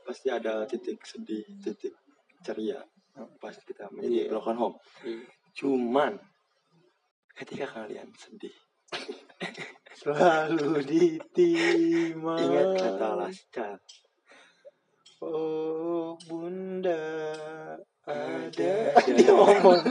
pasti 0.00 0.28
ada 0.28 0.62
titik 0.64 1.02
sedih 1.02 1.42
titik 1.58 1.90
ceria 2.40 2.78
pas 3.36 3.52
kita 3.52 3.90
menjadi 3.90 4.14
Iya. 4.16 4.30
broken 4.30 4.56
home 4.56 4.76
cuman 5.52 6.14
ketika 7.34 7.66
kalian 7.68 8.14
sedih 8.14 8.54
selalu 10.00 10.78
ditimah. 10.88 12.38
ingat 12.38 12.66
kata 12.76 13.08
Lascar 13.16 13.76
Oh 15.20 16.16
bunda 16.24 16.96
ada 18.08 18.72
dia 19.16 19.32
ngomong. 19.36 19.84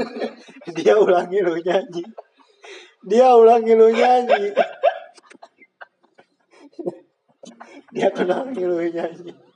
Dia 0.74 0.98
ulangi 0.98 1.40
lu 1.46 1.54
nyanyi. 1.62 2.04
Dia 3.06 3.38
ulangi 3.38 3.74
lu 3.78 3.94
nyanyi. 3.94 4.50
Dia 7.94 8.10
kenal 8.14 8.50
lu 8.54 8.86
nyanyi 8.90 9.49